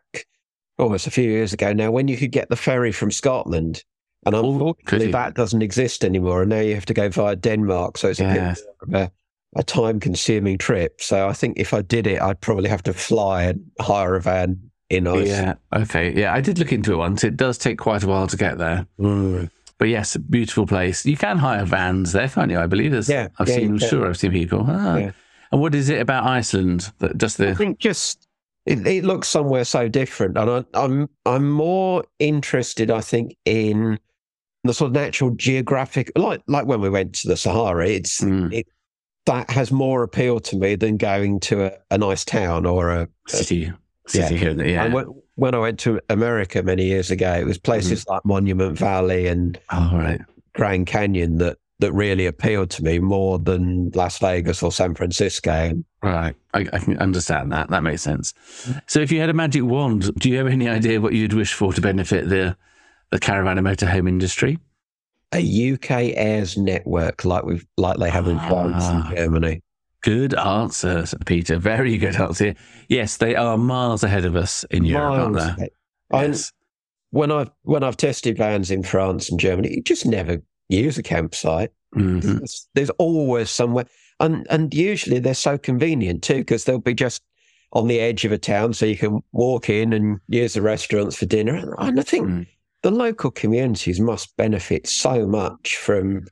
oh, 0.78 0.92
it's 0.92 1.06
a 1.06 1.10
few 1.10 1.30
years 1.30 1.52
ago 1.52 1.72
now, 1.72 1.90
when 1.90 2.08
you 2.08 2.16
could 2.16 2.32
get 2.32 2.48
the 2.48 2.56
ferry 2.56 2.92
from 2.92 3.10
Scotland. 3.10 3.84
And 4.24 4.34
unfortunately, 4.34 5.06
you? 5.06 5.12
that 5.12 5.34
doesn't 5.34 5.62
exist 5.62 6.04
anymore. 6.04 6.42
And 6.42 6.50
now 6.50 6.60
you 6.60 6.74
have 6.74 6.86
to 6.86 6.94
go 6.94 7.08
via 7.08 7.36
Denmark. 7.36 7.98
So 7.98 8.08
it's 8.08 8.20
a 8.20 8.24
bit 8.24 8.64
of 8.82 8.94
a, 8.94 9.12
a 9.56 9.62
time 9.64 9.98
consuming 9.98 10.58
trip. 10.58 11.00
So 11.00 11.28
I 11.28 11.32
think 11.32 11.58
if 11.58 11.74
I 11.74 11.82
did 11.82 12.06
it, 12.06 12.20
I'd 12.20 12.40
probably 12.40 12.68
have 12.68 12.82
to 12.84 12.92
fly 12.92 13.44
and 13.44 13.70
hire 13.80 14.14
a 14.14 14.20
van 14.20 14.70
in 14.90 15.06
Iceland. 15.06 15.26
Yeah. 15.28 15.54
Okay. 15.80 16.12
Yeah, 16.12 16.32
I 16.32 16.40
did 16.40 16.58
look 16.58 16.72
into 16.72 16.92
it 16.92 16.96
once. 16.96 17.24
It 17.24 17.36
does 17.36 17.58
take 17.58 17.78
quite 17.78 18.04
a 18.04 18.06
while 18.06 18.28
to 18.28 18.36
get 18.36 18.58
there. 18.58 18.86
Mm. 19.00 19.50
But 19.78 19.88
yes, 19.88 20.14
a 20.14 20.20
beautiful 20.20 20.66
place. 20.66 21.04
You 21.04 21.16
can 21.16 21.38
hire 21.38 21.64
vans 21.64 22.12
there, 22.12 22.28
can't 22.28 22.50
you? 22.50 22.60
I 22.60 22.66
believe 22.66 22.92
there's. 22.92 23.08
Yeah, 23.08 23.28
I've 23.40 23.48
yeah, 23.48 23.56
seen. 23.56 23.78
sure 23.78 24.06
I've 24.06 24.18
seen 24.18 24.30
people. 24.30 24.64
Ah. 24.68 24.96
Yeah. 24.96 25.12
And 25.50 25.60
what 25.60 25.74
is 25.74 25.88
it 25.88 26.00
about 26.00 26.24
Iceland 26.24 26.92
that 26.98 27.18
just 27.18 27.38
the. 27.38 27.50
I 27.50 27.54
think 27.54 27.80
just 27.80 28.28
it, 28.64 28.86
it 28.86 29.04
looks 29.04 29.28
somewhere 29.28 29.64
so 29.64 29.88
different, 29.88 30.38
and 30.38 30.48
I, 30.48 30.64
I'm 30.74 31.10
I'm 31.26 31.50
more 31.50 32.04
interested, 32.20 32.90
I 32.90 33.00
think, 33.00 33.36
in 33.44 33.98
the 34.64 34.74
sort 34.74 34.90
of 34.90 34.94
natural 34.94 35.30
geographic, 35.30 36.12
like 36.16 36.42
like 36.46 36.66
when 36.66 36.80
we 36.80 36.90
went 36.90 37.14
to 37.16 37.28
the 37.28 37.36
Sahara. 37.36 37.88
It's 37.88 38.20
Mm. 38.20 38.52
it 38.52 38.66
that 39.26 39.50
has 39.50 39.70
more 39.70 40.02
appeal 40.02 40.40
to 40.40 40.56
me 40.56 40.74
than 40.74 40.96
going 40.96 41.38
to 41.40 41.66
a, 41.66 41.72
a 41.92 41.98
nice 41.98 42.24
town 42.24 42.66
or 42.66 42.90
a. 42.90 43.08
City, 43.28 43.72
city 44.06 44.36
here. 44.36 44.60
Yeah. 44.64 44.84
And 44.84 44.94
when, 44.94 45.06
when 45.36 45.54
I 45.54 45.58
went 45.58 45.78
to 45.80 46.00
America 46.10 46.62
many 46.62 46.86
years 46.86 47.10
ago, 47.10 47.32
it 47.32 47.46
was 47.46 47.56
places 47.56 48.04
like 48.08 48.24
Monument 48.24 48.76
Valley 48.76 49.28
and 49.28 49.58
oh, 49.70 49.90
right. 49.94 50.20
Grand 50.54 50.86
Canyon 50.86 51.38
that 51.38 51.58
that 51.78 51.92
really 51.92 52.26
appealed 52.26 52.70
to 52.70 52.84
me 52.84 53.00
more 53.00 53.38
than 53.40 53.90
Las 53.90 54.18
Vegas 54.18 54.62
or 54.62 54.70
San 54.70 54.94
Francisco. 54.94 55.72
Right. 56.02 56.34
I, 56.54 56.60
I 56.72 56.78
can 56.78 56.96
understand 56.98 57.50
that. 57.52 57.70
That 57.70 57.82
makes 57.82 58.02
sense. 58.02 58.34
So, 58.86 59.00
if 59.00 59.10
you 59.10 59.20
had 59.20 59.30
a 59.30 59.34
magic 59.34 59.64
wand, 59.64 60.14
do 60.14 60.30
you 60.30 60.38
have 60.38 60.46
any 60.46 60.68
idea 60.68 61.00
what 61.00 61.12
you'd 61.12 61.32
wish 61.32 61.54
for 61.54 61.72
to 61.72 61.80
benefit 61.80 62.28
the 62.28 62.56
the 63.12 63.20
caravan 63.20 63.58
and 63.58 63.66
motorhome 63.66 64.08
industry? 64.08 64.58
a 65.34 65.72
UK 65.72 65.90
aires 66.14 66.58
network 66.58 67.24
like 67.24 67.42
we've 67.44 67.64
like 67.78 67.96
they 67.96 68.10
have 68.10 68.28
in 68.28 68.38
France 68.40 68.82
Ah. 68.84 69.06
and 69.08 69.16
Germany. 69.16 69.62
Good 70.02 70.34
answer, 70.34 71.06
Peter. 71.24 71.56
Very 71.56 71.96
good 71.96 72.16
answer. 72.16 72.54
Yes, 72.88 73.16
they 73.16 73.34
are 73.34 73.56
miles 73.56 74.04
ahead 74.04 74.26
of 74.26 74.36
us 74.36 74.64
in 74.70 74.84
Europe, 74.84 75.34
aren't 75.34 75.58
they? 75.58 75.68
Yes. 76.12 76.52
when 77.12 77.30
I've 77.30 77.50
when 77.62 77.82
I've 77.82 77.96
tested 77.96 78.36
vans 78.36 78.70
in 78.70 78.82
France 78.82 79.30
and 79.30 79.40
Germany, 79.40 79.70
you 79.76 79.82
just 79.82 80.04
never 80.04 80.42
use 80.68 80.98
a 80.98 81.02
campsite. 81.02 81.70
Mhm. 81.96 82.20
There's, 82.22 82.68
there's 82.74 82.90
always 82.98 83.48
somewhere, 83.48 83.86
and 84.20 84.46
and 84.50 84.74
usually 84.74 85.18
they're 85.18 85.32
so 85.32 85.56
convenient 85.56 86.22
too 86.22 86.38
because 86.38 86.64
they'll 86.64 86.78
be 86.78 86.92
just 86.94 87.22
on 87.72 87.88
the 87.88 88.00
edge 88.00 88.26
of 88.26 88.32
a 88.32 88.38
town, 88.38 88.74
so 88.74 88.84
you 88.84 88.98
can 88.98 89.20
walk 89.32 89.70
in 89.70 89.94
and 89.94 90.18
use 90.28 90.52
the 90.52 90.60
restaurants 90.60 91.16
for 91.16 91.24
dinner. 91.24 91.74
And 91.78 91.98
I 91.98 92.02
think 92.02 92.26
Mm. 92.28 92.46
The 92.82 92.90
local 92.90 93.30
communities 93.30 94.00
must 94.00 94.36
benefit 94.36 94.86
so 94.86 95.26
much 95.26 95.76
from 95.76 96.26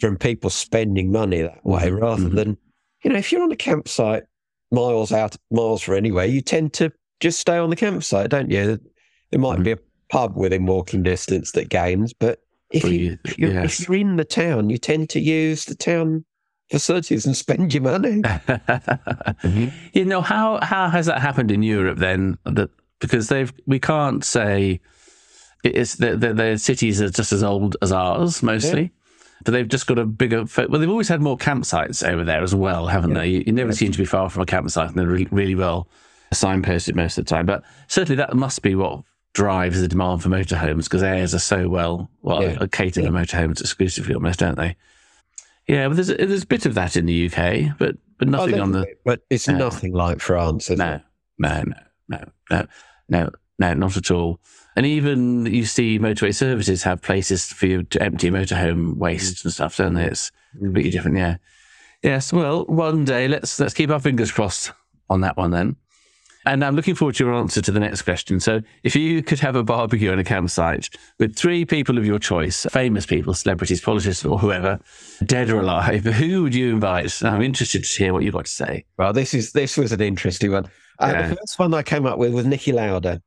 from 0.00 0.16
people 0.16 0.48
spending 0.48 1.12
money 1.12 1.42
that 1.42 1.64
way, 1.64 1.88
Mhm, 1.90 2.00
rather 2.00 2.22
mhm. 2.28 2.34
than 2.34 2.56
you 3.04 3.10
know 3.10 3.18
if 3.18 3.30
you're 3.30 3.42
on 3.42 3.52
a 3.52 3.56
campsite 3.56 4.22
miles 4.72 5.12
out 5.12 5.36
miles 5.50 5.82
from 5.82 5.96
anywhere, 5.96 6.24
you 6.26 6.40
tend 6.40 6.72
to 6.74 6.90
just 7.20 7.38
stay 7.40 7.58
on 7.58 7.70
the 7.70 7.76
campsite, 7.76 8.30
don't 8.30 8.50
you? 8.50 8.78
There 9.30 9.40
might 9.40 9.58
Mhm. 9.58 9.64
be 9.64 9.72
a 9.72 9.78
pub 10.08 10.36
within 10.36 10.64
walking 10.66 11.02
distance 11.02 11.52
that 11.52 11.68
gains, 11.68 12.12
but 12.14 12.40
if 12.72 12.84
Well, 12.84 12.92
you 12.92 13.18
if 13.24 13.38
you're, 13.38 13.52
yes. 13.52 13.80
if 13.80 13.88
you're 13.88 13.98
in 13.98 14.16
the 14.16 14.24
town, 14.24 14.70
you 14.70 14.78
tend 14.78 15.10
to 15.10 15.20
use 15.20 15.64
the 15.66 15.74
town 15.74 16.24
facilities 16.70 17.26
and 17.26 17.36
spend 17.36 17.74
your 17.74 17.82
money. 17.82 18.22
you 19.92 20.04
know 20.04 20.20
how 20.22 20.60
how 20.62 20.88
has 20.88 21.06
that 21.06 21.20
happened 21.20 21.50
in 21.50 21.62
Europe 21.62 21.98
then? 21.98 22.38
That 22.44 22.70
because 23.00 23.28
they've 23.28 23.52
we 23.66 23.78
can't 23.78 24.24
say 24.24 24.80
it's 25.64 25.96
the 25.96 26.16
the, 26.16 26.32
the 26.34 26.58
cities 26.58 27.00
are 27.02 27.10
just 27.10 27.32
as 27.32 27.42
old 27.42 27.76
as 27.82 27.92
ours 27.92 28.42
mostly, 28.42 28.92
But 29.44 29.52
they've 29.52 29.68
just 29.68 29.86
got 29.86 29.98
a 29.98 30.04
bigger. 30.04 30.46
Fo- 30.46 30.68
well, 30.68 30.80
they've 30.80 30.90
always 30.90 31.08
had 31.08 31.20
more 31.20 31.36
campsites 31.38 32.06
over 32.06 32.24
there 32.24 32.42
as 32.42 32.54
well, 32.54 32.86
haven't 32.88 33.14
they? 33.14 33.26
You, 33.28 33.44
you 33.46 33.52
never 33.52 33.72
seem 33.72 33.92
to 33.92 33.98
be 33.98 34.04
far 34.04 34.30
from 34.30 34.42
a 34.42 34.46
campsite, 34.46 34.88
and 34.90 34.98
they're 34.98 35.06
really, 35.06 35.28
really 35.30 35.54
well 35.54 35.88
signposted 36.32 36.94
most 36.94 37.18
of 37.18 37.24
the 37.24 37.28
time. 37.28 37.46
But 37.46 37.62
certainly 37.88 38.16
that 38.16 38.34
must 38.34 38.62
be 38.62 38.74
what 38.74 39.02
drives 39.32 39.80
the 39.80 39.88
demand 39.88 40.22
for 40.22 40.28
motorhomes 40.28 40.84
because 40.84 41.02
Aires 41.02 41.34
are 41.34 41.38
so 41.38 41.68
well, 41.68 42.10
well, 42.22 42.42
Yeah. 42.42 42.58
Uh, 42.60 42.66
cater 42.66 43.02
to 43.02 43.08
motorhomes 43.10 43.60
exclusively 43.60 44.14
almost, 44.14 44.40
don't 44.40 44.56
they? 44.56 44.76
Yeah, 45.68 45.86
but 45.88 45.94
there's 45.94 46.08
there's 46.08 46.42
a 46.42 46.46
bit 46.46 46.66
of 46.66 46.74
that 46.74 46.96
in 46.96 47.06
the 47.06 47.26
UK, 47.30 47.76
but 47.78 47.96
but 48.18 48.28
nothing 48.28 48.58
on 48.60 48.72
the 48.72 48.80
bit, 48.86 49.00
but 49.04 49.20
it's 49.30 49.46
Yeah. 49.46 49.56
nothing 49.56 49.92
like 49.92 50.20
France, 50.20 50.68
no, 50.68 50.74
it? 50.74 51.02
no, 51.38 51.62
no, 51.62 51.62
no, 52.08 52.24
no, 52.50 52.66
no, 53.08 53.30
no, 53.60 53.74
not 53.74 53.96
at 53.96 54.10
all. 54.10 54.40
And 54.74 54.86
even 54.86 55.46
you 55.46 55.64
see 55.64 55.98
motorway 55.98 56.34
services 56.34 56.82
have 56.84 57.02
places 57.02 57.46
for 57.46 57.66
you 57.66 57.82
to 57.84 58.02
empty 58.02 58.30
motorhome 58.30 58.96
waste 58.96 59.44
and 59.44 59.52
stuff, 59.52 59.76
don't 59.76 59.94
they? 59.94 60.06
It's 60.06 60.32
completely 60.58 60.90
different. 60.90 61.18
Yeah. 61.18 61.36
Yes. 62.02 62.32
Well, 62.32 62.64
one 62.64 63.04
day 63.04 63.28
let's 63.28 63.60
let's 63.60 63.74
keep 63.74 63.90
our 63.90 64.00
fingers 64.00 64.32
crossed 64.32 64.72
on 65.10 65.20
that 65.20 65.36
one 65.36 65.50
then. 65.50 65.76
And 66.46 66.64
I'm 66.64 66.74
looking 66.74 66.94
forward 66.94 67.16
to 67.16 67.24
your 67.24 67.34
answer 67.34 67.60
to 67.60 67.70
the 67.70 67.80
next 67.80 68.00
question. 68.00 68.40
So, 68.40 68.62
if 68.82 68.96
you 68.96 69.22
could 69.22 69.40
have 69.40 69.56
a 69.56 69.62
barbecue 69.62 70.10
on 70.10 70.18
a 70.18 70.24
campsite 70.24 70.88
with 71.18 71.36
three 71.36 71.66
people 71.66 71.98
of 71.98 72.06
your 72.06 72.18
choice, 72.18 72.64
famous 72.70 73.04
people, 73.04 73.34
celebrities, 73.34 73.82
politicians, 73.82 74.24
or 74.24 74.38
whoever, 74.38 74.80
dead 75.26 75.50
or 75.50 75.60
alive, 75.60 76.04
who 76.20 76.44
would 76.44 76.54
you 76.54 76.70
invite? 76.70 77.22
I'm 77.22 77.42
interested 77.42 77.84
to 77.84 77.98
hear 77.98 78.14
what 78.14 78.22
you've 78.22 78.32
got 78.32 78.46
to 78.46 78.50
say. 78.50 78.86
Well, 78.96 79.12
this 79.12 79.34
is 79.34 79.52
this 79.52 79.76
was 79.76 79.92
an 79.92 80.00
interesting 80.00 80.52
one. 80.52 80.64
Uh, 80.98 81.12
Yeah. 81.12 81.28
The 81.28 81.36
first 81.36 81.58
one 81.58 81.74
I 81.74 81.82
came 81.82 82.06
up 82.06 82.16
with 82.16 82.32
was 82.32 82.46
Niki 82.46 82.72
Lauda 82.72 83.20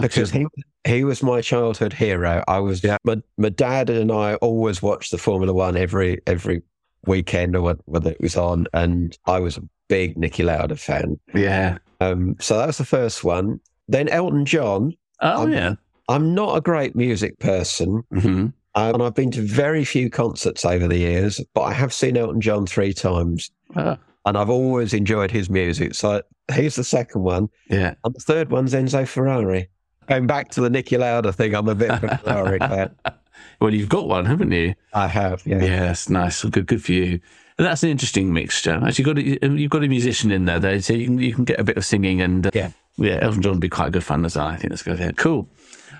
because 0.00 0.30
he 0.30 0.46
he 0.84 1.04
was 1.04 1.22
my 1.22 1.40
childhood 1.40 1.92
hero. 1.92 2.42
I 2.48 2.58
was 2.60 2.82
my 3.04 3.22
my 3.36 3.48
dad 3.50 3.90
and 3.90 4.10
I 4.12 4.34
always 4.36 4.82
watched 4.82 5.10
the 5.10 5.18
Formula 5.18 5.52
One 5.52 5.76
every 5.76 6.20
every 6.26 6.62
weekend 7.06 7.56
or 7.56 7.76
whether 7.86 8.10
it 8.10 8.20
was 8.20 8.36
on, 8.36 8.66
and 8.72 9.16
I 9.26 9.38
was 9.40 9.56
a 9.56 9.62
big 9.88 10.16
Niki 10.16 10.44
Lauda 10.44 10.76
fan. 10.76 11.18
Yeah. 11.34 11.78
Um, 12.00 12.36
so 12.40 12.56
that 12.58 12.66
was 12.66 12.78
the 12.78 12.84
first 12.84 13.24
one. 13.24 13.60
Then 13.88 14.08
Elton 14.08 14.44
John. 14.44 14.92
Oh, 15.20 15.42
Um, 15.42 15.52
yeah. 15.52 15.74
I'm 16.08 16.34
not 16.34 16.56
a 16.56 16.60
great 16.60 16.96
music 16.96 17.38
person, 17.38 18.02
hmm 18.10 18.46
uh, 18.74 18.92
and 18.94 19.02
I've 19.02 19.14
been 19.16 19.30
to 19.32 19.42
very 19.42 19.84
few 19.84 20.08
concerts 20.10 20.64
over 20.64 20.86
the 20.86 20.96
years, 20.98 21.40
but 21.54 21.62
I 21.62 21.72
have 21.72 21.92
seen 21.92 22.16
Elton 22.16 22.40
John 22.40 22.66
three 22.66 22.92
times, 22.94 23.50
Oh, 23.76 23.96
and 24.24 24.38
I've 24.38 24.48
always 24.50 24.94
enjoyed 24.94 25.30
his 25.32 25.50
music. 25.50 25.94
So 25.94 26.22
he's 26.54 26.76
the 26.76 26.84
second 26.84 27.22
one. 27.22 27.48
yeah. 27.68 27.94
And 28.04 28.14
the 28.14 28.20
third 28.20 28.50
one's 28.50 28.72
Enzo 28.74 29.06
Ferrari. 29.08 29.68
Going 30.10 30.26
back 30.26 30.50
to 30.50 30.60
the 30.60 30.68
Niki 30.68 30.98
Lauda 30.98 31.32
thing, 31.32 31.54
I'm 31.54 31.68
a 31.68 31.74
bit 31.76 31.90
of 31.90 32.02
a 32.02 32.18
Ferrari 32.18 32.58
fan. 32.58 32.94
well, 33.60 33.72
you've 33.72 33.88
got 33.88 34.08
one, 34.08 34.26
haven't 34.26 34.50
you? 34.50 34.74
I 34.92 35.06
have, 35.06 35.46
yeah. 35.46 35.62
Yes, 35.62 36.08
nice. 36.08 36.42
Good, 36.44 36.66
good 36.66 36.82
for 36.82 36.90
you. 36.90 37.20
And 37.58 37.66
that's 37.66 37.84
an 37.84 37.90
interesting 37.90 38.32
mixture. 38.32 38.80
Actually, 38.84 39.04
got 39.04 39.18
a, 39.18 39.48
you've 39.56 39.70
got 39.70 39.84
a 39.84 39.88
musician 39.88 40.32
in 40.32 40.46
there, 40.46 40.58
though, 40.58 40.80
so 40.80 40.94
you 40.94 41.04
can 41.06 41.18
you 41.20 41.32
can 41.32 41.44
get 41.44 41.60
a 41.60 41.64
bit 41.64 41.76
of 41.76 41.84
singing 41.84 42.20
and 42.20 42.46
uh, 42.48 42.50
Yeah. 42.52 42.70
yeah. 42.96 43.20
Elton 43.22 43.40
John 43.40 43.52
would 43.52 43.60
be 43.60 43.68
quite 43.68 43.86
a 43.86 43.90
good 43.92 44.02
fun 44.02 44.24
as 44.24 44.34
well. 44.34 44.46
I 44.46 44.56
think 44.56 44.70
that's 44.70 44.82
good. 44.82 44.98
Yeah. 44.98 45.12
Cool. 45.12 45.48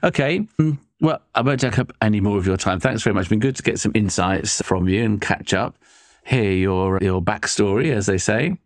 Okay. 0.03 0.41
mm, 0.59 0.79
Well, 1.01 1.21
I 1.37 1.43
won't 1.43 1.61
take 1.61 1.79
up 1.79 1.93
any 2.03 2.21
more 2.21 2.37
of 2.37 2.47
your 2.49 2.57
time. 2.57 2.81
Thanks 2.81 3.03
very 3.05 3.15
much. 3.15 3.23
It's 3.23 3.29
been 3.31 3.39
good 3.39 3.55
to 3.57 3.63
get 3.63 3.79
some 3.79 3.93
insights 3.95 4.61
from 4.63 4.89
you 4.89 5.05
and 5.05 5.21
catch 5.21 5.55
up, 5.55 5.77
hear 6.25 6.51
your 6.51 6.99
your 7.01 7.23
backstory, 7.23 7.93
as 7.95 8.07
they 8.07 8.19
say. 8.19 8.59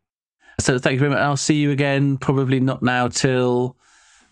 So 0.58 0.78
thank 0.78 0.94
you 0.94 1.00
very 1.00 1.10
much. 1.10 1.18
I'll 1.18 1.36
see 1.36 1.56
you 1.56 1.70
again. 1.70 2.16
Probably 2.16 2.60
not 2.60 2.82
now 2.82 3.08
till 3.08 3.76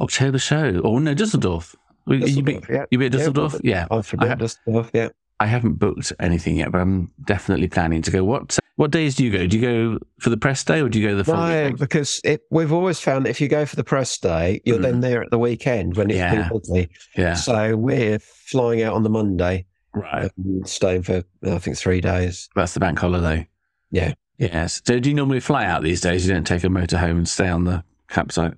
October 0.03 0.39
show. 0.39 0.79
Or 0.81 1.01
no, 1.01 1.15
Dusseldorf. 1.15 1.75
You 2.07 2.19
be, 2.43 2.55
Dusseldorf, 2.55 2.69
yeah. 2.69 2.85
you 2.91 2.99
be 2.99 3.07
at 3.07 3.13
Dusseldorf? 3.13 3.57
Yeah. 3.63 3.87
I 3.91 3.97
I 3.97 4.35
the 4.35 4.49
stuff, 4.49 4.91
yeah. 4.93 5.09
I 5.41 5.47
haven't 5.47 5.75
booked 5.75 6.13
anything 6.21 6.57
yet, 6.57 6.71
but 6.71 6.81
I'm 6.81 7.11
definitely 7.25 7.69
planning 7.69 8.03
to 8.03 8.11
go. 8.11 8.23
What 8.25 8.59
what 8.77 8.91
days 8.91 9.15
do 9.17 9.25
you 9.25 9.31
go? 9.31 9.47
Do 9.47 9.59
you 9.59 9.63
go 9.63 9.99
for 10.21 10.31
the 10.31 10.37
press 10.37 10.63
day 10.65 10.81
or 10.81 10.89
do 10.89 11.01
you 11.01 11.09
go 11.09 11.17
the 11.17 11.25
full 11.25 11.35
No, 11.37 11.47
weekend? 11.47 11.79
because 11.79 12.21
it, 12.25 12.43
we've 12.51 12.73
always 12.73 12.99
found 13.01 13.27
that 13.27 13.31
if 13.31 13.41
you 13.41 13.49
go 13.49 13.67
for 13.67 13.77
the 13.77 13.85
press 13.85 14.17
day, 14.19 14.61
you're 14.65 14.79
Mm. 14.79 14.83
then 14.83 15.01
there 15.01 15.23
at 15.23 15.31
the 15.31 15.39
weekend 15.39 15.97
when 15.97 16.11
it's 16.11 16.19
Yeah. 16.19 16.49
busy. 16.49 16.89
Yeah, 17.17 17.35
So 17.35 17.77
we're 17.77 18.19
flying 18.21 18.83
out 18.83 18.95
on 18.95 19.03
the 19.03 19.11
Monday, 19.11 19.67
right. 19.95 20.31
and 20.37 20.69
staying 20.69 21.03
for 21.03 21.23
I 21.45 21.59
think 21.59 21.77
three 21.77 22.01
days. 22.01 22.49
That's 22.57 22.75
the 22.75 22.81
bank 22.81 22.99
holiday. 22.99 23.49
Yeah. 23.91 24.15
Yes. 24.39 24.81
So 24.87 24.99
do 24.99 25.09
you 25.11 25.15
normally 25.15 25.41
fly 25.41 25.67
out 25.67 25.83
these 25.83 26.01
days? 26.01 26.27
You 26.27 26.33
don't 26.35 26.47
take 26.47 26.65
a 26.65 26.69
motor 26.71 26.99
home 26.99 27.19
and 27.19 27.29
stay 27.29 27.49
on 27.49 27.65
the 27.65 27.85
campsite? 28.09 28.55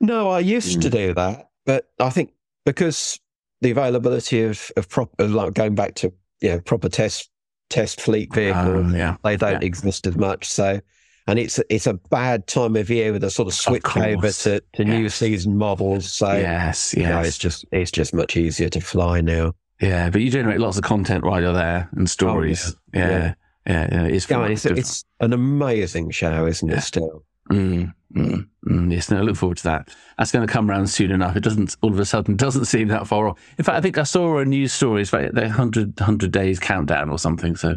No, 0.00 0.28
I 0.30 0.40
used 0.40 0.80
to 0.82 0.88
Mm. 0.88 0.92
do 0.92 1.14
that, 1.14 1.50
but 1.66 1.88
I 1.98 2.10
think 2.10 2.32
because 2.64 3.18
the 3.60 3.70
availability 3.70 4.42
of 4.44 4.70
of 4.76 4.88
proper 4.88 5.26
like 5.26 5.54
going 5.54 5.74
back 5.74 5.94
to 5.96 6.12
you 6.40 6.50
know 6.50 6.60
proper 6.60 6.88
test 6.88 7.30
test 7.70 8.00
fleet 8.00 8.32
vehicles, 8.32 8.92
Oh, 8.92 8.96
yeah. 8.96 9.16
they 9.24 9.36
don't 9.36 9.60
yeah. 9.60 9.66
exist 9.66 10.06
as 10.06 10.16
much. 10.16 10.48
So, 10.48 10.80
and 11.26 11.38
it's 11.38 11.60
it's 11.68 11.86
a 11.86 11.94
bad 11.94 12.46
time 12.46 12.76
of 12.76 12.88
year 12.90 13.12
with 13.12 13.24
a 13.24 13.30
sort 13.30 13.48
of 13.48 13.54
switch 13.54 13.84
over 13.96 14.20
course. 14.22 14.44
to, 14.44 14.62
to 14.74 14.84
new 14.84 15.08
season 15.08 15.56
models. 15.58 16.10
So, 16.12 16.32
yes, 16.32 16.94
you 16.96 17.02
know, 17.02 17.20
it's 17.20 17.36
just 17.38 17.64
it's 17.72 17.90
just 17.90 18.14
much 18.14 18.36
easier 18.36 18.68
to 18.70 18.80
fly 18.80 19.20
now. 19.20 19.52
yeah, 19.80 20.08
but 20.10 20.20
you 20.22 20.30
generate 20.30 20.60
lots 20.60 20.76
of 20.78 20.84
content 20.84 21.24
while 21.24 21.40
you're 21.40 21.52
there 21.52 21.88
and 21.96 22.08
stories. 22.08 22.74
yeah. 22.94 23.08
Yeah. 23.08 23.34
Yeah. 23.66 23.88
yeah, 23.92 24.04
It's 24.04 24.30
Yeah, 24.30 24.46
it's, 24.46 24.64
it's 24.64 25.04
an 25.20 25.32
amazing 25.34 26.10
show, 26.10 26.46
isn't 26.46 26.68
Yeah. 26.70 26.78
it? 26.78 26.80
Still, 26.80 27.22
Mm, 27.50 27.92
mm, 28.14 28.48
mm, 28.68 28.92
yes, 28.92 29.10
no, 29.10 29.18
I 29.18 29.20
look 29.20 29.36
forward 29.36 29.58
to 29.58 29.64
that. 29.64 29.88
That's 30.16 30.32
going 30.32 30.46
to 30.46 30.52
come 30.52 30.70
around 30.70 30.88
soon 30.88 31.10
enough. 31.10 31.36
It 31.36 31.42
doesn't 31.42 31.76
all 31.82 31.92
of 31.92 31.98
a 31.98 32.04
sudden 32.04 32.36
doesn't 32.36 32.66
seem 32.66 32.88
that 32.88 33.06
far 33.06 33.28
off. 33.28 33.38
In 33.58 33.64
fact, 33.64 33.78
I 33.78 33.80
think 33.80 33.98
I 33.98 34.02
saw 34.02 34.38
a 34.38 34.44
news 34.44 34.72
story. 34.72 35.02
It's 35.02 35.12
about 35.12 35.34
the 35.34 35.42
100, 35.42 35.98
100 35.98 36.30
days 36.30 36.58
countdown 36.58 37.10
or 37.10 37.18
something. 37.18 37.56
So, 37.56 37.76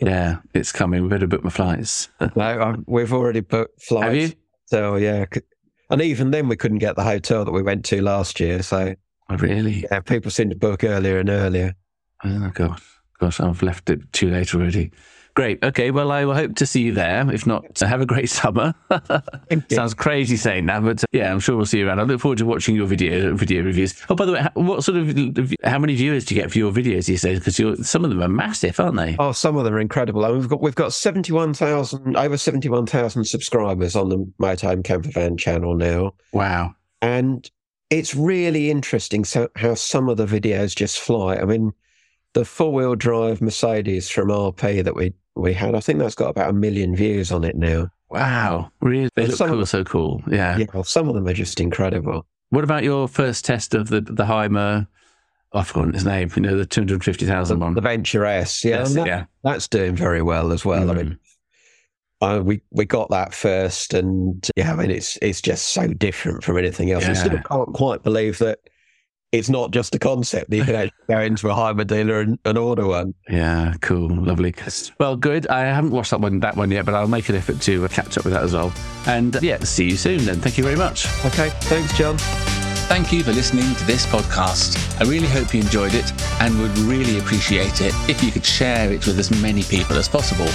yeah, 0.00 0.38
it's 0.54 0.72
coming. 0.72 1.02
We 1.02 1.08
better 1.08 1.26
book 1.26 1.44
my 1.44 1.50
flights. 1.50 2.08
no, 2.36 2.42
I, 2.42 2.74
we've 2.86 3.12
already 3.12 3.40
booked 3.40 3.82
flights. 3.82 4.04
Have 4.04 4.16
you? 4.16 4.32
So 4.66 4.96
yeah, 4.96 5.26
and 5.90 6.00
even 6.00 6.30
then 6.30 6.48
we 6.48 6.56
couldn't 6.56 6.78
get 6.78 6.96
the 6.96 7.04
hotel 7.04 7.44
that 7.44 7.52
we 7.52 7.62
went 7.62 7.84
to 7.86 8.00
last 8.00 8.40
year. 8.40 8.62
So 8.62 8.94
Oh, 9.28 9.36
really? 9.36 9.84
yeah, 9.90 10.00
people 10.00 10.30
seem 10.30 10.50
to 10.50 10.56
book 10.56 10.82
earlier 10.84 11.18
and 11.18 11.30
earlier. 11.30 11.74
Oh, 12.24 12.50
gosh. 12.52 12.82
Gosh, 13.20 13.40
I've 13.40 13.62
left 13.62 13.88
it 13.88 14.12
too 14.12 14.30
late 14.30 14.54
already. 14.54 14.90
Great. 15.34 15.64
Okay. 15.64 15.90
Well, 15.90 16.12
I 16.12 16.24
will 16.26 16.34
hope 16.34 16.56
to 16.56 16.66
see 16.66 16.82
you 16.82 16.92
there. 16.92 17.28
If 17.32 17.46
not, 17.46 17.78
have 17.80 18.00
a 18.02 18.06
great 18.06 18.28
summer. 18.40 18.74
Sounds 19.70 19.94
crazy 19.94 20.36
saying 20.36 20.66
that, 20.66 20.84
but 20.84 21.02
uh, 21.02 21.06
yeah, 21.12 21.32
I'm 21.32 21.40
sure 21.40 21.56
we'll 21.56 21.64
see 21.66 21.78
you 21.78 21.88
around. 21.88 22.00
I 22.00 22.02
look 22.02 22.20
forward 22.20 22.38
to 22.38 22.46
watching 22.46 22.76
your 22.76 22.86
video 22.86 23.34
video 23.34 23.62
reviews. 23.62 23.94
Oh, 24.10 24.14
by 24.14 24.26
the 24.26 24.32
way, 24.32 24.40
how- 24.40 24.50
what 24.54 24.84
sort 24.84 24.98
of 24.98 25.54
how 25.64 25.78
many 25.78 25.94
viewers 25.94 26.24
do 26.26 26.34
you 26.34 26.40
get 26.42 26.50
for 26.50 26.58
your 26.58 26.70
videos 26.72 27.06
these 27.06 27.22
days? 27.22 27.38
Because 27.38 27.88
some 27.88 28.04
of 28.04 28.10
them 28.10 28.22
are 28.22 28.28
massive, 28.28 28.78
aren't 28.78 28.96
they? 28.96 29.16
Oh, 29.18 29.32
some 29.32 29.56
of 29.56 29.64
them 29.64 29.74
are 29.74 29.80
incredible. 29.80 30.20
We've 30.34 30.48
got 30.48 30.60
we've 30.60 30.74
got 30.74 30.92
seventy 30.92 31.32
one 31.32 31.54
thousand 31.54 32.16
over 32.16 32.36
seventy 32.36 32.68
one 32.68 32.84
thousand 32.86 33.24
subscribers 33.24 33.96
on 33.96 34.08
the 34.10 34.18
Motorhome 34.40 34.84
Camper 34.84 35.10
Van 35.10 35.36
channel 35.36 35.74
now, 35.74 36.12
Wow. 36.32 36.74
and 37.00 37.50
it's 37.90 38.14
really 38.14 38.70
interesting 38.70 39.24
so, 39.24 39.48
how 39.56 39.74
some 39.74 40.08
of 40.08 40.16
the 40.16 40.26
videos 40.26 40.74
just 40.74 40.98
fly. 40.98 41.36
I 41.36 41.44
mean, 41.44 41.72
the 42.34 42.44
four 42.44 42.72
wheel 42.72 42.94
drive 42.94 43.40
Mercedes 43.42 44.08
from 44.10 44.28
RP 44.28 44.82
that 44.84 44.94
we 44.94 45.12
we 45.34 45.52
had, 45.54 45.74
I 45.74 45.80
think 45.80 45.98
that's 45.98 46.14
got 46.14 46.30
about 46.30 46.50
a 46.50 46.52
million 46.52 46.94
views 46.94 47.32
on 47.32 47.44
it 47.44 47.56
now. 47.56 47.88
Wow. 48.10 48.70
Really? 48.80 49.08
They 49.16 49.26
look 49.26 49.36
some- 49.36 49.48
cool, 49.50 49.64
so 49.66 49.84
cool. 49.84 50.22
Yeah. 50.28 50.58
Yeah, 50.58 50.66
well, 50.74 50.84
some 50.84 51.08
of 51.08 51.14
them 51.14 51.26
are 51.26 51.32
just 51.32 51.60
incredible. 51.60 52.26
What 52.50 52.64
about 52.64 52.84
your 52.84 53.08
first 53.08 53.44
test 53.46 53.72
of 53.74 53.88
the 53.88 54.02
the 54.02 54.26
Hymer? 54.26 54.86
I've 55.54 55.66
forgotten 55.68 55.94
his 55.94 56.04
name. 56.04 56.30
You 56.36 56.42
know, 56.42 56.56
the 56.58 56.66
two 56.66 56.82
hundred 56.82 57.02
fifty 57.02 57.24
The, 57.24 57.72
the 57.74 57.80
Venture 57.80 58.24
S, 58.26 58.62
yeah, 58.64 58.80
Yes, 58.80 58.94
that- 58.94 59.06
yeah. 59.06 59.24
that's 59.42 59.68
doing 59.68 59.96
very 59.96 60.20
well 60.22 60.52
as 60.52 60.64
well. 60.64 60.90
I 60.90 60.94
mean, 60.94 61.18
uh, 62.20 62.40
we 62.44 62.60
we 62.70 62.84
got 62.84 63.08
that 63.10 63.32
first, 63.32 63.94
and 63.94 64.46
yeah, 64.56 64.72
I 64.72 64.76
mean 64.76 64.90
it's 64.90 65.16
it's 65.22 65.40
just 65.40 65.70
so 65.70 65.88
different 65.88 66.44
from 66.44 66.58
anything 66.58 66.90
else. 66.90 67.04
I 67.06 67.14
still 67.14 67.38
can't 67.40 67.72
quite 67.72 68.02
believe 68.02 68.38
that 68.38 68.60
it's 69.32 69.48
not 69.48 69.70
just 69.70 69.94
a 69.94 69.98
concept 69.98 70.50
that 70.50 70.56
you 70.56 70.64
can 70.64 70.74
actually 70.74 71.04
go 71.08 71.20
into 71.20 71.48
a 71.48 71.54
Hymer 71.54 71.84
dealer 71.84 72.20
and, 72.20 72.38
and 72.44 72.58
order 72.58 72.86
one. 72.86 73.14
Yeah, 73.30 73.74
cool, 73.80 74.08
lovely. 74.08 74.54
Well, 75.00 75.16
good. 75.16 75.46
I 75.48 75.60
haven't 75.60 75.90
watched 75.90 76.10
that 76.10 76.20
one, 76.20 76.38
that 76.40 76.56
one 76.56 76.70
yet, 76.70 76.84
but 76.84 76.94
I'll 76.94 77.08
make 77.08 77.28
an 77.30 77.36
effort 77.36 77.60
to 77.62 77.84
uh, 77.84 77.88
catch 77.88 78.18
up 78.18 78.24
with 78.24 78.34
that 78.34 78.42
as 78.42 78.52
well. 78.52 78.72
And 79.06 79.34
uh, 79.34 79.40
yeah, 79.42 79.58
see 79.60 79.88
you 79.88 79.96
soon. 79.96 80.24
Then, 80.26 80.40
thank 80.40 80.58
you 80.58 80.64
very 80.64 80.76
much. 80.76 81.06
Okay, 81.24 81.48
thanks, 81.62 81.96
John. 81.96 82.18
Thank 82.88 83.10
you 83.10 83.22
for 83.22 83.32
listening 83.32 83.74
to 83.74 83.84
this 83.86 84.04
podcast. 84.04 85.00
I 85.00 85.08
really 85.08 85.28
hope 85.28 85.54
you 85.54 85.62
enjoyed 85.62 85.94
it, 85.94 86.12
and 86.40 86.58
would 86.60 86.76
really 86.80 87.18
appreciate 87.18 87.80
it 87.80 87.94
if 88.10 88.22
you 88.22 88.30
could 88.30 88.44
share 88.44 88.92
it 88.92 89.06
with 89.06 89.18
as 89.18 89.30
many 89.40 89.62
people 89.62 89.96
as 89.96 90.08
possible. 90.08 90.48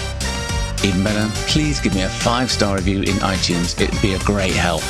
Even 0.83 1.03
better, 1.03 1.27
please 1.47 1.79
give 1.79 1.95
me 1.95 2.03
a 2.03 2.09
five 2.09 2.51
star 2.51 2.75
review 2.75 2.99
in 2.99 3.15
iTunes. 3.25 3.79
It'd 3.81 3.99
be 4.03 4.13
a 4.13 4.19
great 4.19 4.53
help. 4.53 4.83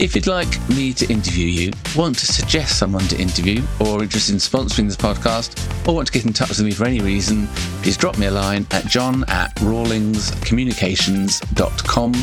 If 0.00 0.14
you'd 0.14 0.26
like 0.26 0.48
me 0.70 0.94
to 0.94 1.06
interview 1.12 1.44
you, 1.44 1.72
want 1.94 2.16
to 2.20 2.26
suggest 2.26 2.78
someone 2.78 3.06
to 3.08 3.20
interview, 3.20 3.62
or 3.80 3.98
are 3.98 4.02
interested 4.02 4.32
in 4.32 4.38
sponsoring 4.38 4.86
this 4.86 4.96
podcast, 4.96 5.58
or 5.86 5.94
want 5.94 6.06
to 6.06 6.12
get 6.12 6.24
in 6.24 6.32
touch 6.32 6.48
with 6.48 6.62
me 6.62 6.70
for 6.70 6.86
any 6.86 7.00
reason, 7.00 7.46
please 7.82 7.98
drop 7.98 8.16
me 8.16 8.24
a 8.26 8.30
line 8.30 8.66
at 8.70 8.86
john 8.86 9.24
at 9.28 9.54
rawlingscommunications.com 9.56 12.14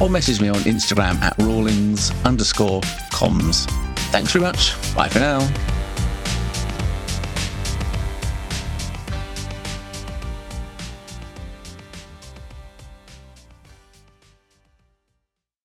or 0.00 0.08
message 0.08 0.40
me 0.40 0.48
on 0.48 0.60
Instagram 0.60 1.20
at 1.20 1.36
rawlings 1.38 2.12
underscore 2.24 2.80
comms. 3.12 3.68
Thanks 4.12 4.30
very 4.32 4.44
much. 4.44 4.76
Bye 4.94 5.08
for 5.08 5.18
now. 5.18 5.40